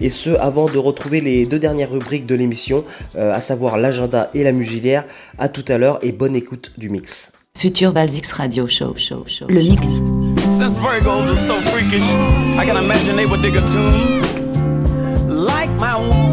et 0.00 0.10
ce 0.10 0.30
avant 0.30 0.66
de 0.66 0.78
retrouver 0.78 1.20
les 1.20 1.46
deux 1.46 1.58
dernières 1.58 1.90
rubriques 1.90 2.26
de 2.26 2.34
l'émission, 2.34 2.84
euh, 3.16 3.32
à 3.32 3.40
savoir 3.40 3.78
l'agenda 3.78 4.30
et 4.34 4.42
la 4.42 4.52
musilière. 4.52 5.04
À 5.38 5.48
tout 5.48 5.64
à 5.68 5.78
l'heure 5.78 5.98
et 6.02 6.12
bonne 6.12 6.36
écoute 6.36 6.72
du 6.78 6.88
mix. 6.88 7.32
Future 7.56 7.92
Basics 7.92 8.26
Radio 8.32 8.66
Show, 8.66 8.94
show, 8.96 9.24
show. 9.26 9.46
Le 9.48 9.62
mix. 9.62 9.86
Since 10.58 10.76
Virgos 10.76 11.30
are 11.30 11.40
so 11.40 11.54
freakish, 11.70 12.04
I 12.58 12.66
can 12.66 12.76
imagine 12.76 13.16
they 13.16 13.26
would 13.26 13.42
dig 13.42 13.56
a 13.56 13.60
tune 13.60 14.22
like 15.28 15.70
my 15.78 15.96
one. 15.96 16.23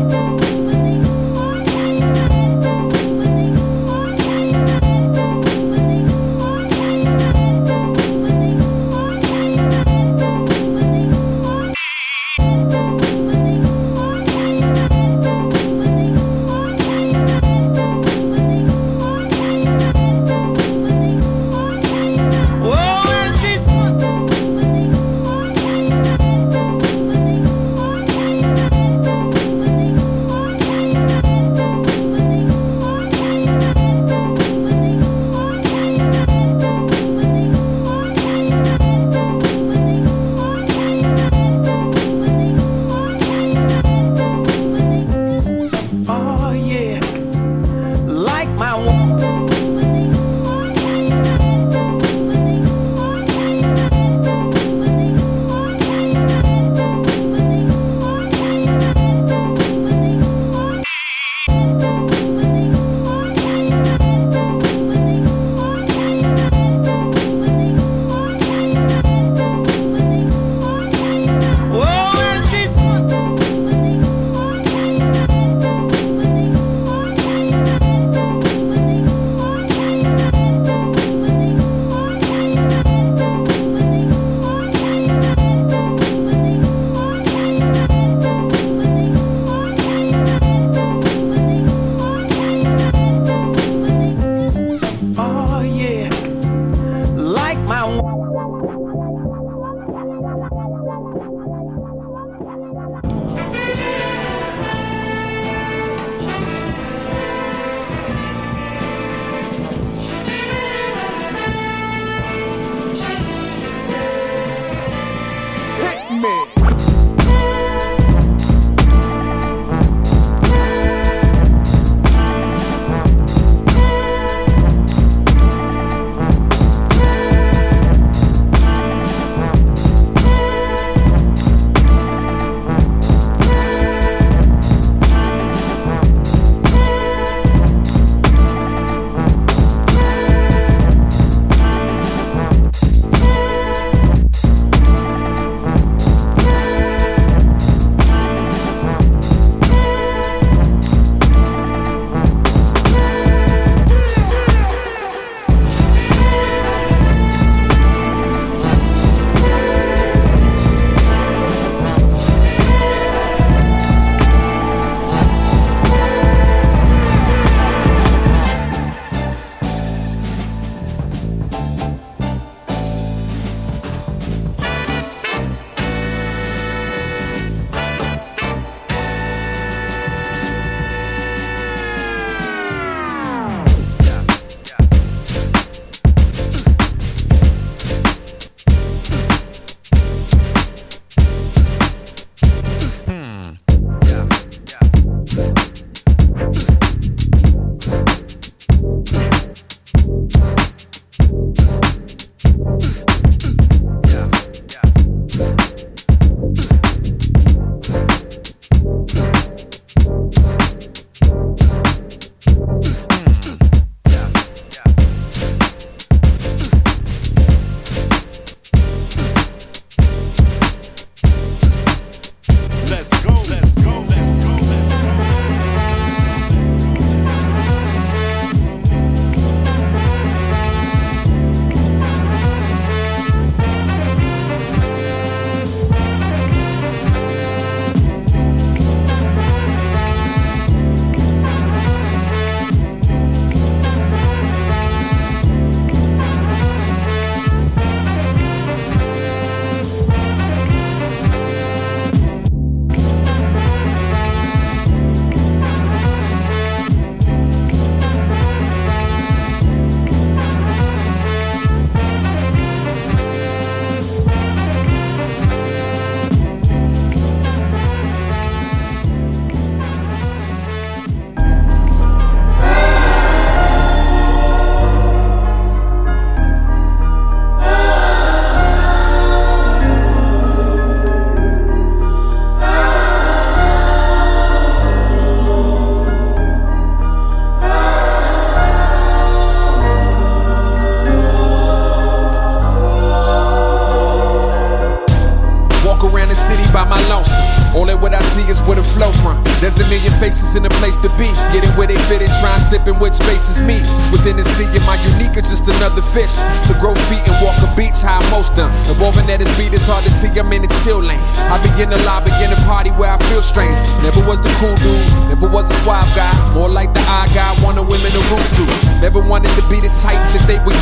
Fish? 306.13 306.50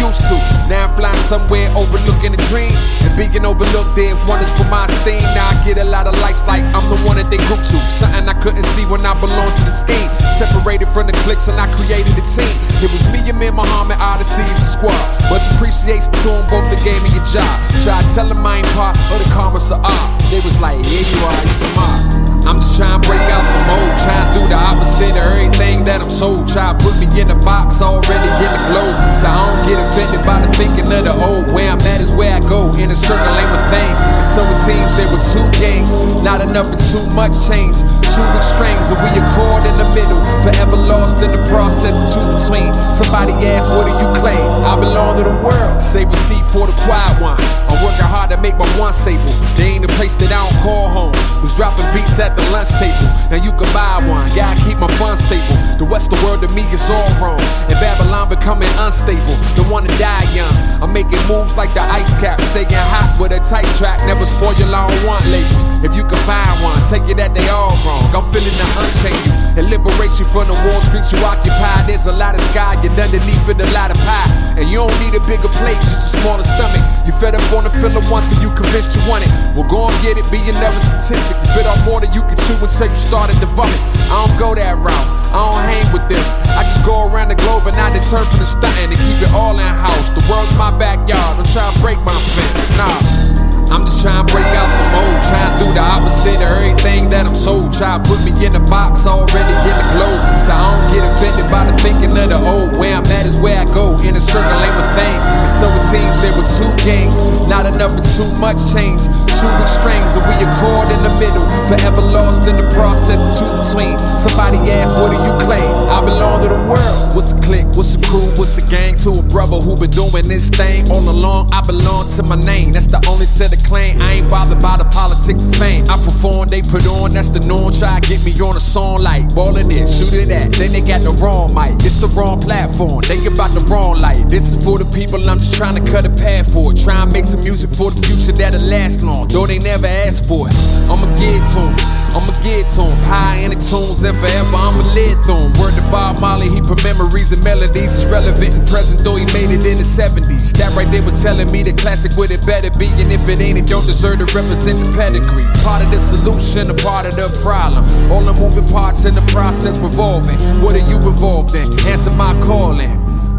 Used 0.09 0.25
to. 0.25 0.35
Now 0.65 0.89
I'm 0.89 0.93
flying 0.97 1.21
somewhere 1.21 1.69
overlooking 1.77 2.33
a 2.33 2.41
dream. 2.49 2.73
And 3.05 3.13
being 3.13 3.45
overlooked, 3.45 3.93
they 3.95 4.13
wonders 4.25 4.49
for 4.57 4.65
my 4.65 4.89
esteem. 4.89 5.21
Now 5.37 5.53
I 5.53 5.55
get 5.61 5.77
a 5.77 5.85
lot 5.85 6.09
of 6.09 6.17
likes 6.19 6.41
like 6.49 6.65
I'm 6.73 6.89
the 6.89 6.97
one 7.05 7.21
that 7.21 7.29
they 7.29 7.37
group 7.45 7.61
to. 7.61 7.77
Something 7.85 8.25
I 8.25 8.33
couldn't 8.41 8.65
see 8.73 8.85
when 8.89 9.05
I 9.05 9.13
belonged 9.13 9.53
to 9.61 9.63
the 9.63 9.73
scheme. 9.73 10.09
Separated 10.33 10.89
from 10.89 11.05
the 11.05 11.15
cliques 11.21 11.47
and 11.47 11.61
I 11.61 11.69
created 11.69 12.17
a 12.17 12.25
team. 12.25 12.57
It 12.81 12.89
was 12.89 13.05
me 13.13 13.21
and 13.29 13.37
me, 13.37 13.53
Muhammad 13.53 14.01
Odyssey 14.01 14.43
as 14.49 14.57
a 14.57 14.69
squad. 14.73 15.05
Much 15.29 15.45
appreciation 15.53 16.11
to 16.25 16.41
them, 16.41 16.45
both 16.49 16.67
the 16.73 16.79
game 16.81 17.05
and 17.05 17.13
your 17.13 17.25
job. 17.29 17.53
Try 17.85 18.01
to 18.01 18.09
tell 18.09 18.27
them 18.27 18.41
I 18.41 18.65
ain't 18.65 18.71
part 18.73 18.97
of 19.13 19.17
the 19.21 19.29
karma's 19.29 19.69
of 19.69 19.85
uh, 19.85 19.93
art. 19.93 20.09
They 20.33 20.41
was 20.41 20.57
like, 20.59 20.81
yeah, 20.89 21.05
you 21.05 21.19
are, 21.21 21.37
you 21.45 21.53
smart. 21.53 22.18
I'm 22.47 22.59
just 22.59 22.77
trying 22.77 22.95
to 22.95 23.03
break 23.07 23.21
out 23.31 23.43
the 23.43 23.61
mold, 23.67 23.91
trying 24.03 24.25
to 24.27 24.31
do 24.39 24.43
the 24.47 24.59
opposite 24.59 25.15
of 25.15 25.25
everything 25.35 25.83
that 25.85 25.99
I'm 26.01 26.11
sold. 26.11 26.47
Try 26.47 26.71
to 26.71 26.77
put 26.79 26.95
me 26.99 27.07
in 27.19 27.27
a 27.31 27.39
box 27.43 27.81
already 27.81 28.31
in 28.43 28.49
the 28.51 28.61
globe. 28.71 28.95
So 29.15 29.27
I 29.27 29.35
don't 29.35 29.61
get 29.67 29.77
offended 29.79 30.23
by 30.23 30.39
the 30.43 30.49
thinking 30.55 30.87
of 30.89 31.03
the 31.05 31.15
old. 31.19 31.51
Where 31.51 31.69
I'm 31.69 31.81
at 31.81 31.99
is 31.99 32.11
where 32.15 32.31
I 32.35 32.41
go, 32.45 32.71
in 32.77 32.89
a 32.89 32.97
circle 32.97 33.33
ain't 33.35 33.51
my 33.51 33.61
thing. 33.71 33.93
And 33.95 34.27
so 34.27 34.41
it 34.47 34.57
seems 34.57 34.91
there 34.95 35.09
were 35.11 35.23
two 35.23 35.45
gangs, 35.59 35.91
not 36.23 36.39
enough 36.43 36.71
and 36.71 36.81
too 36.89 37.05
much 37.15 37.35
change. 37.47 37.81
Two 38.09 38.25
extremes, 38.35 38.89
and 38.89 38.99
we 38.99 39.09
accord 39.15 39.63
in 39.69 39.75
the 39.77 39.87
middle. 39.93 40.19
Forever 40.41 40.75
lost 40.75 41.21
in 41.21 41.31
the 41.31 41.41
process, 41.47 41.93
the 41.93 42.07
truth 42.09 42.31
between. 42.41 42.71
Somebody 42.97 43.33
asked, 43.53 43.69
what 43.69 43.85
do 43.85 43.93
you 43.95 44.09
claim? 44.17 44.41
I 44.65 44.75
belong 44.75 45.17
to 45.17 45.23
the 45.23 45.37
world. 45.45 45.81
Save 45.81 46.09
a 46.11 46.17
seat 46.17 46.43
for 46.49 46.65
the 46.65 46.75
quiet 46.83 47.21
one. 47.21 47.37
I'm 47.69 47.77
working 47.85 48.09
hard 48.09 48.31
to 48.31 48.37
make 48.41 48.57
my 48.57 48.67
one 48.79 48.93
stable. 48.93 49.31
They 49.55 49.77
ain't 49.77 49.85
the 49.85 49.93
place 49.93 50.15
that 50.17 50.31
I 50.33 50.41
don't 50.41 50.59
call 50.65 50.89
home. 50.89 51.15
Was 51.39 51.55
dropping 51.55 51.85
beats 51.93 52.19
at 52.19 52.28
the 52.35 52.43
lunch 52.51 52.69
table. 52.77 53.09
Now 53.31 53.39
you 53.39 53.51
can 53.53 53.69
buy 53.73 54.01
one. 54.05 54.27
Gotta 54.35 54.59
keep 54.65 54.77
my 54.79 54.89
funds 54.97 55.23
stable. 55.23 55.57
The 55.77 55.85
Western 55.85 56.21
world 56.23 56.41
to 56.41 56.49
me 56.49 56.63
is 56.73 56.89
all 56.89 57.09
wrong. 57.21 57.41
And 57.69 57.77
Babylon 57.79 58.29
becoming 58.29 58.69
unstable. 58.77 59.37
Don't 59.55 59.69
wanna 59.69 59.93
die 59.97 60.27
young. 60.33 60.53
I'm 60.81 60.93
making 60.93 61.21
moves 61.27 61.55
like 61.57 61.73
the 61.73 61.81
ice 61.81 62.13
cap. 62.19 62.41
Staying 62.41 62.69
hot 62.71 63.17
with 63.19 63.31
a 63.31 63.39
tight 63.39 63.69
track. 63.77 64.03
Never 64.05 64.25
spoil 64.25 64.53
your 64.57 64.69
long 64.69 64.91
want 65.05 65.25
labels. 65.29 65.63
If 65.85 65.95
you 65.95 66.03
can 66.03 66.19
find 66.27 66.51
one, 66.63 66.79
take 66.89 67.07
it 67.07 67.17
that 67.17 67.33
they 67.33 67.47
all 67.47 67.75
wrong. 67.85 68.09
I'm 68.11 68.25
feeling 68.33 68.55
the 68.59 68.67
unchain 68.83 69.15
you 69.23 69.33
and 69.59 69.67
liberate 69.71 70.15
you 70.19 70.27
from 70.27 70.47
the 70.47 70.57
Wall 70.67 70.81
Street 70.83 71.07
you 71.11 71.19
occupy. 71.23 71.87
There's 71.87 72.07
a 72.07 72.15
lot 72.15 72.35
of 72.35 72.41
sky 72.51 72.75
and 72.83 72.95
underneath 72.99 73.47
it 73.47 73.59
a 73.61 73.69
lot 73.71 73.91
of 73.91 73.97
pie. 74.03 74.27
And 74.59 74.67
you 74.67 74.83
don't 74.83 74.95
need 74.99 75.15
a 75.15 75.23
bigger 75.23 75.51
plate, 75.61 75.79
just 75.79 76.15
a 76.15 76.19
smaller 76.19 76.43
stomach. 76.43 76.83
You 77.07 77.11
fed 77.15 77.35
up 77.35 77.43
on 77.55 77.63
the 77.63 77.73
filler 77.79 78.03
once 78.11 78.31
and 78.31 78.41
you 78.43 78.51
convinced 78.51 78.95
you 78.95 79.01
want 79.07 79.23
it. 79.23 79.31
Well, 79.55 79.67
go 79.67 79.87
and 79.87 79.97
get 80.03 80.19
it, 80.19 80.27
be 80.31 80.39
another 80.51 80.79
statistic. 80.79 81.35
You 81.39 81.49
bit 81.55 81.67
off 81.67 81.79
more 81.87 81.99
than 81.99 82.11
you 82.11 82.18
can 82.21 82.37
chew 82.45 82.57
until 82.59 82.87
you 82.89 82.99
started 82.99 83.39
to 83.41 83.47
vomit. 83.55 83.79
I 84.09 84.25
don't 84.25 84.37
go 84.39 84.55
that 84.55 84.75
route, 84.77 85.09
I 85.31 85.39
don't 85.39 85.63
hang 85.63 85.87
with 85.93 86.05
them. 86.09 86.23
I 86.57 86.63
just 86.63 86.83
go 86.85 87.07
around 87.07 87.29
the 87.29 87.39
globe 87.39 87.67
and 87.67 87.77
I 87.77 87.93
deter 87.93 88.25
from 88.25 88.39
the 88.39 88.49
stunting 88.49 88.91
and 88.91 88.99
keep 88.99 89.23
it 89.23 89.31
all 89.33 89.55
in 89.57 89.65
house. 89.65 90.09
The 90.09 90.25
world's 90.27 90.53
my 90.57 90.75
backyard, 90.77 91.37
don't 91.37 91.47
try 91.47 91.71
to 91.71 91.79
break 91.79 91.99
my 92.01 92.17
fence. 92.35 92.71
Nah. 92.75 93.38
I'm 93.69 93.85
just 93.85 94.01
trying 94.01 94.25
to 94.25 94.27
break 94.33 94.49
out 94.57 94.65
the 94.65 94.85
mold, 94.97 95.17
trying 95.29 95.53
to 95.53 95.57
do 95.61 95.67
the 95.77 95.85
opposite 95.85 96.41
of 96.41 96.49
everything 96.57 97.05
that 97.13 97.29
I'm 97.29 97.37
sold. 97.37 97.69
Try 97.69 97.97
to 97.97 98.01
put 98.01 98.17
me 98.25 98.33
in 98.41 98.57
a 98.57 98.63
box 98.65 99.05
already 99.05 99.55
in 99.69 99.75
the 99.77 99.87
globe. 99.93 100.21
So 100.41 100.57
I 100.57 100.73
don't 100.73 100.89
get 100.89 101.05
offended 101.05 101.47
by 101.53 101.69
the 101.69 101.75
thinking 101.77 102.09
of 102.17 102.33
the 102.33 102.39
old. 102.49 102.73
Where 102.81 102.97
I'm 102.97 103.05
at 103.05 103.29
is 103.29 103.37
where 103.37 103.61
I 103.61 103.69
go, 103.69 103.93
in 104.01 104.17
a 104.17 104.21
circle 104.21 104.57
ain't 104.57 104.73
my 104.73 104.87
thing. 104.97 105.17
And 105.21 105.53
so 105.53 105.69
it 105.69 105.85
seems 105.85 106.17
there 106.17 106.33
were 106.33 106.49
two 106.49 106.71
gangs, 106.81 107.13
not 107.45 107.69
enough 107.69 107.93
and 107.93 108.05
too 108.17 108.29
much 108.41 108.57
change. 108.73 109.05
Two 109.37 109.53
extremes, 109.61 110.17
and 110.17 110.25
we 110.25 110.35
accord 110.41 110.89
in 110.89 110.99
the 111.05 111.13
middle. 111.21 111.45
Forever 111.69 112.01
lost 112.01 112.49
in 112.49 112.57
the 112.57 112.65
process, 112.73 113.21
the 113.21 113.33
truth 113.37 113.69
between. 113.69 113.95
Somebody 114.17 114.59
asked, 114.81 114.97
what 114.97 115.13
do 115.13 115.17
you 115.21 115.31
claim? 115.45 115.69
I 115.93 116.01
belong 116.01 116.41
to 116.41 116.49
the 116.49 116.59
world. 116.65 117.13
What's 117.13 117.31
a 117.31 117.39
clique? 117.39 117.69
What's 117.77 117.95
a 117.95 118.01
crew? 118.01 118.33
What's 118.35 118.57
a 118.57 118.65
gang? 118.65 118.97
To 119.05 119.21
a 119.21 119.23
brother 119.29 119.61
who 119.61 119.77
been 119.77 119.93
doing 119.93 120.25
this 120.27 120.49
thing 120.49 120.89
all 120.89 121.05
along. 121.05 121.53
I 121.53 121.61
belong 121.63 122.09
to 122.17 122.23
my 122.25 122.35
name. 122.35 122.73
That's 122.73 122.89
the 122.89 122.99
only 123.07 123.29
set 123.29 123.55
of 123.55 123.58
claim. 123.61 124.01
I 124.01 124.19
ain't 124.19 124.29
bothered 124.29 124.61
by 124.61 124.77
the 124.81 124.89
politics 124.89 125.45
of 125.45 125.53
fame. 125.55 125.85
I 125.85 125.95
perform, 126.01 126.49
they 126.49 126.61
put 126.61 126.87
on, 126.89 127.13
that's 127.13 127.29
the 127.29 127.45
norm. 127.45 127.69
Try 127.69 127.99
to 127.99 128.03
get 128.09 128.25
me 128.25 128.33
on 128.41 128.57
a 128.57 128.59
song 128.59 129.05
like 129.05 129.29
ballin' 129.35 129.69
this, 129.69 130.01
shoot 130.01 130.17
it 130.17 130.31
at. 130.33 130.49
Then 130.57 130.73
they 130.73 130.81
got 130.81 131.05
the 131.05 131.13
wrong 131.21 131.53
mic. 131.53 131.77
It's 131.85 132.01
the 132.01 132.09
wrong 132.17 132.41
platform. 132.41 133.05
They 133.05 133.21
about 133.29 133.53
the 133.53 133.61
wrong 133.69 134.01
light. 134.01 134.25
This 134.29 134.49
is 134.49 134.57
for 134.57 134.81
the 134.81 134.89
people, 134.89 135.21
I'm 135.29 135.37
just 135.37 135.53
trying 135.53 135.77
to 135.77 135.85
cut 135.85 136.05
a 136.05 136.13
path 136.17 136.49
for 136.49 136.73
it. 136.73 136.81
Try 136.81 136.97
and 137.05 137.13
make 137.13 137.25
some 137.25 137.45
music 137.45 137.69
for 137.69 137.93
the 137.93 138.01
future 138.01 138.33
that'll 138.33 138.65
last 138.65 139.03
long. 139.03 139.29
Though 139.29 139.45
they 139.45 139.59
never 139.59 139.85
asked 139.85 140.25
for 140.25 140.49
it. 140.49 140.57
I'ma 140.89 141.05
get 141.21 141.45
to 141.53 141.59
to 141.59 141.67
'em. 141.67 141.75
I'ma 142.15 142.33
get 142.41 142.67
to 142.67 142.75
to 142.75 142.83
'em. 142.87 143.03
High 143.03 143.43
in 143.43 143.51
the 143.51 143.59
tunes 143.59 144.03
and 144.03 144.15
forever 144.17 144.55
I'ma 144.55 144.83
live 144.93 145.17
through 145.25 145.43
'em. 145.43 145.53
Word 145.59 145.73
to 145.75 145.83
Bob 145.91 146.19
Marley, 146.19 146.49
he 146.49 146.61
put 146.61 146.83
memories 146.83 147.31
and 147.31 147.43
melodies. 147.43 147.91
It's 147.95 148.05
relevant 148.05 148.53
and 148.53 148.67
present, 148.67 149.03
though 149.03 149.15
he 149.15 149.25
made 149.37 149.51
it 149.51 149.65
in 149.65 149.77
the 149.77 149.83
70s. 149.83 150.53
That 150.53 150.75
right 150.75 150.89
there 150.91 151.03
was 151.03 151.21
telling 151.21 151.51
me 151.51 151.63
the 151.63 151.73
classic 151.73 152.15
would 152.17 152.31
it 152.31 152.45
better 152.45 152.71
be. 152.77 152.87
And 153.01 153.11
if 153.11 153.27
it 153.27 153.39
ain't, 153.41 153.48
it 153.57 153.67
don't 153.67 153.85
deserve 153.85 154.19
to 154.19 154.25
represent 154.25 154.77
the 154.79 154.89
pedigree. 154.97 155.45
Part 155.63 155.83
of 155.83 155.89
the 155.89 155.99
solution, 155.99 156.69
a 156.69 156.77
part 156.85 157.07
of 157.07 157.15
the 157.15 157.29
problem. 157.41 157.85
All 158.11 158.21
the 158.21 158.33
moving 158.33 158.67
parts 158.67 159.05
in 159.05 159.13
the 159.13 159.25
process 159.33 159.77
revolving. 159.79 160.37
What 160.61 160.75
are 160.75 160.85
you 160.89 160.97
involved 160.97 161.55
in? 161.55 161.67
Answer 161.87 162.11
my 162.11 162.33
calling. 162.41 162.91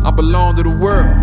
I 0.04 0.11
belong 0.11 0.56
to 0.56 0.62
the 0.62 0.76
world. 0.76 1.16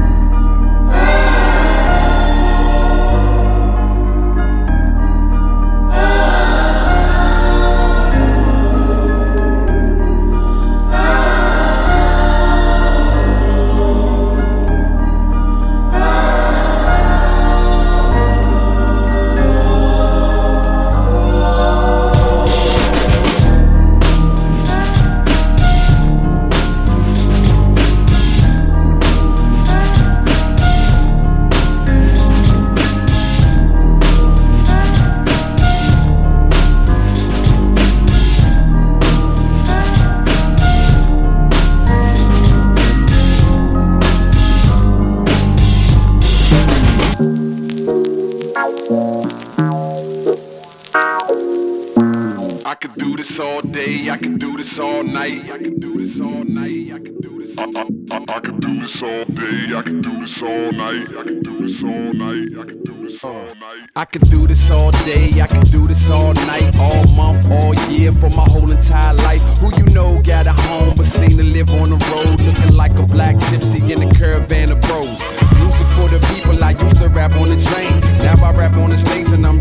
This 58.88 59.04
all 59.04 59.26
day, 59.26 59.76
I 59.76 59.82
can 59.82 60.02
do 60.02 60.18
this 60.18 60.42
all 60.42 60.72
night. 60.72 61.10
I 61.10 61.24
can 61.24 61.42
do 61.42 61.60
this 61.60 61.84
all 61.84 62.14
night, 62.14 62.48
I 62.58 62.64
can 62.64 62.82
do 62.84 62.94
this 63.04 63.22
all 63.22 63.34
night. 63.56 63.90
I 63.98 64.06
could 64.06 64.22
do 64.30 64.48
this 64.48 64.72
all 64.72 64.92
day, 64.92 65.42
I 65.42 65.48
can 65.48 65.64
do 65.64 65.88
this 65.88 66.10
all 66.10 66.32
night, 66.48 66.74
all 66.78 67.04
month, 67.14 67.52
all 67.52 67.74
year, 67.92 68.14
for 68.14 68.30
my 68.30 68.46
whole 68.48 68.72
entire 68.72 69.14
life. 69.28 69.42
Who 69.60 69.76
you 69.78 69.94
know 69.94 70.22
got 70.22 70.48
a 70.48 70.54
home, 70.54 70.94
but 70.96 71.06
seem 71.06 71.32
to 71.32 71.44
live 71.44 71.70
on 71.70 71.90
the 71.90 72.00
road, 72.14 72.40
looking 72.40 72.78
like 72.78 72.94
a 72.94 73.04
black 73.04 73.36
gypsy 73.36 73.82
in 73.92 74.08
a 74.08 74.14
caravan 74.14 74.72
of 74.72 74.80
bros. 74.82 75.20
Music 75.60 75.88
for 75.98 76.08
the 76.08 76.20
people, 76.34 76.64
I 76.64 76.72
used 76.72 77.02
to 77.02 77.10
rap 77.10 77.36
on 77.36 77.50
the 77.50 77.60
train. 77.60 78.00
Now 78.20 78.36
I 78.42 78.54
rap 78.54 78.78
on 78.78 78.92
the 78.92 78.98
stage 78.98 79.30
and 79.30 79.46
I'm 79.46 79.60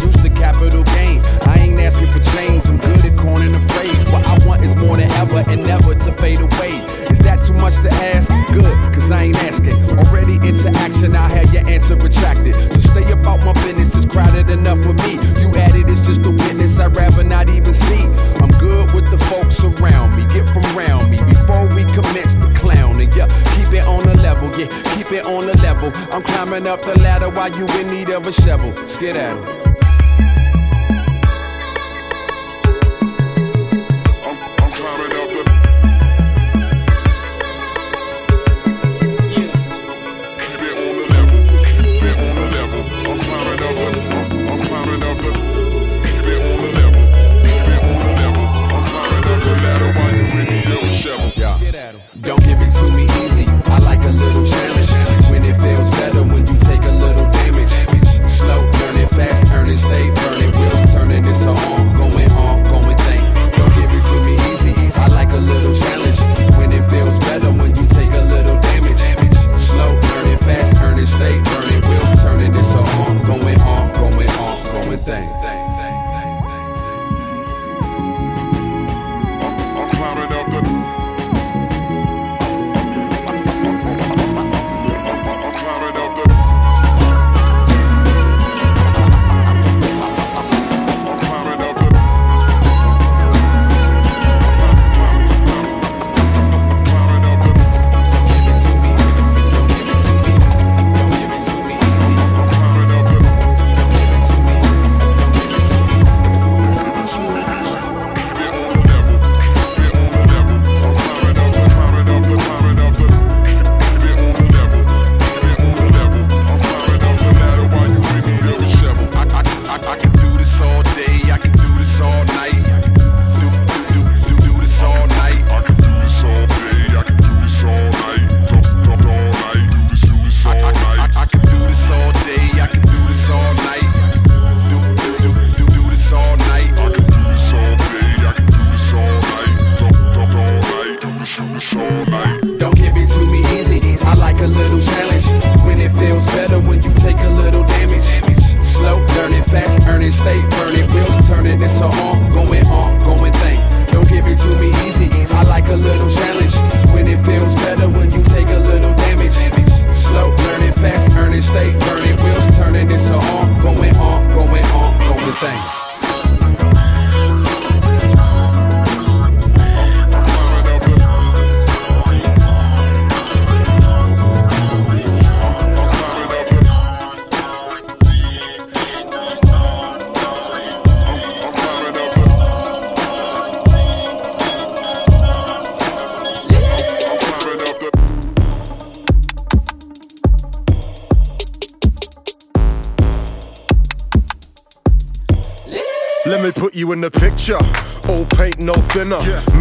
up 26.66 26.82
the 26.82 26.98
ladder 27.00 27.28
while 27.30 27.50
you 27.56 27.66
in 27.80 27.88
need 27.88 28.10
of 28.10 28.26
a 28.26 28.32
shovel. 28.32 28.74
Skid 28.86 29.16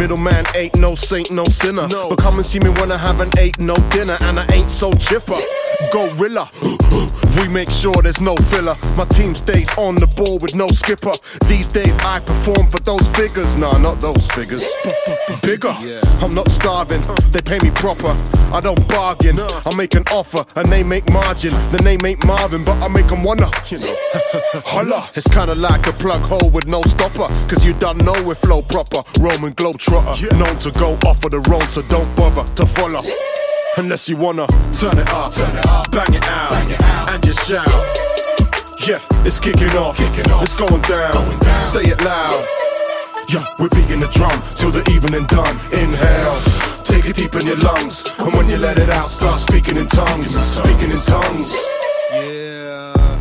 Middleman 0.06 0.44
ain't 0.54 0.76
no 0.76 0.94
saint, 0.94 1.32
no 1.32 1.42
sinner. 1.46 1.88
But 1.90 2.18
come 2.18 2.36
and 2.36 2.46
see 2.46 2.60
me 2.60 2.70
when 2.78 2.92
I 2.92 2.96
haven't 2.96 3.36
ate 3.40 3.58
no 3.58 3.74
dinner 3.90 4.16
and 4.20 4.38
I 4.38 4.46
ain't 4.52 4.70
so 4.70 4.92
chipper. 4.92 5.34
Gorilla. 5.90 6.48
We 6.90 7.48
make 7.48 7.70
sure 7.70 7.94
there's 8.02 8.20
no 8.20 8.36
filler. 8.36 8.76
My 8.96 9.04
team 9.04 9.34
stays 9.34 9.70
on 9.78 9.96
the 9.96 10.06
ball 10.16 10.38
with 10.38 10.54
no 10.54 10.66
skipper. 10.68 11.12
These 11.48 11.68
days 11.68 11.96
I 11.98 12.20
perform 12.20 12.68
for 12.70 12.80
those 12.80 13.06
figures. 13.16 13.56
Nah, 13.56 13.78
not 13.78 14.00
those 14.00 14.26
figures. 14.32 14.64
Bigger. 15.42 15.74
I'm 16.22 16.30
not 16.30 16.50
starving. 16.50 17.02
They 17.30 17.40
pay 17.40 17.58
me 17.60 17.70
proper. 17.70 18.14
I 18.52 18.60
don't 18.60 18.80
bargain. 18.88 19.38
I 19.40 19.76
make 19.76 19.94
an 19.94 20.04
offer 20.12 20.44
and 20.58 20.68
they 20.68 20.82
make 20.82 21.10
margin. 21.10 21.50
The 21.72 21.82
name 21.84 22.04
ain't 22.06 22.24
Marvin, 22.26 22.64
but 22.64 22.82
I 22.82 22.88
make 22.88 23.08
them 23.08 23.22
wanna. 23.22 23.50
You 23.68 23.78
know. 23.78 23.94
Holla. 24.64 25.10
It's 25.14 25.28
kinda 25.28 25.54
like 25.54 25.86
a 25.86 25.92
plug 25.92 26.22
hole 26.28 26.50
with 26.50 26.66
no 26.66 26.82
stopper. 26.82 27.28
Cause 27.48 27.64
you 27.64 27.72
don't 27.74 28.02
know 28.04 28.14
if 28.30 28.38
flow 28.38 28.62
proper. 28.62 29.00
Roman 29.20 29.54
Globetrotter. 29.54 30.30
Known 30.38 30.56
to 30.58 30.70
go 30.78 30.98
off 31.08 31.24
of 31.24 31.30
the 31.30 31.40
road, 31.50 31.64
so 31.64 31.82
don't 31.82 32.08
bother 32.16 32.44
to 32.54 32.66
follow. 32.66 33.02
Unless 33.78 34.08
you 34.08 34.16
wanna 34.16 34.46
turn 34.72 34.96
it 34.98 35.08
up, 35.12 35.32
turn 35.32 35.54
it 35.54 35.66
up, 35.68 35.90
bang 35.90 36.14
it 36.14 36.26
out, 36.28 36.50
bang 36.50 36.70
it 36.70 36.80
out. 36.80 37.12
and 37.12 37.22
just 37.22 37.46
shout. 37.46 37.68
Yeah, 38.88 38.96
it's 39.26 39.38
kicking 39.38 39.68
off, 39.76 39.98
kicking 39.98 40.32
off. 40.32 40.44
it's 40.44 40.56
going 40.56 40.80
down. 40.82 41.12
going 41.12 41.38
down. 41.40 41.64
Say 41.66 41.82
it 41.82 42.02
loud. 42.02 42.42
Yeah, 43.28 43.44
we're 43.58 43.68
beating 43.68 44.00
the 44.00 44.08
drum 44.08 44.40
till 44.54 44.70
the 44.70 44.80
evening 44.90 45.26
done. 45.26 45.56
Inhale, 45.76 46.40
take 46.84 47.04
it 47.04 47.16
deep 47.16 47.34
in 47.34 47.46
your 47.46 47.58
lungs, 47.58 48.10
and 48.18 48.32
when 48.34 48.48
you 48.48 48.56
let 48.56 48.78
it 48.78 48.88
out, 48.88 49.10
start 49.10 49.38
speaking 49.38 49.76
in 49.76 49.86
tongues, 49.88 50.30
speaking 50.34 50.90
in 50.90 51.00
tongues. 51.04 51.52
Yeah. 52.12 53.18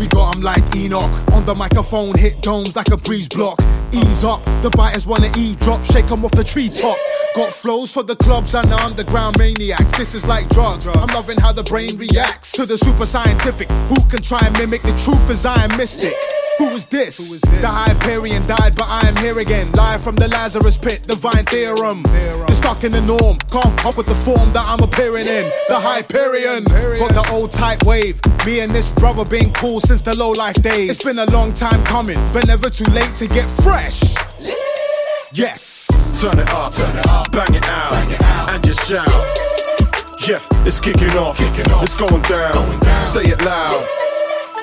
We 0.00 0.08
got 0.08 0.34
'em 0.34 0.42
like 0.42 0.64
Enoch. 0.74 1.10
On 1.32 1.44
the 1.44 1.54
microphone, 1.54 2.18
hit 2.18 2.40
domes 2.42 2.74
like 2.74 2.90
a 2.90 2.96
breeze 2.96 3.28
block. 3.28 3.60
Ease 3.92 4.24
up, 4.24 4.44
the 4.62 4.70
biters 4.70 5.06
wanna 5.06 5.30
eavesdrop, 5.36 5.84
shake 5.84 6.10
'em 6.10 6.24
off 6.24 6.32
the 6.32 6.42
treetop. 6.42 6.96
Got 7.38 7.54
flows 7.54 7.92
for 7.92 8.02
the 8.02 8.16
clubs 8.16 8.56
and 8.56 8.68
the 8.68 8.74
underground 8.78 9.38
maniacs. 9.38 9.96
This 9.96 10.16
is 10.16 10.26
like 10.26 10.48
drugs. 10.48 10.88
I'm 10.88 11.06
loving 11.14 11.38
how 11.38 11.52
the 11.52 11.62
brain 11.62 11.96
reacts 11.96 12.50
to 12.58 12.66
the 12.66 12.76
super 12.76 13.06
scientific. 13.06 13.70
Who 13.86 13.94
can 14.10 14.20
try 14.22 14.40
and 14.42 14.58
mimic 14.58 14.82
the 14.82 14.90
truth 14.98 15.30
as 15.30 15.46
I 15.46 15.62
am 15.62 15.76
mystic? 15.76 16.16
Who 16.58 16.66
is 16.70 16.84
this? 16.86 17.16
The 17.38 17.68
Hyperion 17.68 18.42
died, 18.42 18.74
but 18.74 18.88
I 18.90 19.06
am 19.06 19.14
here 19.18 19.38
again. 19.38 19.70
Live 19.70 20.02
from 20.02 20.16
the 20.16 20.26
Lazarus 20.26 20.78
pit, 20.78 21.04
divine 21.06 21.44
theorem. 21.44 22.02
You're 22.10 22.58
stuck 22.58 22.82
in 22.82 22.90
the 22.90 23.02
norm, 23.02 23.36
can't 23.46 23.86
up 23.86 23.96
with 23.96 24.06
the 24.06 24.16
form 24.16 24.50
that 24.50 24.66
I'm 24.66 24.82
appearing 24.82 25.28
in. 25.28 25.44
The 25.68 25.78
Hyperion, 25.78 26.64
got 26.64 27.14
the 27.14 27.28
old 27.30 27.52
type 27.52 27.84
wave. 27.84 28.18
Me 28.46 28.58
and 28.66 28.70
this 28.74 28.92
brother 28.92 29.24
been 29.24 29.52
cool 29.52 29.78
since 29.78 30.00
the 30.00 30.18
low 30.18 30.32
life 30.32 30.60
days. 30.60 30.90
It's 30.90 31.04
been 31.04 31.20
a 31.20 31.30
long 31.30 31.54
time 31.54 31.84
coming, 31.84 32.18
but 32.32 32.48
never 32.48 32.68
too 32.68 32.90
late 32.90 33.14
to 33.22 33.28
get 33.28 33.46
fresh. 33.62 34.16
Yes. 35.30 35.77
Turn 36.18 36.36
it 36.36 36.50
up, 36.50 36.72
turn 36.72 36.90
it 36.98 37.06
up, 37.06 37.30
bang 37.30 37.54
it 37.54 37.68
out, 37.68 37.92
bang 37.92 38.10
it 38.10 38.20
out. 38.22 38.50
and 38.52 38.64
just 38.64 38.88
shout. 38.88 39.06
Yeah, 40.26 40.42
it's 40.66 40.80
kicking 40.80 41.16
off, 41.16 41.38
kicking 41.38 41.70
off. 41.70 41.84
it's 41.84 41.96
going 41.96 42.20
down. 42.22 42.50
going 42.54 42.80
down. 42.80 43.06
Say 43.06 43.22
it 43.22 43.40
loud. 43.44 43.86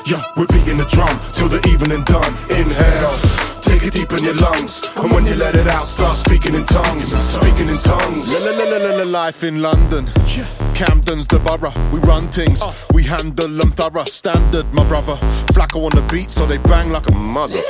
Yeah, 0.06 0.22
we're 0.36 0.48
beating 0.48 0.76
the 0.76 0.84
drum 0.84 1.18
till 1.32 1.48
the 1.48 1.66
evening 1.72 2.04
done. 2.04 2.28
Inhale, 2.52 3.16
take 3.62 3.88
it 3.88 3.94
deep 3.94 4.12
in 4.12 4.26
your 4.26 4.36
lungs, 4.36 4.84
and 4.98 5.14
when 5.14 5.26
you 5.26 5.36
let 5.36 5.56
it 5.56 5.68
out, 5.68 5.86
start 5.86 6.18
speaking 6.18 6.56
in 6.56 6.66
tongues. 6.66 7.16
Speaking 7.16 7.70
in 7.70 7.78
tongues. 7.78 8.28
La 8.44 8.52
la 8.52 8.64
la 8.66 8.90
la 8.90 8.98
la 8.98 9.04
life 9.06 9.46
in 9.46 9.62
London. 9.62 10.10
Yeah. 10.36 10.46
Camden's 10.74 11.26
the 11.26 11.40
borough, 11.40 11.72
we 11.94 12.00
run 12.00 12.28
things, 12.28 12.62
uh. 12.62 12.74
we 12.94 13.04
handle 13.04 13.48
them 13.48 13.72
thorough. 13.72 14.04
Standard, 14.04 14.74
my 14.74 14.86
brother. 14.90 15.16
Flacco 15.56 15.86
on 15.86 15.96
the 15.96 16.06
beat, 16.14 16.30
so 16.30 16.46
they 16.46 16.58
bang 16.58 16.92
like 16.92 17.08
a 17.08 17.16
mother. 17.16 17.62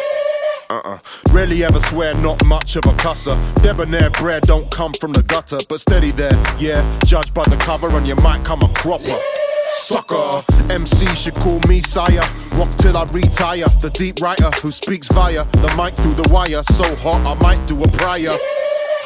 Uh-uh. 0.69 0.97
Rarely 1.31 1.63
ever 1.63 1.79
swear, 1.79 2.15
not 2.15 2.43
much 2.45 2.75
of 2.75 2.85
a 2.85 2.93
cusser. 2.93 3.37
Debonair 3.61 4.09
bread 4.11 4.43
don't 4.43 4.69
come 4.71 4.93
from 4.93 5.13
the 5.13 5.23
gutter, 5.23 5.57
but 5.69 5.79
steady 5.79 6.11
there, 6.11 6.33
yeah. 6.57 6.83
Judged 7.05 7.33
by 7.33 7.43
the 7.43 7.57
cover, 7.57 7.89
and 7.89 8.07
you 8.07 8.15
might 8.15 8.43
come 8.43 8.61
a 8.61 8.69
cropper. 8.69 9.19
Sucker, 9.77 10.43
MC 10.69 11.05
should 11.15 11.35
call 11.35 11.59
me 11.67 11.79
sire. 11.79 12.23
Rock 12.57 12.71
till 12.77 12.97
I 12.97 13.03
retire. 13.11 13.65
The 13.81 13.91
deep 13.93 14.21
writer 14.21 14.49
who 14.61 14.71
speaks 14.71 15.07
via 15.09 15.43
the 15.43 15.73
mic 15.77 15.95
through 15.95 16.13
the 16.13 16.27
wire. 16.33 16.63
So 16.63 16.83
hot, 17.03 17.21
I 17.27 17.33
might 17.43 17.67
do 17.67 17.83
a 17.83 17.87
prior. 17.89 18.35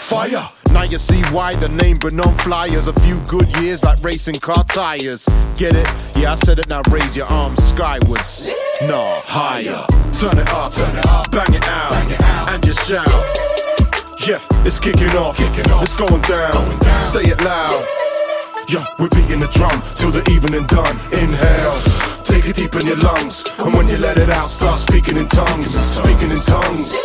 Fire! 0.10 0.50
Now 0.74 0.86
you 0.86 0.98
see 0.98 1.22
why 1.30 1.54
the 1.54 1.70
name 1.84 1.98
been 2.02 2.20
on 2.20 2.36
flyers. 2.40 2.88
A 2.88 3.00
few 3.02 3.22
good 3.30 3.46
years 3.62 3.84
like 3.84 4.04
racing 4.04 4.42
car 4.42 4.64
tires. 4.64 5.30
Get 5.54 5.76
it? 5.76 5.86
Yeah, 6.18 6.32
I 6.32 6.36
said 6.36 6.58
it 6.58 6.68
now. 6.68 6.82
Raise 6.90 7.16
your 7.16 7.28
arms 7.28 7.62
skywards. 7.62 8.50
Nah, 8.90 9.22
higher. 9.22 9.86
Turn 10.18 10.42
it 10.42 10.50
up, 10.50 10.74
turn 10.74 10.90
it 10.98 11.06
up, 11.06 11.30
bang 11.30 11.54
it 11.54 11.68
out, 11.68 11.92
bang 11.92 12.10
it 12.10 12.22
out. 12.22 12.52
and 12.52 12.66
just 12.66 12.90
shout. 12.90 13.06
Yeah, 14.26 14.42
it's 14.66 14.80
kicking 14.80 15.14
off, 15.14 15.38
kicking 15.38 15.70
off. 15.72 15.84
it's 15.84 15.96
going 15.96 16.22
down. 16.26 16.54
going 16.54 16.80
down. 16.80 17.06
Say 17.06 17.30
it 17.30 17.44
loud. 17.46 17.86
Yeah, 18.68 18.86
we're 18.98 19.14
beating 19.14 19.38
the 19.38 19.50
drum 19.54 19.78
till 19.94 20.10
the 20.10 20.26
evening 20.34 20.66
done. 20.66 20.98
Inhale, 21.14 21.78
take 22.26 22.50
it 22.50 22.58
deep 22.58 22.74
in 22.74 22.88
your 22.88 22.98
lungs, 23.06 23.46
and 23.60 23.76
when 23.78 23.88
you 23.88 23.98
let 23.98 24.18
it 24.18 24.32
out, 24.32 24.50
start 24.50 24.80
speaking 24.80 25.20
in 25.20 25.28
tongues. 25.28 25.70
Speaking 25.78 26.32
in 26.32 26.42
tongues. 26.42 26.98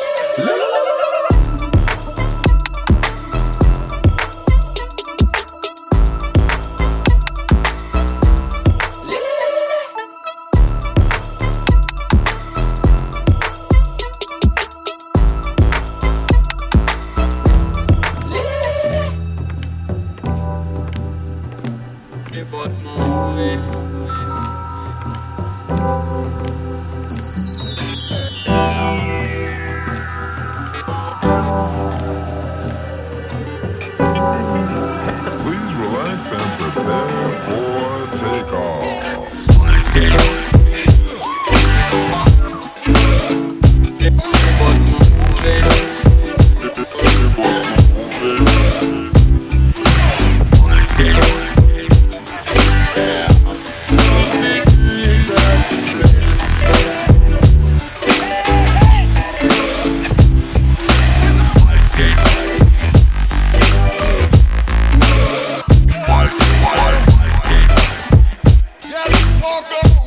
Parker. 69.44 70.03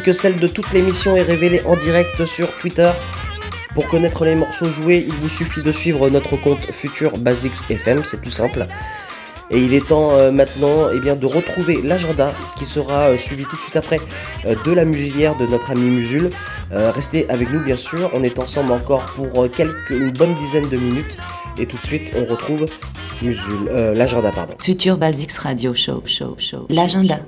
Que 0.00 0.12
celle 0.12 0.38
de 0.38 0.46
toute 0.46 0.72
l'émission 0.72 1.16
est 1.16 1.22
révélée 1.22 1.62
en 1.66 1.76
direct 1.76 2.24
sur 2.24 2.56
Twitter. 2.56 2.90
Pour 3.74 3.86
connaître 3.86 4.24
les 4.24 4.34
morceaux 4.34 4.68
joués, 4.68 5.06
il 5.06 5.14
vous 5.14 5.28
suffit 5.28 5.62
de 5.62 5.72
suivre 5.72 6.10
notre 6.10 6.36
compte 6.36 6.60
Future 6.72 7.12
Basics 7.18 7.70
FM, 7.70 8.02
c'est 8.04 8.20
tout 8.20 8.30
simple. 8.30 8.66
Et 9.50 9.58
il 9.58 9.74
est 9.74 9.86
temps 9.86 10.12
euh, 10.12 10.30
maintenant 10.30 10.90
eh 10.92 11.00
bien, 11.00 11.16
de 11.16 11.26
retrouver 11.26 11.80
l'agenda 11.82 12.32
qui 12.56 12.64
sera 12.64 13.08
euh, 13.08 13.18
suivi 13.18 13.44
tout 13.44 13.56
de 13.56 13.60
suite 13.60 13.76
après 13.76 13.98
euh, 14.46 14.54
de 14.64 14.72
la 14.72 14.84
musilière 14.84 15.36
de 15.36 15.46
notre 15.46 15.70
ami 15.70 15.90
Musul. 15.90 16.30
Restez 16.72 17.28
avec 17.28 17.50
nous 17.50 17.58
bien 17.58 17.76
sûr, 17.76 18.10
on 18.14 18.22
est 18.22 18.38
ensemble 18.38 18.70
encore 18.70 19.04
pour 19.16 19.50
quelques, 19.50 19.90
une 19.90 20.12
bonne 20.12 20.34
dizaine 20.36 20.68
de 20.68 20.76
minutes. 20.76 21.16
Et 21.58 21.66
tout 21.66 21.76
de 21.78 21.84
suite 21.84 22.12
on 22.16 22.24
retrouve 22.24 22.64
Musul, 23.22 23.68
l'agenda 23.72 24.30
pardon. 24.30 24.54
Future 24.62 24.96
Basics 24.96 25.32
Radio 25.32 25.74
Show, 25.74 26.00
show, 26.06 26.36
show. 26.38 26.66
L'agenda. 26.70 27.18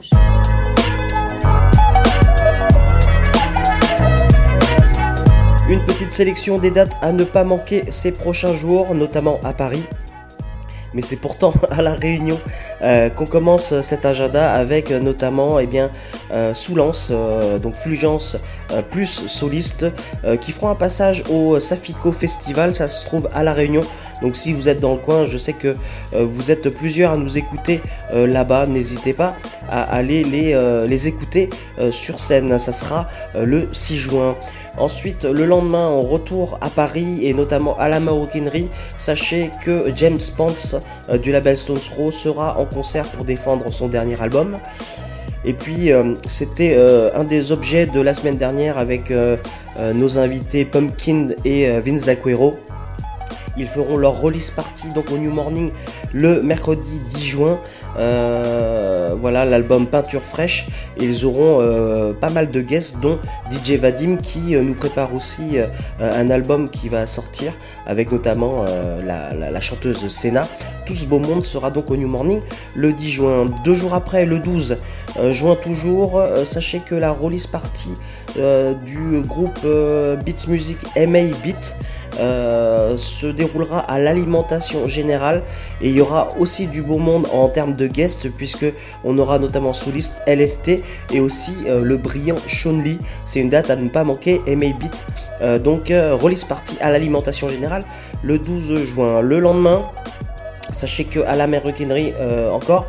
Une 5.72 5.82
petite 5.86 6.12
sélection 6.12 6.58
des 6.58 6.70
dates 6.70 6.98
à 7.00 7.12
ne 7.12 7.24
pas 7.24 7.44
manquer 7.44 7.84
ces 7.90 8.12
prochains 8.12 8.54
jours, 8.54 8.94
notamment 8.94 9.40
à 9.42 9.54
Paris. 9.54 9.84
Mais 10.92 11.00
c'est 11.00 11.16
pourtant 11.16 11.54
à 11.70 11.80
la 11.80 11.94
Réunion 11.94 12.38
euh, 12.82 13.08
qu'on 13.08 13.24
commence 13.24 13.80
cet 13.80 14.04
agenda 14.04 14.52
avec 14.52 14.90
notamment 14.90 15.58
eh 15.58 15.66
bien, 15.66 15.90
euh, 16.30 16.52
Soulance, 16.52 17.08
euh, 17.10 17.58
donc 17.58 17.74
Fulgence 17.74 18.36
euh, 18.70 18.82
plus 18.82 19.06
soliste, 19.06 19.86
qui 20.42 20.52
feront 20.52 20.68
un 20.68 20.74
passage 20.74 21.24
au 21.30 21.58
Safico 21.58 22.12
Festival. 22.12 22.74
Ça 22.74 22.86
se 22.86 23.06
trouve 23.06 23.30
à 23.32 23.42
la 23.42 23.54
Réunion. 23.54 23.80
Donc 24.22 24.36
si 24.36 24.52
vous 24.52 24.68
êtes 24.68 24.80
dans 24.80 24.92
le 24.92 25.00
coin, 25.00 25.26
je 25.26 25.36
sais 25.36 25.52
que 25.52 25.76
euh, 26.14 26.24
vous 26.24 26.50
êtes 26.50 26.70
plusieurs 26.70 27.12
à 27.12 27.16
nous 27.16 27.36
écouter 27.36 27.80
euh, 28.14 28.26
là-bas. 28.26 28.66
N'hésitez 28.66 29.12
pas 29.12 29.36
à 29.68 29.82
aller 29.82 30.22
les, 30.22 30.54
euh, 30.54 30.88
écouter 30.88 31.50
sur 31.90 32.20
scène. 32.20 32.58
Ça 32.58 32.72
sera 32.72 33.08
le 33.34 33.68
6 33.72 33.96
juin. 33.96 34.36
Ensuite, 34.78 35.24
le 35.24 35.44
lendemain, 35.44 35.88
on 35.88 36.02
retour 36.02 36.58
à 36.60 36.70
Paris 36.70 37.26
et 37.26 37.34
notamment 37.34 37.78
à 37.78 37.88
la 37.88 38.00
maroquinerie. 38.00 38.70
Sachez 38.96 39.50
que 39.64 39.92
James 39.96 40.20
Pence 40.36 40.76
euh, 41.08 41.18
du 41.18 41.32
label 41.32 41.56
Stones 41.56 41.78
Row 41.96 42.12
sera 42.12 42.58
en 42.58 42.64
concert 42.64 43.04
pour 43.06 43.24
défendre 43.24 43.70
son 43.72 43.88
dernier 43.88 44.20
album. 44.20 44.58
Et 45.44 45.54
puis, 45.54 45.90
c'était 46.28 46.76
un 47.16 47.24
des 47.24 47.50
objets 47.50 47.86
de 47.86 48.00
la 48.00 48.14
semaine 48.14 48.36
dernière 48.36 48.78
avec 48.78 49.12
nos 49.92 50.16
invités 50.16 50.64
Pumpkin 50.64 51.30
et 51.44 51.80
Vince 51.80 52.04
D'Aquero. 52.04 52.54
Ils 53.56 53.68
feront 53.68 53.96
leur 53.96 54.20
release 54.20 54.50
party 54.50 54.88
donc 54.94 55.10
au 55.10 55.18
New 55.18 55.30
Morning 55.30 55.70
le 56.12 56.42
mercredi 56.42 57.00
10 57.14 57.24
juin. 57.24 57.60
Euh, 57.98 59.14
voilà 59.20 59.44
l'album 59.44 59.86
Peinture 59.86 60.22
fraîche. 60.22 60.66
Ils 60.98 61.24
auront 61.24 61.58
euh, 61.60 62.12
pas 62.12 62.30
mal 62.30 62.50
de 62.50 62.60
guests, 62.60 63.00
dont 63.00 63.18
DJ 63.50 63.72
Vadim 63.72 64.16
qui 64.16 64.54
euh, 64.54 64.62
nous 64.62 64.74
prépare 64.74 65.14
aussi 65.14 65.58
un 66.00 66.30
album 66.30 66.70
qui 66.70 66.88
va 66.88 67.06
sortir 67.06 67.52
avec 67.86 68.10
notamment 68.10 68.64
la 69.04 69.60
chanteuse 69.60 70.08
Senna. 70.08 70.48
Tout 70.86 70.94
ce 70.94 71.04
beau 71.04 71.18
monde 71.18 71.44
sera 71.44 71.70
donc 71.70 71.90
au 71.90 71.96
New 71.96 72.08
Morning 72.08 72.40
le 72.74 72.92
10 72.92 73.10
juin. 73.10 73.46
Deux 73.64 73.74
jours 73.74 73.94
après, 73.94 74.24
le 74.24 74.38
12 74.38 74.76
euh, 75.18 75.32
juin 75.32 75.56
toujours, 75.56 76.18
euh, 76.18 76.44
sachez 76.44 76.80
que 76.80 76.94
la 76.94 77.10
release 77.10 77.46
party 77.46 77.90
euh, 78.38 78.74
du 78.74 79.20
groupe 79.20 79.60
Beats 80.24 80.48
Music 80.48 80.78
MA 80.96 81.34
Beat 81.42 81.76
se 82.96 83.26
déroulera 83.26 83.80
à 83.80 83.98
l'alimentation 83.98 84.86
générale 84.86 85.42
et 85.80 85.88
il 85.88 85.96
y 85.96 86.00
aura 86.00 86.28
aussi 86.38 86.66
du 86.66 86.82
beau 86.82 86.98
monde 86.98 87.26
en 87.32 87.48
termes 87.48 87.72
de 87.72 87.86
guests 87.86 88.30
puisque 88.30 88.66
on 89.02 89.18
aura 89.18 89.38
notamment 89.38 89.72
soliste 89.72 90.20
LFT 90.26 90.82
et 91.10 91.20
aussi 91.20 91.54
le 91.66 91.96
brillant 91.96 92.36
Sean 92.48 92.78
Lee. 92.82 92.98
C'est 93.24 93.40
une 93.40 93.48
date 93.48 93.70
à 93.70 93.76
ne 93.76 93.88
pas 93.88 94.04
manquer, 94.04 94.42
MA 94.46 94.72
Beat. 94.78 95.62
Donc 95.62 95.88
release 95.88 96.44
party 96.44 96.76
à 96.82 96.90
l'alimentation 96.90 97.48
générale 97.48 97.84
le 98.22 98.38
12 98.38 98.84
juin. 98.84 99.22
Le 99.22 99.40
lendemain, 99.40 99.90
sachez 100.72 101.04
que 101.04 101.20
à 101.20 101.36
la 101.36 101.46
Maroquinerie 101.46 102.12
euh, 102.18 102.50
encore. 102.50 102.86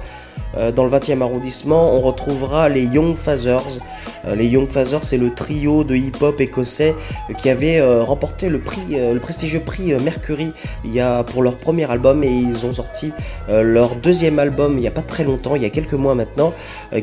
Euh, 0.56 0.72
dans 0.72 0.84
le 0.86 0.92
20e 0.92 1.22
arrondissement, 1.22 1.94
on 1.96 2.00
retrouvera 2.00 2.70
les 2.70 2.84
Young 2.84 3.16
Fathers. 3.16 3.80
Euh, 4.26 4.36
les 4.36 4.48
Young 4.48 4.70
Fathers, 4.70 5.04
c'est 5.04 5.18
le 5.18 5.34
trio 5.34 5.84
de 5.84 5.96
hip-hop 5.96 6.40
écossais 6.40 6.96
qui 7.38 7.50
avait 7.50 7.80
euh, 7.80 8.04
remporté 8.04 8.50
le 8.50 8.60
prix, 8.60 8.82
le 8.90 9.20
prestigieux 9.20 9.60
prix 9.60 9.94
Mercury 9.96 10.52
il 10.86 10.94
y 10.94 11.00
a 11.00 11.24
pour 11.24 11.42
leur 11.42 11.56
premier 11.56 11.90
album 11.90 12.24
et 12.24 12.30
ils 12.30 12.66
ont 12.66 12.74
sorti 12.74 13.12
leur 13.50 13.96
deuxième 13.96 14.40
album 14.40 14.78
il 14.78 14.84
y 14.84 14.88
a 14.88 14.92
pas 14.92 15.02
très 15.02 15.24
longtemps, 15.24 15.56
il 15.56 15.64
y 15.64 15.66
a 15.66 15.70
quelques 15.70 15.94
mois 15.94 16.16
maintenant, 16.16 16.54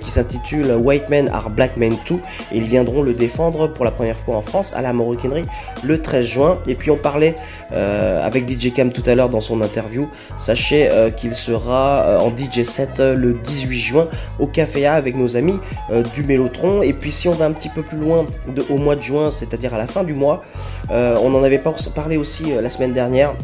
qui 0.03 0.11
s'intitule 0.11 0.73
White 0.73 1.09
Men 1.09 1.29
Are 1.29 1.51
Black 1.51 1.77
Men 1.77 1.97
Too 2.05 2.21
et 2.53 2.59
ils 2.59 2.65
viendront 2.65 3.03
le 3.03 3.13
défendre 3.13 3.69
pour 3.69 3.85
la 3.85 3.91
première 3.91 4.17
fois 4.17 4.37
en 4.37 4.43
France 4.43 4.73
à 4.75 4.83
la 4.83 4.93
Maroquinerie 4.93 5.45
le 5.83 6.01
13 6.01 6.27
juin. 6.27 6.59
Et 6.67 6.75
puis 6.75 6.91
on 6.91 6.97
parlait 6.97 7.35
avec 7.71 8.49
DJ 8.49 8.73
Cam 8.73 8.93
tout 8.93 9.05
à 9.07 9.15
l'heure 9.15 9.29
dans 9.29 9.41
son 9.41 9.61
interview. 9.63 10.09
Sachez 10.39 10.91
qu'il 11.17 11.35
sera 11.35 12.19
en 12.21 12.31
DJ 12.31 12.65
set 12.65 12.99
le 12.99 13.40
18 13.43 13.79
juin 13.79 14.09
au 14.39 14.47
Café 14.47 14.87
A 14.87 14.95
avec 14.95 15.17
nos 15.17 15.37
amis 15.37 15.59
euh, 15.91 16.03
du 16.15 16.23
Mélotron. 16.23 16.83
Et 16.83 16.93
puis 16.93 17.12
si 17.12 17.29
on 17.29 17.33
va 17.33 17.47
un 17.47 17.53
petit 17.53 17.69
peu 17.69 17.83
plus 17.83 17.99
loin 17.99 18.27
au 18.69 18.77
mois 18.79 18.97
de 18.97 19.03
juin, 19.03 19.31
c'est-à-dire 19.31 19.75
à 19.75 19.79
la 19.79 19.87
fin 19.87 20.05
du 20.05 20.15
mois, 20.15 20.43
euh, 20.91 21.17
on 21.23 21.35
en 21.35 21.43
avait 21.43 21.59
par- 21.59 21.77
parlé 21.95 22.17
aussi 22.17 22.53
euh, 22.53 22.61
la 22.61 22.69
semaine 22.69 22.93
dernière. 22.93 23.35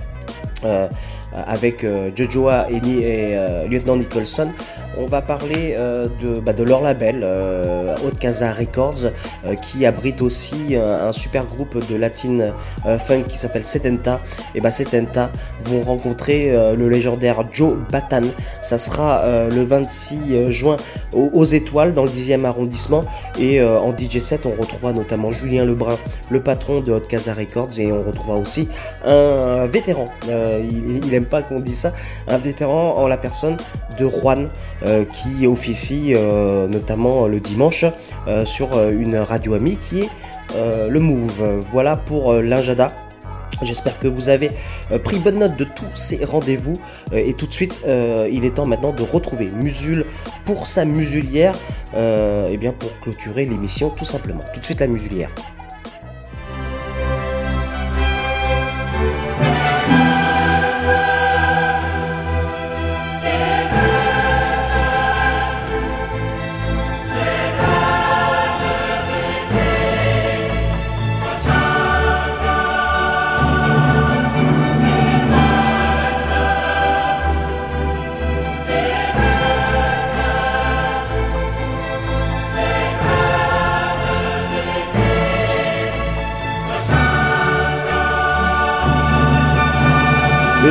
avec 1.46 1.84
Jojoa 2.16 2.66
et, 2.70 3.36
Lieutenant 3.68 3.96
Nicholson, 3.96 4.50
on 4.98 5.06
va 5.06 5.22
parler 5.22 5.74
euh, 5.76 6.08
de, 6.20 6.40
bah, 6.40 6.52
de 6.52 6.62
leur 6.62 6.82
label, 6.82 7.20
euh, 7.22 7.94
Haute 8.04 8.18
Casa 8.18 8.52
Records, 8.52 9.06
euh, 9.44 9.54
qui 9.54 9.86
abrite 9.86 10.22
aussi 10.22 10.76
un, 10.76 11.08
un 11.08 11.12
super 11.12 11.44
groupe 11.44 11.86
de 11.88 11.96
latin 11.96 12.52
euh, 12.86 12.98
funk 12.98 13.24
qui 13.28 13.38
s'appelle 13.38 13.64
Setenta. 13.64 14.20
Et 14.54 14.60
bah 14.60 14.70
Setenta 14.70 15.30
vont 15.64 15.82
rencontrer 15.82 16.50
euh, 16.50 16.76
le 16.76 16.88
légendaire 16.88 17.44
Joe 17.52 17.76
Batan. 17.90 18.22
Ça 18.62 18.78
sera 18.78 19.20
euh, 19.22 19.50
le 19.50 19.64
26 19.64 20.50
juin 20.50 20.76
aux, 21.12 21.44
Étoiles 21.44 21.94
dans 21.94 22.04
le 22.04 22.10
10e 22.10 22.44
arrondissement. 22.44 23.04
Et 23.38 23.60
euh, 23.60 23.78
en 23.78 23.96
DJ 23.96 24.18
set, 24.18 24.46
on 24.46 24.60
retrouvera 24.60 24.92
notamment 24.92 25.30
Julien 25.30 25.64
Lebrun, 25.64 25.96
le 26.30 26.40
patron 26.40 26.80
de 26.80 26.92
Haute 26.92 27.08
Casa 27.08 27.34
Records, 27.34 27.78
et 27.78 27.92
on 27.92 28.02
retrouvera 28.02 28.36
aussi 28.38 28.68
un 29.04 29.66
vétéran. 29.66 30.06
Euh, 30.28 30.60
il, 30.62 31.04
il 31.06 31.14
aime 31.14 31.26
pas 31.26 31.42
qu'on 31.42 31.60
dise 31.60 31.78
ça. 31.78 31.92
Un 32.28 32.38
vétéran 32.38 32.94
en 32.96 33.06
la 33.06 33.16
personne 33.16 33.56
de 33.98 34.08
Juan, 34.08 34.48
euh, 34.82 34.85
qui 35.04 35.46
officie 35.46 36.14
euh, 36.14 36.68
notamment 36.68 37.26
le 37.26 37.40
dimanche 37.40 37.84
euh, 38.28 38.44
sur 38.44 38.74
euh, 38.74 38.90
une 38.90 39.16
radio 39.16 39.54
amie 39.54 39.78
qui 39.78 40.00
est 40.00 40.10
euh, 40.54 40.88
le 40.88 41.00
Move. 41.00 41.64
Voilà 41.72 41.96
pour 41.96 42.32
euh, 42.32 42.42
l'Injada. 42.42 42.88
J'espère 43.62 43.98
que 43.98 44.06
vous 44.06 44.28
avez 44.28 44.50
euh, 44.90 44.98
pris 44.98 45.18
bonne 45.18 45.38
note 45.38 45.56
de 45.56 45.64
tous 45.64 45.94
ces 45.94 46.24
rendez-vous 46.24 46.78
Euh, 47.12 47.16
et 47.28 47.34
tout 47.34 47.46
de 47.46 47.52
suite 47.52 47.74
euh, 47.86 48.28
il 48.30 48.44
est 48.44 48.54
temps 48.54 48.66
maintenant 48.66 48.92
de 48.92 49.02
retrouver 49.02 49.50
Musul 49.62 50.04
pour 50.44 50.66
sa 50.66 50.84
musulière 50.84 51.54
euh, 51.94 52.48
et 52.48 52.56
bien 52.56 52.72
pour 52.72 52.90
clôturer 53.00 53.44
l'émission 53.44 53.90
tout 53.90 54.04
simplement. 54.04 54.42
Tout 54.52 54.60
de 54.60 54.64
suite 54.64 54.80
la 54.80 54.88
musulière. 54.88 55.30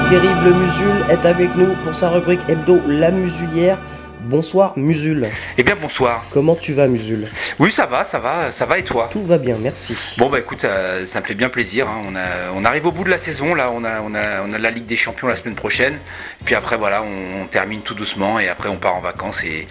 Terrible 0.10 0.54
Musul 0.54 1.10
est 1.10 1.26
avec 1.26 1.56
nous 1.56 1.74
pour 1.84 1.96
sa 1.96 2.10
rubrique 2.10 2.42
hebdo 2.48 2.80
La 2.88 3.12
Musulière. 3.12 3.78
Bonsoir 4.30 4.74
Musul. 4.76 5.28
Eh 5.60 5.62
bien 5.64 5.76
bonsoir. 5.80 6.26
Comment 6.32 6.56
tu 6.56 6.74
vas 6.74 6.88
Musul 6.88 7.28
Oui 7.60 7.72
ça 7.72 7.86
va, 7.86 8.04
ça 8.04 8.18
va, 8.18 8.52
ça 8.52 8.66
va 8.66 8.80
et 8.80 8.84
toi 8.84 9.08
Tout 9.12 9.24
va 9.24 9.38
bien, 9.38 9.58
merci. 9.62 9.96
Bon 10.18 10.30
bah 10.30 10.40
écoute, 10.40 10.64
euh, 10.66 11.06
ça 11.06 11.22
me 11.22 11.26
fait 11.26 11.36
bien 11.36 11.50
plaisir. 11.50 11.88
hein. 11.88 12.02
On, 12.10 12.16
a, 12.16 12.22
on 12.56 12.66
arrive 12.66 12.88
au 12.88 12.92
bout 12.92 13.04
de 13.04 13.12
la 13.12 13.20
saison, 13.20 13.54
là 13.54 13.70
on 13.72 13.84
a, 13.84 14.02
on, 14.02 14.16
a, 14.16 14.42
on 14.44 14.52
a 14.52 14.58
la 14.58 14.72
Ligue 14.72 14.88
des 14.88 14.96
Champions 14.98 15.28
la 15.28 15.36
semaine 15.36 15.54
prochaine. 15.54 16.00
Puis 16.44 16.56
après 16.56 16.76
voilà, 16.76 17.04
on, 17.04 17.44
on 17.44 17.46
termine 17.46 17.82
tout 17.82 17.94
doucement 17.94 18.40
et 18.40 18.48
après 18.50 18.68
on 18.68 18.78
part 18.78 18.96
en 18.96 19.02
vacances 19.02 19.38
et, 19.44 19.68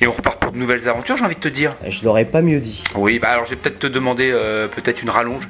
et 0.00 0.06
on 0.06 0.12
repart 0.12 0.38
pour 0.38 0.52
de 0.52 0.56
nouvelles 0.58 0.88
aventures, 0.88 1.16
j'ai 1.16 1.24
envie 1.24 1.34
de 1.34 1.40
te 1.40 1.48
dire. 1.48 1.74
Je 1.88 2.04
l'aurais 2.04 2.26
pas 2.26 2.42
mieux 2.42 2.60
dit. 2.60 2.84
Oui, 2.94 3.18
bah 3.18 3.30
alors 3.30 3.44
je 3.46 3.50
vais 3.50 3.56
peut-être 3.56 3.80
te 3.80 3.88
demander 3.88 4.30
euh, 4.32 4.68
peut-être 4.68 5.02
une 5.02 5.10
rallonge 5.10 5.48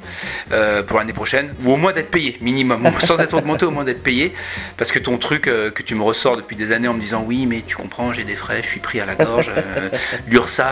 euh, 0.51 0.81
pour 0.81 0.97
l'année 0.97 1.13
prochaine, 1.13 1.53
ou 1.63 1.73
au 1.73 1.75
moins 1.77 1.93
d'être 1.93 2.09
payé, 2.09 2.37
minimum, 2.41 2.89
sans 3.05 3.19
être 3.19 3.35
augmenté, 3.37 3.65
au 3.65 3.71
moins 3.71 3.83
d'être 3.83 4.01
payé, 4.01 4.33
parce 4.77 4.91
que 4.91 4.97
ton 4.97 5.19
truc 5.19 5.47
euh, 5.47 5.69
que 5.69 5.83
tu 5.83 5.93
me 5.93 6.01
ressors 6.01 6.37
depuis 6.37 6.55
des 6.55 6.71
années 6.71 6.87
en 6.87 6.95
me 6.95 7.01
disant 7.01 7.23
oui, 7.27 7.45
mais 7.45 7.61
tu 7.67 7.75
comprends, 7.75 8.13
j'ai 8.13 8.23
des 8.23 8.35
frais, 8.35 8.46
je 8.55 8.67
suis 8.67 8.79
pris 8.79 8.99
à 8.99 9.05
la 9.05 9.15
gorge, 9.15 9.49
euh, 9.55 9.89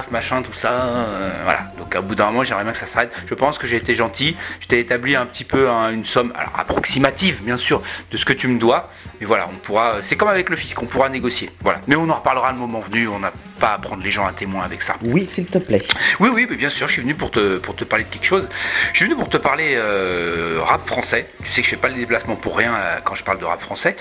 machin, 0.11 0.41
tout 0.41 0.53
ça, 0.53 0.71
euh, 0.71 1.29
voilà. 1.43 1.71
Donc 1.77 1.95
à 1.95 2.01
bout 2.01 2.15
d'un 2.15 2.27
moment, 2.27 2.43
j'aimerais 2.43 2.63
bien 2.63 2.73
que 2.73 2.77
ça 2.77 2.87
s'arrête. 2.87 3.11
Je 3.27 3.33
pense 3.33 3.57
que 3.57 3.67
j'ai 3.67 3.77
été 3.77 3.95
gentil, 3.95 4.35
je 4.61 4.67
t'ai 4.67 4.79
établi 4.79 5.15
un 5.15 5.25
petit 5.25 5.43
peu 5.43 5.69
hein, 5.69 5.91
une 5.91 6.05
somme, 6.05 6.33
alors 6.37 6.53
approximative, 6.57 7.41
bien 7.43 7.57
sûr, 7.57 7.81
de 8.11 8.17
ce 8.17 8.25
que 8.25 8.33
tu 8.33 8.47
me 8.47 8.59
dois, 8.59 8.89
mais 9.19 9.25
voilà, 9.25 9.49
on 9.51 9.57
pourra, 9.57 9.97
c'est 10.03 10.15
comme 10.15 10.29
avec 10.29 10.49
le 10.49 10.55
fisc, 10.55 10.81
on 10.81 10.85
pourra 10.85 11.09
négocier, 11.09 11.49
voilà. 11.61 11.81
Mais 11.87 11.95
on 11.95 12.09
en 12.09 12.15
reparlera 12.15 12.51
le 12.51 12.57
moment 12.57 12.79
venu, 12.79 13.07
on 13.07 13.19
n'a 13.19 13.31
pas 13.59 13.73
à 13.73 13.79
prendre 13.79 14.03
les 14.03 14.11
gens 14.11 14.25
à 14.25 14.33
témoin 14.33 14.63
avec 14.63 14.81
ça. 14.81 14.95
Oui, 15.01 15.25
s'il 15.25 15.47
te 15.47 15.57
plaît. 15.57 15.81
Oui, 16.19 16.29
oui, 16.33 16.47
mais 16.49 16.55
bien 16.55 16.69
sûr, 16.69 16.87
je 16.87 16.93
suis 16.93 17.01
venu 17.01 17.15
pour 17.15 17.31
te, 17.31 17.57
pour 17.57 17.75
te 17.75 17.83
parler 17.83 18.05
de 18.05 18.09
quelque 18.09 18.25
chose. 18.25 18.47
Je 18.91 18.97
suis 18.97 19.05
venu 19.05 19.15
pour 19.15 19.29
te 19.29 19.37
parler 19.37 19.73
euh, 19.75 20.59
rap 20.61 20.87
français. 20.87 21.27
Tu 21.43 21.51
sais 21.51 21.61
que 21.61 21.67
je 21.67 21.71
fais 21.71 21.81
pas 21.81 21.87
le 21.87 21.95
déplacement 21.95 22.35
pour 22.35 22.57
rien 22.57 22.73
euh, 22.73 22.99
quand 23.03 23.15
je 23.15 23.23
parle 23.23 23.39
de 23.39 23.45
rap 23.45 23.61
français. 23.61 23.95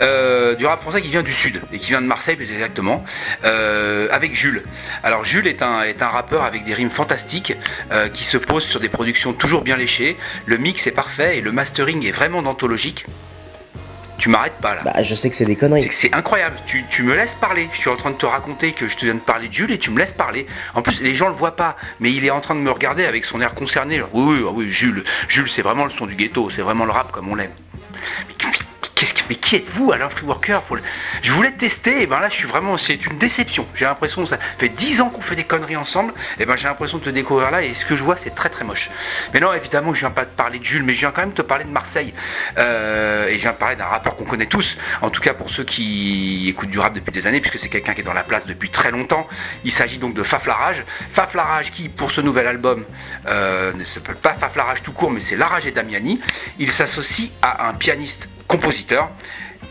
Euh, 0.00 0.54
du 0.54 0.66
rap 0.66 0.82
français 0.82 1.02
qui 1.02 1.08
vient 1.08 1.22
du 1.22 1.32
sud 1.32 1.60
et 1.72 1.78
qui 1.78 1.88
vient 1.90 2.00
de 2.00 2.06
Marseille 2.06 2.36
plus 2.36 2.50
exactement, 2.50 3.04
euh, 3.04 3.08
avec 3.42 4.34
Jules. 4.34 4.62
Alors 5.02 5.24
Jules 5.24 5.46
est 5.46 5.62
un, 5.62 5.82
est 5.82 6.02
un 6.02 6.08
rappeur 6.08 6.44
avec 6.44 6.64
des 6.64 6.74
rimes 6.74 6.90
fantastiques 6.90 7.54
euh, 7.92 8.08
qui 8.08 8.24
se 8.24 8.36
pose 8.36 8.64
sur 8.64 8.80
des 8.80 8.88
productions 8.88 9.32
toujours 9.32 9.62
bien 9.62 9.76
léchées. 9.76 10.16
Le 10.46 10.56
mix 10.58 10.86
est 10.86 10.92
parfait 10.92 11.38
et 11.38 11.40
le 11.40 11.52
mastering 11.52 12.04
est 12.06 12.12
vraiment 12.12 12.42
d'anthologique. 12.42 13.06
Tu 14.18 14.30
m'arrêtes 14.30 14.56
pas 14.62 14.74
là. 14.74 14.80
Bah, 14.82 15.02
je 15.02 15.14
sais 15.14 15.28
que 15.28 15.36
c'est 15.36 15.44
des 15.44 15.56
conneries. 15.56 15.90
C'est 15.92 16.14
incroyable. 16.14 16.56
Tu, 16.66 16.84
tu 16.88 17.02
me 17.02 17.14
laisses 17.14 17.34
parler. 17.38 17.68
Je 17.74 17.78
suis 17.78 17.90
en 17.90 17.96
train 17.96 18.10
de 18.10 18.16
te 18.16 18.24
raconter 18.24 18.72
que 18.72 18.88
je 18.88 18.96
te 18.96 19.04
viens 19.04 19.14
de 19.14 19.20
parler 19.20 19.48
de 19.48 19.52
Jules 19.52 19.70
et 19.70 19.78
tu 19.78 19.90
me 19.90 19.98
laisses 19.98 20.14
parler. 20.14 20.46
En 20.74 20.80
plus, 20.80 21.02
les 21.02 21.14
gens 21.14 21.28
le 21.28 21.34
voient 21.34 21.54
pas, 21.54 21.76
mais 22.00 22.10
il 22.10 22.24
est 22.24 22.30
en 22.30 22.40
train 22.40 22.54
de 22.54 22.60
me 22.60 22.70
regarder 22.70 23.04
avec 23.04 23.26
son 23.26 23.42
air 23.42 23.52
concerné. 23.52 23.98
genre, 23.98 24.08
oui, 24.14 24.38
oui, 24.38 24.46
ah 24.48 24.52
oui, 24.54 24.70
Jules. 24.70 25.04
Jules, 25.28 25.50
c'est 25.50 25.60
vraiment 25.60 25.84
le 25.84 25.90
son 25.90 26.06
du 26.06 26.14
ghetto. 26.14 26.48
C'est 26.48 26.62
vraiment 26.62 26.86
le 26.86 26.92
rap 26.92 27.12
comme 27.12 27.28
on 27.28 27.34
l'aime. 27.34 27.52
Mais, 28.26 28.34
mais- 29.28 29.36
qui 29.36 29.56
êtes-vous, 29.56 29.92
Alain 29.92 30.08
Freeworker 30.08 30.62
pour 30.62 30.76
le- 30.76 30.82
Je 31.22 31.30
voulais 31.32 31.50
te 31.52 31.58
tester, 31.60 32.02
et 32.02 32.06
ben 32.06 32.20
là, 32.20 32.28
je 32.28 32.34
suis 32.34 32.46
vraiment, 32.48 32.76
c'est 32.76 33.04
une 33.06 33.18
déception. 33.18 33.66
J'ai 33.74 33.84
l'impression, 33.84 34.26
ça 34.26 34.38
fait 34.58 34.68
10 34.68 35.00
ans 35.00 35.10
qu'on 35.10 35.22
fait 35.22 35.36
des 35.36 35.44
conneries 35.44 35.76
ensemble, 35.76 36.12
et 36.38 36.46
ben 36.46 36.56
j'ai 36.56 36.64
l'impression 36.68 36.98
de 36.98 37.04
te 37.04 37.10
découvrir 37.10 37.50
là, 37.50 37.62
et 37.62 37.74
ce 37.74 37.84
que 37.84 37.96
je 37.96 38.02
vois, 38.02 38.16
c'est 38.16 38.34
très 38.34 38.48
très 38.48 38.64
moche. 38.64 38.90
Mais 39.34 39.40
non, 39.40 39.52
évidemment, 39.52 39.94
je 39.94 40.00
viens 40.00 40.10
pas 40.10 40.24
te 40.24 40.36
parler 40.36 40.58
de 40.58 40.64
Jules, 40.64 40.82
mais 40.82 40.94
je 40.94 41.00
viens 41.00 41.10
quand 41.10 41.22
même 41.22 41.32
te 41.32 41.42
parler 41.42 41.64
de 41.64 41.70
Marseille. 41.70 42.12
Euh, 42.58 43.28
et 43.28 43.34
je 43.36 43.42
viens 43.42 43.52
te 43.52 43.58
parler 43.60 43.76
d'un 43.76 43.84
rappeur 43.86 44.16
qu'on 44.16 44.24
connaît 44.24 44.46
tous, 44.46 44.76
en 45.02 45.10
tout 45.10 45.20
cas 45.20 45.34
pour 45.34 45.50
ceux 45.50 45.64
qui 45.64 46.48
écoutent 46.48 46.70
du 46.70 46.78
rap 46.78 46.92
depuis 46.94 47.12
des 47.12 47.26
années, 47.26 47.40
puisque 47.40 47.58
c'est 47.60 47.68
quelqu'un 47.68 47.94
qui 47.94 48.00
est 48.00 48.04
dans 48.04 48.12
la 48.12 48.24
place 48.24 48.46
depuis 48.46 48.70
très 48.70 48.90
longtemps. 48.90 49.28
Il 49.64 49.72
s'agit 49.72 49.98
donc 49.98 50.14
de 50.14 50.22
Faflarage. 50.22 50.84
Faflarage 51.12 51.70
qui, 51.72 51.88
pour 51.88 52.10
ce 52.10 52.20
nouvel 52.20 52.46
album, 52.46 52.84
euh, 53.26 53.72
ne 53.74 53.84
s'appelle 53.84 54.16
pas 54.16 54.34
Faflarage 54.34 54.82
tout 54.82 54.92
court, 54.92 55.10
mais 55.10 55.20
c'est 55.20 55.36
Larage 55.36 55.66
et 55.66 55.70
Damiani. 55.72 56.20
Il 56.58 56.72
s'associe 56.72 57.30
à 57.42 57.68
un 57.68 57.74
pianiste 57.74 58.28
compositeur. 58.46 59.10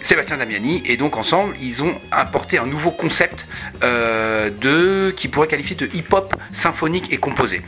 Sébastien 0.02 0.38
Damiani 0.38 0.84
et 0.86 0.98
donc 0.98 1.18
ensemble 1.18 1.56
ils 1.60 1.82
ont 1.82 1.96
apporté 2.12 2.60
un 2.60 2.68
nouveau 2.68 2.92
concept 2.92 3.48
euh, 3.84 4.52
de 4.52 5.12
qui 5.12 5.28
pourrait 5.28 5.48
qualifier 5.48 5.76
de 5.76 5.90
hip-hop 5.94 6.36
symphonique 6.54 7.12
et 7.12 7.18
composé. 7.18 7.62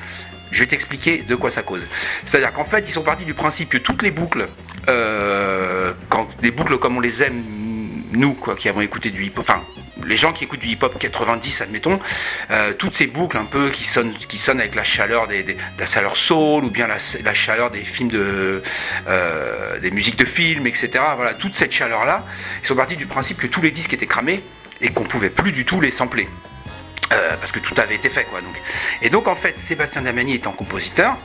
Je 0.51 0.59
vais 0.59 0.67
t'expliquer 0.67 1.23
de 1.27 1.35
quoi 1.35 1.49
ça 1.49 1.63
cause. 1.63 1.81
C'est-à-dire 2.25 2.53
qu'en 2.53 2.65
fait 2.65 2.85
ils 2.87 2.91
sont 2.91 3.01
partis 3.01 3.25
du 3.25 3.33
principe 3.33 3.69
que 3.69 3.77
toutes 3.77 4.03
les 4.03 4.11
boucles, 4.11 4.47
euh, 4.87 5.93
quand 6.09 6.27
boucles 6.55 6.77
comme 6.77 6.97
on 6.97 7.01
les 7.01 7.23
aime 7.23 7.43
nous 8.11 8.33
quoi, 8.33 8.55
qui 8.55 8.69
avons 8.69 8.81
écouté 8.81 9.09
du 9.09 9.25
hip-hop, 9.25 9.45
enfin 9.49 9.63
les 10.05 10.17
gens 10.17 10.33
qui 10.33 10.43
écoutent 10.43 10.59
du 10.59 10.67
hip-hop 10.67 10.97
90 10.97 11.61
admettons, 11.61 11.99
euh, 12.51 12.73
toutes 12.73 12.95
ces 12.95 13.07
boucles 13.07 13.37
un 13.37 13.45
peu 13.45 13.69
qui 13.69 13.85
sonnent, 13.85 14.13
avec 14.59 14.75
la 14.75 14.83
chaleur 14.83 15.27
des, 15.27 15.43
de 15.43 15.55
la 15.79 15.85
chaleur 15.85 16.17
soul 16.17 16.63
ou 16.63 16.69
bien 16.69 16.87
la, 16.87 17.33
chaleur 17.33 17.71
des 17.71 17.81
films 17.81 18.09
de 18.09 18.63
euh, 19.07 19.79
des 19.79 19.91
musiques 19.91 20.17
de 20.17 20.25
films, 20.25 20.67
etc. 20.67 20.89
Voilà, 21.15 21.33
toute 21.33 21.55
cette 21.55 21.71
chaleur 21.71 22.05
là, 22.05 22.25
ils 22.61 22.67
sont 22.67 22.75
partis 22.75 22.95
du 22.95 23.05
principe 23.05 23.37
que 23.37 23.47
tous 23.47 23.61
les 23.61 23.71
disques 23.71 23.93
étaient 23.93 24.07
cramés 24.07 24.43
et 24.81 24.89
qu'on 24.89 25.03
pouvait 25.03 25.29
plus 25.29 25.51
du 25.51 25.65
tout 25.65 25.81
les 25.81 25.91
sampler. 25.91 26.27
Euh, 27.13 27.37
parce 27.39 27.53
que 27.53 27.59
tout 27.59 27.73
avait 27.77 27.95
été 27.95 28.09
fait. 28.09 28.27
Et 29.01 29.09
donc 29.09 29.27
en 29.27 29.35
fait 29.35 29.57
Sébastien 29.59 30.01
Damiani 30.01 30.35
étant 30.35 30.51
compositeur, 30.51 31.17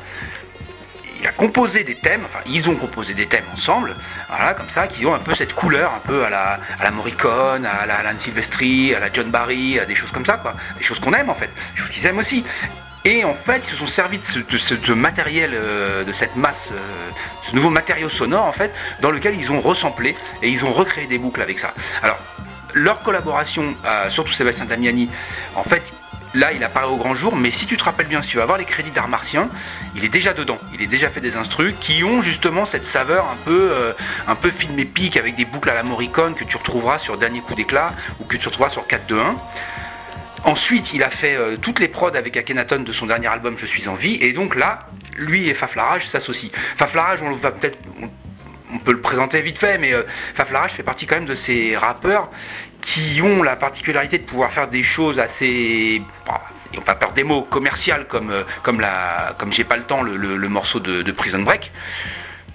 a 1.26 1.32
composé 1.32 1.84
des 1.84 1.94
thèmes, 1.94 2.22
enfin 2.24 2.40
ils 2.46 2.68
ont 2.68 2.74
composé 2.74 3.14
des 3.14 3.26
thèmes 3.26 3.44
ensemble, 3.52 3.94
voilà, 4.28 4.54
comme 4.54 4.68
ça, 4.68 4.86
qui 4.86 5.06
ont 5.06 5.14
un 5.14 5.18
peu 5.18 5.34
cette 5.34 5.54
couleur, 5.54 5.92
un 5.94 6.06
peu 6.06 6.24
à 6.24 6.30
la, 6.30 6.60
à 6.78 6.84
la 6.84 6.90
Morricone, 6.90 7.66
à 7.66 7.86
la 7.86 7.96
Alan 7.96 8.18
Silvestri, 8.18 8.94
à 8.94 9.00
la 9.00 9.12
John 9.12 9.30
Barry, 9.30 9.78
à 9.78 9.84
des 9.84 9.94
choses 9.94 10.10
comme 10.10 10.26
ça, 10.26 10.36
quoi. 10.36 10.54
Des 10.78 10.84
choses 10.84 10.98
qu'on 10.98 11.12
aime 11.12 11.30
en 11.30 11.34
fait, 11.34 11.50
des 11.74 11.80
choses 11.80 11.90
qu'ils 11.90 12.06
aiment 12.06 12.18
aussi. 12.18 12.44
Et 13.04 13.24
en 13.24 13.34
fait, 13.34 13.62
ils 13.66 13.70
se 13.70 13.76
sont 13.76 13.88
servis 13.88 14.18
de 14.18 14.58
ce, 14.58 14.92
matériel, 14.92 15.50
euh, 15.54 16.04
de 16.04 16.12
cette 16.12 16.36
masse, 16.36 16.68
euh, 16.70 17.10
ce 17.48 17.54
nouveau 17.54 17.68
matériau 17.68 18.08
sonore 18.08 18.44
en 18.44 18.52
fait, 18.52 18.72
dans 19.00 19.10
lequel 19.10 19.34
ils 19.38 19.50
ont 19.50 19.60
resamplé 19.60 20.14
et 20.40 20.48
ils 20.48 20.64
ont 20.64 20.72
recréé 20.72 21.06
des 21.08 21.18
boucles 21.18 21.42
avec 21.42 21.58
ça. 21.58 21.74
Alors, 22.02 22.18
leur 22.74 23.02
collaboration, 23.02 23.74
euh, 23.84 24.08
surtout 24.08 24.32
Sébastien 24.32 24.66
Damiani, 24.66 25.08
en 25.56 25.64
fait, 25.64 25.82
là 26.34 26.52
il 26.52 26.62
apparaît 26.64 26.86
au 26.86 26.96
grand 26.96 27.14
jour, 27.14 27.36
mais 27.36 27.50
si 27.50 27.66
tu 27.66 27.76
te 27.76 27.84
rappelles 27.84 28.06
bien, 28.06 28.22
si 28.22 28.28
tu 28.28 28.36
vas 28.38 28.46
voir 28.46 28.58
les 28.58 28.64
crédits 28.64 28.90
d'art 28.90 29.08
martien, 29.08 29.48
il 29.94 30.04
est 30.04 30.08
déjà 30.08 30.32
dedans, 30.32 30.58
il 30.74 30.82
est 30.82 30.86
déjà 30.86 31.10
fait 31.10 31.20
des 31.20 31.36
instrus 31.36 31.74
qui 31.80 32.04
ont 32.04 32.22
justement 32.22 32.66
cette 32.66 32.84
saveur 32.84 33.26
un 33.30 33.36
peu, 33.44 33.70
euh, 33.72 33.92
un 34.26 34.34
peu 34.34 34.50
film 34.50 34.78
épique 34.78 35.16
avec 35.16 35.36
des 35.36 35.44
boucles 35.44 35.70
à 35.70 35.74
la 35.74 35.82
Morricone 35.82 36.34
que 36.34 36.44
tu 36.44 36.56
retrouveras 36.56 36.98
sur 36.98 37.18
Dernier 37.18 37.40
coup 37.40 37.54
d'éclat 37.54 37.92
ou 38.20 38.24
que 38.24 38.36
tu 38.36 38.48
retrouveras 38.48 38.70
sur 38.70 38.86
4-2-1. 38.86 39.36
Ensuite, 40.44 40.92
il 40.92 41.04
a 41.04 41.10
fait 41.10 41.36
euh, 41.36 41.56
toutes 41.56 41.78
les 41.78 41.86
prods 41.86 42.16
avec 42.16 42.36
Akhenaton 42.36 42.80
de 42.80 42.92
son 42.92 43.06
dernier 43.06 43.28
album 43.28 43.56
Je 43.56 43.66
suis 43.66 43.86
en 43.88 43.94
vie, 43.94 44.18
et 44.20 44.32
donc 44.32 44.56
là, 44.56 44.88
lui 45.16 45.48
et 45.48 45.54
Faflarage 45.54 46.08
s'associent. 46.08 46.50
Faflarage, 46.76 47.20
on 47.22 47.32
va 47.32 47.52
peut-être, 47.52 47.78
on, 48.02 48.08
on 48.74 48.78
peut 48.78 48.92
le 48.92 49.00
présenter 49.00 49.40
vite 49.40 49.58
fait, 49.58 49.78
mais 49.78 49.92
euh, 49.92 50.02
Faflarage 50.34 50.72
fait 50.72 50.82
partie 50.82 51.06
quand 51.06 51.16
même 51.16 51.26
de 51.26 51.34
ces 51.34 51.76
rappeurs 51.76 52.30
qui 52.82 53.22
ont 53.22 53.42
la 53.42 53.56
particularité 53.56 54.18
de 54.18 54.24
pouvoir 54.24 54.52
faire 54.52 54.68
des 54.68 54.82
choses 54.82 55.18
assez, 55.18 56.02
bah, 56.26 56.42
ils 56.72 56.76
n'ont 56.76 56.82
pas 56.82 56.94
peur 56.94 57.12
des 57.12 57.24
mots, 57.24 57.42
commerciales 57.42 58.06
comme, 58.06 58.30
euh, 58.30 58.42
comme, 58.62 58.82
comme 59.38 59.52
j'ai 59.52 59.64
pas 59.64 59.76
le 59.76 59.84
temps, 59.84 60.02
le, 60.02 60.48
morceau 60.48 60.80
de 60.80 61.10
Prison 61.12 61.40
Break 61.40 61.72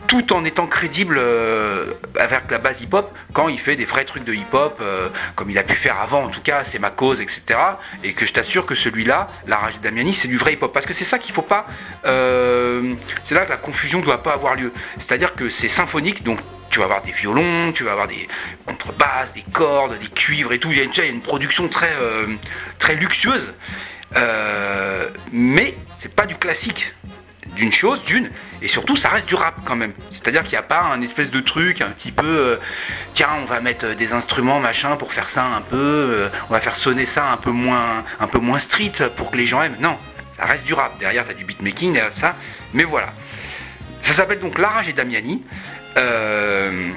tout 0.08 0.34
en 0.34 0.46
étant 0.46 0.68
crédible 0.68 1.18
euh, 1.20 1.94
avec 2.16 2.50
la 2.50 2.58
base 2.58 2.82
hip-hop 2.82 3.14
quand 3.34 3.50
il 3.50 3.60
fait 3.60 3.76
des 3.76 3.86
vrais 3.86 4.06
trucs 4.06 4.24
de 4.24 4.34
hip-hop 4.34 4.80
euh, 4.82 5.10
comme 5.36 5.50
il 5.50 5.58
a 5.58 5.64
pu 5.64 5.76
faire 5.76 6.00
avant 6.00 6.24
en 6.24 6.30
tout 6.30 6.42
cas 6.42 6.64
c'est 6.64 6.80
ma 6.80 6.90
cause 6.90 7.20
etc 7.20 7.60
et 8.04 8.14
que 8.14 8.26
je 8.26 8.34
t'assure 8.34 8.66
que 8.66 8.76
celui-là 8.76 9.30
la 9.48 9.58
rage 9.58 9.80
Damiani 9.82 10.14
c'est 10.14 10.28
du 10.28 10.38
vrai 10.38 10.54
hip-hop 10.54 10.74
parce 10.74 10.86
que 10.86 10.94
c'est 10.94 11.06
ça 11.06 11.20
qu'il 11.20 11.34
faut 11.34 11.42
pas 11.42 11.68
euh, 12.06 12.96
c'est 13.26 13.36
là 13.36 13.46
que 13.46 13.50
la 13.50 13.58
confusion 13.58 14.00
doit 14.00 14.24
pas 14.24 14.34
avoir 14.34 14.56
lieu 14.56 14.72
c'est 15.00 15.12
à 15.12 15.18
dire 15.18 15.36
que 15.36 15.50
c'est 15.50 15.70
symphonique 15.70 16.24
donc 16.24 16.40
tu 16.70 16.80
vas 16.80 16.86
avoir 16.86 17.02
des 17.02 17.14
violons, 17.14 17.72
tu 17.74 17.86
vas 17.86 17.94
avoir 17.94 18.10
des 18.10 18.28
contrebasses, 18.66 19.34
des 19.34 19.46
cordes, 19.54 19.98
des 20.00 20.08
cuivres 20.08 20.52
et 20.52 20.60
tout. 20.60 20.70
Il 20.70 20.78
y 20.78 20.82
a 20.82 20.84
une, 20.84 21.16
une 21.16 21.22
production 21.22 21.70
très, 21.70 21.90
très 22.78 22.96
luxueuse. 22.96 23.54
Mais 25.32 25.78
c'est 26.00 26.14
pas 26.14 26.26
du 26.26 26.36
classique 26.36 26.94
d'une 27.58 27.74
chose, 27.74 28.02
d'une, 28.04 28.30
et 28.62 28.68
surtout 28.68 28.96
ça 28.96 29.10
reste 29.10 29.28
du 29.28 29.36
rap 29.36 29.56
quand 29.66 29.76
même. 29.76 29.92
C'est-à-dire 30.14 30.44
qu'il 30.44 30.52
n'y 30.52 30.58
a 30.58 30.64
pas 30.64 30.82
un 30.82 31.02
espèce 31.02 31.30
de 31.30 31.40
truc 31.42 31.82
un 31.82 31.90
petit 31.90 32.12
peu, 32.12 32.26
euh, 32.26 32.56
tiens, 33.14 33.30
on 33.42 33.46
va 33.46 33.60
mettre 33.60 33.96
des 33.96 34.14
instruments 34.14 34.60
machin 34.60 34.96
pour 34.96 35.12
faire 35.12 35.30
ça 35.30 35.44
un 35.44 35.62
peu, 35.62 35.76
euh, 35.76 36.30
on 36.50 36.54
va 36.54 36.62
faire 36.62 36.78
sonner 36.78 37.06
ça 37.06 37.30
un 37.32 37.38
peu 37.38 37.52
moins, 37.52 38.06
un 38.20 38.28
peu 38.28 38.40
moins 38.40 38.60
street 38.60 38.94
pour 39.16 39.32
que 39.32 39.38
les 39.38 39.48
gens 39.48 39.62
aiment. 39.62 39.78
Non, 39.80 39.98
ça 40.38 40.46
reste 40.46 40.64
du 40.64 40.74
rap. 40.74 40.98
Derrière, 41.00 41.26
tu 41.26 41.32
as 41.32 41.34
du 41.34 41.44
beatmaking, 41.44 41.94
derrière 41.94 42.14
ça, 42.14 42.36
mais 42.74 42.84
voilà. 42.84 43.14
Ça 44.04 44.14
s'appelle 44.14 44.40
donc 44.40 44.58
Larage 44.58 44.88
et 44.88 44.94
Damiani. 44.94 45.44
Euh, 45.98 46.90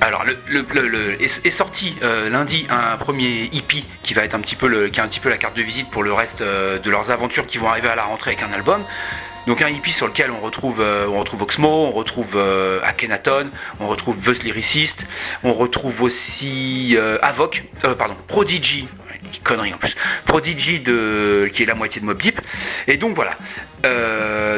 alors 0.00 0.24
le, 0.48 1.22
est, 1.22 1.50
sorti 1.50 1.96
lundi 2.30 2.66
un 2.70 2.96
premier 2.96 3.50
EP 3.52 3.84
qui 4.02 4.14
va 4.14 4.24
être 4.24 4.34
un 4.34 4.40
petit 4.40 4.56
peu 4.56 4.88
qui 4.88 4.98
est 4.98 5.02
un 5.02 5.06
petit 5.06 5.20
peu 5.20 5.28
la 5.28 5.36
carte 5.36 5.56
de 5.56 5.62
visite 5.62 5.90
pour 5.90 6.02
le 6.02 6.12
reste 6.12 6.40
de 6.42 6.90
leurs 6.90 7.10
aventures 7.12 7.46
qui 7.46 7.58
vont 7.58 7.68
arriver 7.68 7.88
à 7.88 7.94
la 7.94 8.02
rentrée 8.02 8.32
avec 8.32 8.42
un 8.42 8.52
album. 8.52 8.82
Donc 9.46 9.60
un 9.60 9.68
EP 9.68 9.90
sur 9.90 10.06
lequel 10.06 10.30
on 10.30 10.40
retrouve, 10.40 10.80
euh, 10.80 11.06
on 11.08 11.18
retrouve 11.18 11.42
Oxmo, 11.42 11.68
on 11.68 11.90
retrouve 11.90 12.36
euh, 12.36 12.80
Akhenaton, 12.84 13.50
on 13.80 13.88
retrouve 13.88 14.16
The 14.18 14.42
Lyricist, 14.44 15.04
on 15.42 15.52
retrouve 15.52 16.02
aussi 16.02 16.96
euh, 16.96 17.18
Avoc, 17.22 17.64
pardon, 17.98 18.14
Prodigy, 18.28 18.88
connerie 19.42 19.74
en 19.74 19.78
plus, 19.78 19.96
Prodigy 20.26 20.82
qui 20.82 21.62
est 21.62 21.66
la 21.66 21.74
moitié 21.74 22.00
de 22.00 22.06
Mob 22.06 22.20
Deep. 22.20 22.40
Et 22.86 22.96
donc 22.96 23.16
voilà. 23.16 23.34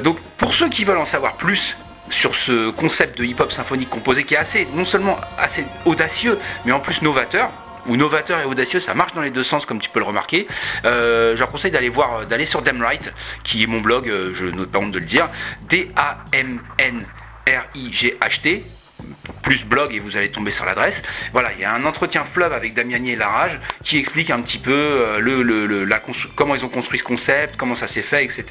Donc 0.02 0.20
pour 0.36 0.52
ceux 0.52 0.68
qui 0.68 0.84
veulent 0.84 0.98
en 0.98 1.06
savoir 1.06 1.36
plus 1.36 1.76
sur 2.10 2.34
ce 2.34 2.70
concept 2.70 3.18
de 3.18 3.24
hip-hop 3.24 3.50
symphonique 3.50 3.88
composé 3.88 4.24
qui 4.24 4.34
est 4.34 4.38
assez, 4.38 4.68
non 4.74 4.84
seulement 4.84 5.18
assez 5.38 5.64
audacieux, 5.86 6.38
mais 6.66 6.72
en 6.72 6.80
plus 6.80 7.00
novateur, 7.00 7.50
ou 7.86 7.96
novateur 7.96 8.40
et 8.40 8.44
audacieux, 8.44 8.80
ça 8.80 8.94
marche 8.94 9.12
dans 9.14 9.22
les 9.22 9.30
deux 9.30 9.44
sens 9.44 9.66
comme 9.66 9.80
tu 9.80 9.90
peux 9.90 10.00
le 10.00 10.06
remarquer. 10.06 10.46
Euh, 10.84 11.34
je 11.34 11.40
leur 11.40 11.50
conseille 11.50 11.70
d'aller 11.70 11.88
voir, 11.88 12.26
d'aller 12.26 12.46
sur 12.46 12.62
Damnright, 12.62 13.12
qui 13.42 13.62
est 13.62 13.66
mon 13.66 13.80
blog, 13.80 14.08
euh, 14.08 14.32
je 14.34 14.46
n'ai 14.46 14.66
pas 14.66 14.78
honte 14.78 14.92
de 14.92 14.98
le 14.98 15.06
dire, 15.06 15.28
D-A-M-N-R-I-G-H-T. 15.68 17.04
Plus 19.42 19.64
blog 19.64 19.94
et 19.94 20.00
vous 20.00 20.16
allez 20.16 20.30
tomber 20.30 20.50
sur 20.50 20.64
l'adresse. 20.64 21.02
Voilà, 21.32 21.52
il 21.52 21.60
y 21.60 21.64
a 21.64 21.72
un 21.72 21.84
entretien 21.84 22.24
fleuve 22.24 22.52
avec 22.52 22.74
Damiani 22.74 23.12
et 23.12 23.16
Larage 23.16 23.60
qui 23.82 23.98
explique 23.98 24.30
un 24.30 24.40
petit 24.40 24.58
peu 24.58 24.72
euh, 24.72 25.18
le, 25.18 25.84
la 25.84 26.00
comment 26.34 26.54
ils 26.54 26.64
ont 26.64 26.68
construit 26.68 26.98
ce 26.98 27.04
concept, 27.04 27.56
comment 27.56 27.76
ça 27.76 27.88
s'est 27.88 28.02
fait, 28.02 28.24
etc. 28.24 28.44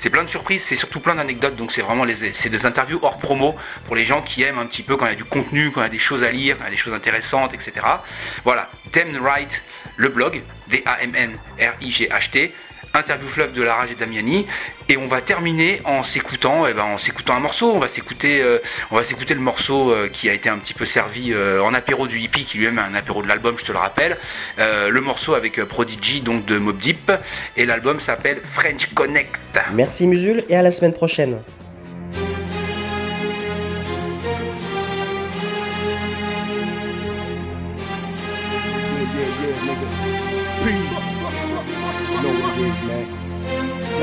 C'est 0.00 0.10
plein 0.10 0.24
de 0.24 0.30
surprises, 0.30 0.62
c'est 0.62 0.76
surtout 0.76 1.00
plein 1.00 1.14
d'anecdotes, 1.14 1.56
donc 1.56 1.72
c'est 1.72 1.82
vraiment 1.82 2.04
les, 2.04 2.32
c'est 2.32 2.48
des 2.48 2.66
interviews 2.66 2.98
hors 3.02 3.18
promo 3.18 3.56
pour 3.86 3.96
les 3.96 4.04
gens 4.04 4.22
qui 4.22 4.42
aiment 4.42 4.58
un 4.58 4.66
petit 4.66 4.82
peu 4.82 4.96
quand 4.96 5.06
il 5.06 5.10
y 5.10 5.14
a 5.14 5.16
du 5.16 5.24
contenu, 5.24 5.70
quand 5.70 5.80
il 5.80 5.84
y 5.84 5.86
a 5.86 5.90
des 5.90 5.98
choses 5.98 6.22
à 6.22 6.30
lire, 6.30 6.56
des 6.70 6.76
choses 6.76 6.94
intéressantes, 6.94 7.54
etc. 7.54 7.86
Voilà, 8.44 8.70
Damn 8.92 9.16
Right, 9.22 9.62
le 9.96 10.08
blog, 10.08 10.42
D-A-M-N-R-I-G-H-T, 10.68 12.52
interview 12.96 13.28
fleuve 13.28 13.52
de 13.52 13.62
Larage 13.62 13.90
et 13.92 13.94
Damiani, 13.94 14.46
et 14.88 14.96
on 14.96 15.06
va 15.06 15.20
terminer 15.20 15.80
en 15.84 16.02
s'écoutant, 16.02 16.66
eh 16.66 16.72
ben, 16.72 16.84
en 16.84 16.98
s'écoutant 16.98 17.34
un 17.34 17.40
morceau. 17.40 17.72
On 17.72 17.78
va 17.78 17.88
s'écouter, 17.88 18.40
euh, 18.42 18.58
on 18.90 18.96
va 18.96 19.04
s'écouter 19.04 19.34
le 19.34 19.40
morceau 19.40 19.90
euh, 19.90 20.08
qui 20.08 20.28
a 20.28 20.32
été 20.32 20.48
un 20.48 20.58
petit 20.58 20.74
peu 20.74 20.86
servi 20.86 21.32
euh, 21.32 21.60
en 21.60 21.74
apéro 21.74 22.06
du 22.06 22.18
hippie, 22.18 22.44
qui 22.44 22.58
lui-même 22.58 22.78
est 22.78 22.92
un 22.92 22.94
apéro 22.94 23.22
de 23.22 23.28
l'album, 23.28 23.56
je 23.58 23.64
te 23.64 23.72
le 23.72 23.78
rappelle. 23.78 24.16
Le 24.58 25.00
morceau 25.00 25.34
avec 25.34 25.62
Prodigy, 25.64 26.20
donc 26.20 26.44
de 26.44 26.58
Mob 26.58 26.78
Deep, 26.78 27.12
et 27.56 27.66
l'album 27.66 28.00
s'appelle 28.00 28.40
French 28.52 28.92
Connect. 28.94 29.40
Merci 29.72 30.06
Musul 30.06 30.44
et 30.48 30.56
à 30.56 30.62
la 30.62 30.72
semaine 30.72 30.92
prochaine. 30.92 31.40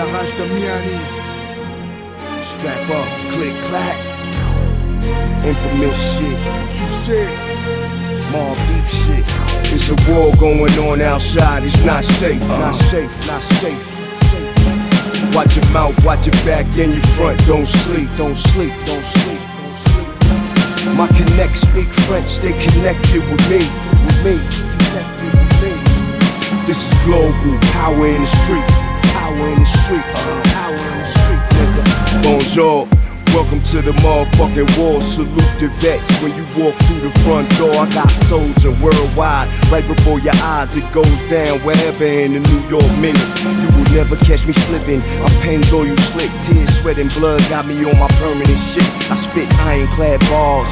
La 0.03 0.19
Rage 0.19 0.35
Damiani. 0.35 0.99
Strap 2.43 2.89
up, 2.89 3.07
click, 3.31 3.55
clack. 3.69 3.97
Infamous 5.45 5.97
shit. 6.11 6.39
What 6.43 6.73
You 6.80 6.89
say. 7.05 7.27
Mob 8.31 8.57
deep 8.67 8.88
shit. 8.88 9.25
It's 9.71 9.89
a 9.89 9.95
war 10.11 10.35
going 10.35 10.73
on 10.80 11.01
outside. 11.01 11.63
It's 11.63 11.84
not 11.85 12.03
safe. 12.03 12.41
Uh-huh. 12.41 12.59
Not 12.59 12.75
safe, 12.75 13.27
not 13.27 13.43
safe. 13.61 13.95
Watch 15.34 15.55
your 15.55 15.69
mouth, 15.71 15.95
watch 16.03 16.25
your 16.25 16.35
back 16.45 16.65
and 16.77 16.93
your 16.93 17.07
front. 17.15 17.39
Don't 17.47 17.65
sleep, 17.65 18.09
don't 18.17 18.35
sleep, 18.35 18.73
don't 18.85 19.05
sleep. 19.05 19.39
My 20.97 21.07
connect 21.07 21.55
speak 21.55 21.88
French, 21.88 22.39
they 22.39 22.51
connected 22.51 23.23
with 23.31 23.43
me, 23.49 23.63
with 24.03 24.19
me. 24.25 24.35
Connected 24.84 25.31
with 25.39 25.55
me. 25.63 25.71
This 26.67 26.91
is 26.91 27.05
global 27.05 27.57
power 27.71 28.05
in 28.05 28.19
the 28.19 28.27
street, 28.27 28.67
power 29.23 29.47
in 29.47 29.59
the 29.59 29.65
street, 29.65 30.01
power 30.03 30.75
in 30.75 30.97
the 30.99 31.05
street, 31.05 31.43
nigga. 31.55 32.23
Bonjour. 32.23 33.02
Welcome 33.34 33.64
to 33.73 33.81
the 33.81 33.93
motherfucking 34.05 34.77
war. 34.77 35.01
Salute 35.01 35.57
the 35.57 35.68
vets 35.81 36.05
when 36.22 36.38
you 36.38 36.45
walk 36.53 36.77
through 36.85 37.01
the 37.01 37.10
front 37.26 37.49
door. 37.57 37.73
I 37.73 37.89
got 37.89 38.11
soldier 38.30 38.69
worldwide, 38.77 39.49
right 39.72 39.81
before 39.88 40.19
your 40.19 40.35
eyes. 40.35 40.76
It 40.76 40.85
goes 40.93 41.10
down 41.34 41.57
wherever 41.65 42.05
in 42.05 42.34
the 42.34 42.41
New 42.45 42.61
York 42.69 42.85
minute. 43.01 43.26
You 43.41 43.69
will 43.73 43.89
never 43.89 44.15
catch 44.18 44.45
me 44.45 44.53
slipping. 44.53 45.01
I'm 45.26 45.34
pens 45.41 45.72
you 45.72 45.97
slick, 46.14 46.30
tears, 46.45 46.80
sweat, 46.80 46.99
and 46.99 47.10
blood 47.18 47.41
got 47.49 47.65
me 47.65 47.73
on 47.84 47.97
my 47.97 48.07
permanent 48.22 48.60
shit. 48.69 48.85
I 49.10 49.15
spit 49.15 49.49
ironclad 49.65 50.19
bars. 50.30 50.69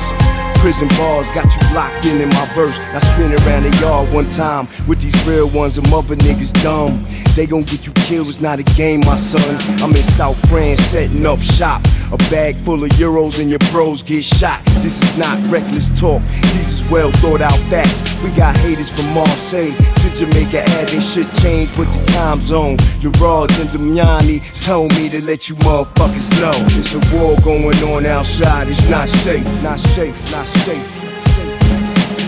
Prison 0.62 0.88
bars 0.90 1.28
got 1.32 1.50
you 1.50 1.76
locked 1.76 2.06
in 2.06 2.22
in 2.22 2.30
my 2.30 2.46
verse. 2.54 2.78
I 2.94 3.00
spin 3.00 3.34
around 3.34 3.64
the 3.64 3.76
yard 3.82 4.14
one 4.14 4.30
time 4.30 4.68
with 4.86 5.02
these 5.02 5.18
real 5.26 5.50
ones 5.50 5.80
and 5.80 5.90
mother 5.90 6.16
niggas 6.16 6.54
dumb. 6.62 7.04
They 7.36 7.48
gon' 7.48 7.64
get 7.64 7.88
you 7.88 7.94
killed, 7.94 8.28
it's 8.28 8.42
not 8.42 8.60
a 8.60 8.64
game, 8.78 9.00
my 9.00 9.16
son. 9.16 9.58
I'm 9.82 9.90
in 9.96 10.04
South 10.04 10.38
France 10.48 10.80
setting 10.82 11.26
up 11.26 11.40
shop. 11.40 11.82
A 12.12 12.18
bag 12.30 12.58
full 12.58 12.84
of 12.84 12.90
euros 12.92 13.40
and 13.40 13.50
your 13.50 13.60
bros 13.72 14.04
get 14.04 14.22
shot. 14.22 14.62
This 14.84 15.02
is 15.02 15.18
not 15.18 15.40
reckless 15.50 15.88
talk, 15.98 16.22
these 16.52 16.84
is 16.84 16.92
well 16.92 17.10
thought 17.24 17.40
out 17.40 17.58
facts. 17.72 18.04
We 18.22 18.32
got 18.32 18.54
haters 18.58 18.90
from 18.90 19.14
Marseille 19.14 19.72
to 19.72 20.10
Jamaica, 20.14 20.60
add 20.60 20.90
they 20.90 21.00
shit 21.00 21.26
change 21.42 21.76
with 21.78 21.88
the 21.88 22.12
time 22.12 22.42
zone. 22.42 22.76
Yaraj 23.00 23.58
and 23.62 23.70
Damiani 23.70 24.44
told 24.62 24.94
me 24.96 25.08
to 25.08 25.24
let 25.24 25.48
you 25.48 25.56
motherfuckers 25.56 26.30
know. 26.42 26.52
It's 26.78 26.94
a 26.94 27.16
war 27.16 27.38
going 27.44 27.78
on 27.88 28.06
outside, 28.06 28.68
it's 28.68 28.86
not 28.90 29.08
safe, 29.08 29.48
not 29.64 29.80
safe, 29.80 30.20
not 30.34 30.48
safe. 30.48 31.00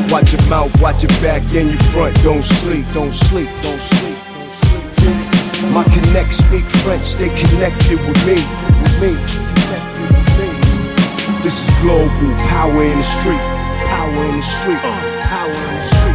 Watch 0.09 0.31
your 0.31 0.47
mouth, 0.49 0.71
watch 0.81 1.03
your 1.03 1.11
back 1.19 1.43
and 1.53 1.71
your 1.71 1.83
front. 1.91 2.15
Don't 2.23 2.41
sleep, 2.41 2.85
don't 2.93 3.13
sleep, 3.13 3.49
don't 3.61 3.81
sleep. 3.81 4.17
My 5.73 5.83
connect 5.83 6.33
speak 6.33 6.63
French, 6.63 7.15
they 7.15 7.27
connected 7.27 7.99
with 8.07 8.25
me, 8.25 8.39
with 8.81 9.01
me. 9.01 9.52
This 11.43 11.59
is 11.59 11.81
global 11.81 12.09
power 12.47 12.83
in 12.83 12.95
the 12.95 13.03
street, 13.03 13.43
power 13.89 14.23
in 14.29 14.37
the 14.37 14.41
street, 14.41 14.79
power 14.79 15.51
in 15.51 15.75
the 15.75 15.81
street. 15.81 16.13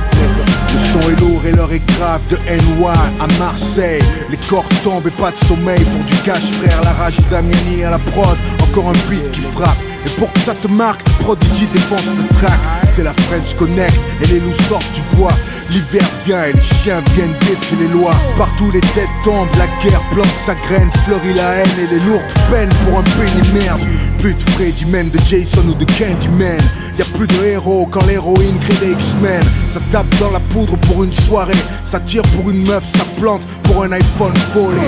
Le 0.73 0.79
son 0.91 1.11
est 1.11 1.21
lourd 1.21 1.45
et 1.45 1.53
l'heure 1.53 1.71
est 1.71 1.87
grave 1.99 2.27
de 2.29 2.37
NY 2.37 2.85
à 2.87 3.27
Marseille. 3.39 4.03
Les 4.31 4.39
corps 4.49 4.67
tombent 4.83 5.07
et 5.07 5.11
pas 5.11 5.31
de 5.31 5.37
sommeil 5.45 5.85
pour 5.85 6.05
du 6.05 6.17
cash, 6.23 6.51
frère. 6.53 6.81
La 6.83 6.93
rage 6.93 7.19
d'Amini 7.31 7.85
à 7.85 7.91
la 7.91 7.99
prod, 7.99 8.39
encore 8.63 8.89
un 8.89 9.11
beat 9.11 9.31
qui 9.33 9.43
frappe. 9.43 9.77
Et 10.07 10.11
pour 10.19 10.33
que 10.33 10.41
ça 10.41 10.55
te 10.55 10.67
marque, 10.67 11.03
Prodigy 11.21 11.67
défonce 11.75 12.07
le 12.07 12.35
track. 12.39 12.59
C'est 12.95 13.03
la 13.03 13.13
French 13.13 13.55
Connect 13.59 14.01
et 14.23 14.27
les 14.29 14.41
loups 14.41 14.63
sortent 14.67 14.93
du 14.93 15.03
bois. 15.15 15.33
L'hiver 15.71 16.09
vient 16.25 16.45
et 16.45 16.53
les 16.53 16.63
chiens 16.63 17.03
viennent 17.15 17.35
défier 17.41 17.77
les 17.79 17.89
lois. 17.89 18.15
Partout 18.39 18.71
les 18.71 18.81
têtes 18.81 19.09
tombent, 19.23 19.49
la 19.59 19.67
guerre 19.83 20.03
plante 20.13 20.27
sa 20.47 20.55
graine, 20.55 20.91
fleurit 21.05 21.35
la 21.35 21.57
haine 21.57 21.79
et 21.79 21.95
les 21.95 22.01
lourdes 22.01 22.23
peines 22.51 22.71
pour 22.85 22.99
un 22.99 23.03
pays 23.03 23.53
merde. 23.53 23.81
Plus 24.19 24.35
de 24.35 24.41
Freddy 24.51 24.87
même 24.87 25.11
de 25.11 25.19
Jason 25.27 25.63
ou 25.69 25.75
de 25.75 25.85
Candyman. 25.85 26.59
Y 26.99 27.03
a 27.03 27.05
plus 27.17 27.27
de 27.27 27.45
héros 27.45 27.87
quand 27.91 28.05
l'héroïne 28.07 28.59
crée 28.61 28.87
des 28.87 28.93
X-Men. 28.93 29.43
Ça 29.75 29.81
tape 29.93 30.19
dans 30.19 30.31
la 30.31 30.41
poudre 30.41 30.77
pour 30.79 31.05
une 31.05 31.13
soirée. 31.13 31.53
Ça 31.85 32.01
tire 32.01 32.23
pour 32.35 32.51
une 32.51 32.67
meuf, 32.67 32.85
ça 32.97 33.05
plante 33.19 33.47
pour 33.65 33.85
un 33.85 33.93
iPhone 33.93 34.35
volé. 34.55 34.81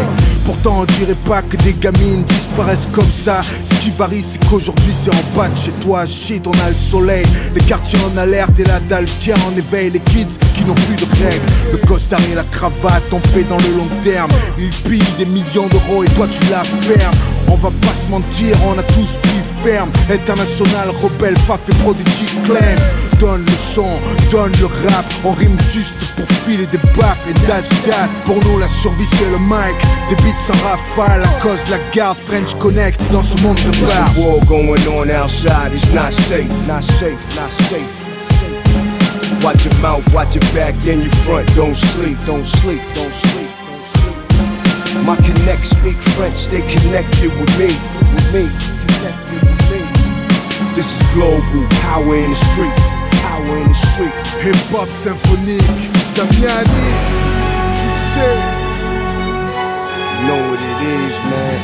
Pourtant 0.51 0.81
on 0.81 0.85
dirait 0.85 1.14
pas 1.28 1.43
que 1.43 1.56
des 1.59 1.74
gamines 1.74 2.24
disparaissent 2.24 2.89
comme 2.93 3.05
ça. 3.05 3.40
Ce 3.70 3.81
qui 3.82 3.90
varie 3.90 4.24
c'est 4.28 4.44
qu'aujourd'hui 4.48 4.93
c'est 5.01 5.10
en 5.14 5.36
bas 5.36 5.48
chez 5.55 5.70
toi. 5.81 6.05
Shit 6.05 6.44
on 6.44 6.66
a 6.66 6.70
le 6.70 6.74
soleil. 6.74 7.24
Les 7.55 7.60
quartiers 7.60 8.01
en 8.05 8.16
alerte 8.16 8.59
et 8.59 8.64
la 8.64 8.81
dalle 8.81 9.05
tient 9.05 9.36
en 9.48 9.56
éveil. 9.56 9.90
Les 9.90 10.01
kids 10.01 10.27
qui 10.56 10.64
n'ont 10.64 10.74
plus 10.74 10.97
de 10.97 11.05
règles. 11.22 11.47
Le 11.70 11.78
costard 11.86 12.18
et 12.32 12.35
la 12.35 12.43
cravate 12.43 13.05
on 13.12 13.20
fait 13.28 13.44
dans 13.44 13.59
le 13.59 13.77
long 13.77 13.89
terme. 14.02 14.28
Ils 14.59 14.70
pillent 14.70 15.14
des 15.18 15.27
millions 15.27 15.68
d'euros 15.68 16.02
et 16.02 16.09
toi 16.16 16.27
tu 16.27 16.40
la 16.51 16.64
fermes. 16.64 17.16
On 17.51 17.56
va 17.56 17.70
pas 17.70 17.94
se 18.01 18.09
mentir, 18.09 18.56
on 18.64 18.78
a 18.78 18.82
tous 18.82 19.16
pris 19.22 19.43
ferme. 19.64 19.90
International, 20.09 20.89
rebelle, 21.02 21.36
faf 21.47 21.60
et 21.68 21.74
prodigy 21.82 22.27
claim. 22.44 22.77
Donne 23.18 23.44
le 23.44 23.74
son, 23.74 23.90
donne 24.31 24.52
le 24.60 24.66
rap. 24.66 25.05
On 25.24 25.32
rime 25.32 25.59
juste 25.72 25.94
pour 26.16 26.27
filer 26.47 26.66
des 26.66 26.78
baffes 26.97 27.27
et 27.28 27.35
that. 27.47 27.62
Pour 28.24 28.36
nous, 28.36 28.59
la 28.59 28.68
survie 28.68 29.06
c'est 29.14 29.31
le 29.31 29.39
mic. 29.39 29.77
Des 30.09 30.16
beats 30.16 30.47
sans 30.47 30.62
rafale 30.62 31.24
à 31.24 31.40
cause 31.43 31.62
de 31.66 31.72
la 31.72 31.78
garde 31.93 32.18
French 32.18 32.55
Connect 32.59 33.01
dans 33.12 33.22
ce 33.22 33.36
monde 33.43 33.56
de 33.56 33.86
bar. 33.86 34.09
a 34.09 34.20
war 34.20 34.44
going 34.47 34.86
on 34.89 35.10
outside, 35.10 35.72
it's 35.74 35.93
not 35.93 36.12
safe, 36.12 36.51
not 36.68 36.85
safe, 36.85 37.18
not 37.36 37.51
safe. 37.68 38.05
Watch 39.43 39.64
your 39.64 39.74
mouth, 39.81 40.05
watch 40.14 40.35
your 40.35 40.44
back 40.55 40.74
and 40.86 41.02
your 41.02 41.14
front. 41.24 41.47
Don't 41.56 41.74
sleep, 41.74 42.16
don't 42.27 42.44
sleep, 42.44 42.81
don't 42.94 43.12
sleep. 43.12 43.49
My 45.06 45.16
connect 45.16 45.64
speak 45.66 45.97
French, 45.97 46.47
they 46.47 46.60
connected 46.60 47.31
with 47.40 47.59
me, 47.59 47.74
with 48.14 48.28
me. 48.32 48.48
Connected 48.94 49.43
with 49.43 49.70
me. 49.70 49.81
This 50.74 50.93
is 50.94 51.02
global 51.14 51.66
power 51.81 52.14
in 52.16 52.31
the 52.31 52.36
street, 52.36 52.77
power 53.22 53.59
in 53.59 53.68
the 53.68 53.74
street. 53.74 54.14
Hip 54.44 54.56
hop 54.70 54.89
symphonique, 54.89 55.62
Damiani. 56.14 56.85
You 60.20 60.27
know 60.27 60.40
what 60.51 60.60
it 60.60 60.81
is, 61.01 61.14
man. 61.31 61.59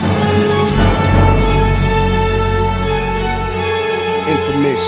Infamous. 4.32 4.84